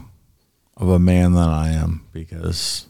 of 0.76 0.88
a 0.90 0.98
man 0.98 1.32
than 1.32 1.48
I 1.48 1.72
am 1.72 2.06
because 2.12 2.86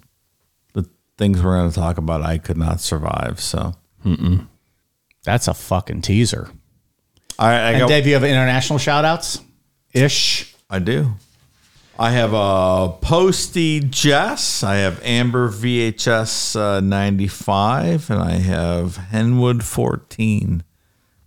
the 0.75 0.85
things 1.17 1.41
we're 1.43 1.57
going 1.57 1.71
to 1.71 1.75
talk 1.75 1.97
about, 1.97 2.23
I 2.23 2.39
could 2.39 2.57
not 2.59 2.81
survive. 2.81 3.39
So, 3.41 3.75
That's 5.25 5.47
a 5.47 5.55
fucking 5.55 6.03
teaser. 6.03 6.51
all 7.39 7.47
right, 7.49 7.69
I 7.69 7.71
And 7.71 7.79
got, 7.81 7.89
Dave, 7.89 8.07
you 8.09 8.15
have 8.15 8.25
international 8.25 8.81
shout 8.81 9.05
outs? 9.05 9.39
Ish. 9.93 10.53
I 10.69 10.81
do. 10.81 11.13
I 11.99 12.11
have 12.13 12.33
a 12.33 12.97
Posty 13.01 13.81
Jess. 13.81 14.63
I 14.63 14.77
have 14.77 15.03
Amber 15.05 15.49
VHS 15.49 16.57
uh, 16.57 16.81
95, 16.81 18.11
and 18.11 18.21
I 18.21 18.33
have 18.33 18.97
Henwood 19.13 19.63
14 19.63 20.65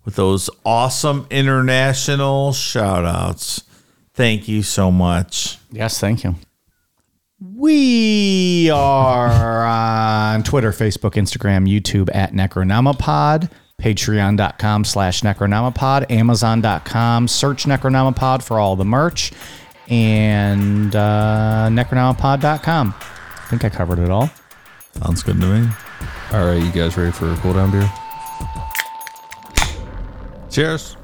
with 0.04 0.16
those 0.16 0.50
awesome 0.66 1.28
international 1.30 2.52
shout 2.54 3.06
outs. 3.06 3.64
Thank 4.14 4.48
you 4.48 4.64
so 4.64 4.92
much. 4.92 5.58
Yes, 5.72 6.00
thank 6.00 6.24
you. 6.24 6.36
We 7.40 8.70
are 8.72 9.66
on 10.36 10.44
Twitter, 10.44 10.72
Facebook, 10.72 11.12
Instagram, 11.12 11.70
YouTube 11.70 12.10
at 12.16 12.34
Necronomipod, 12.34 13.52
patreon.com 13.80 14.86
slash 14.86 15.22
Necronomipod, 15.22 16.10
amazon.com, 16.10 17.28
search 17.28 17.66
Necronomipod 17.66 18.42
for 18.42 18.58
all 18.60 18.76
the 18.76 18.86
merch, 18.86 19.32
and 19.90 20.96
uh, 20.96 21.68
Necronomipod.com. 21.72 22.96
I 22.98 23.48
think 23.48 23.64
I 23.64 23.70
covered 23.70 24.00
it 24.00 24.10
all. 24.10 24.30
Sounds 24.94 25.24
good 25.24 25.40
to 25.40 25.48
me. 25.48 25.68
All 26.32 26.46
right, 26.46 26.62
you 26.62 26.72
guys 26.72 26.98
ready 26.98 27.12
for 27.12 27.32
a 27.32 27.38
cool 27.38 27.54
down 27.54 27.72
beer? 27.72 27.92
Cheers. 30.50 30.98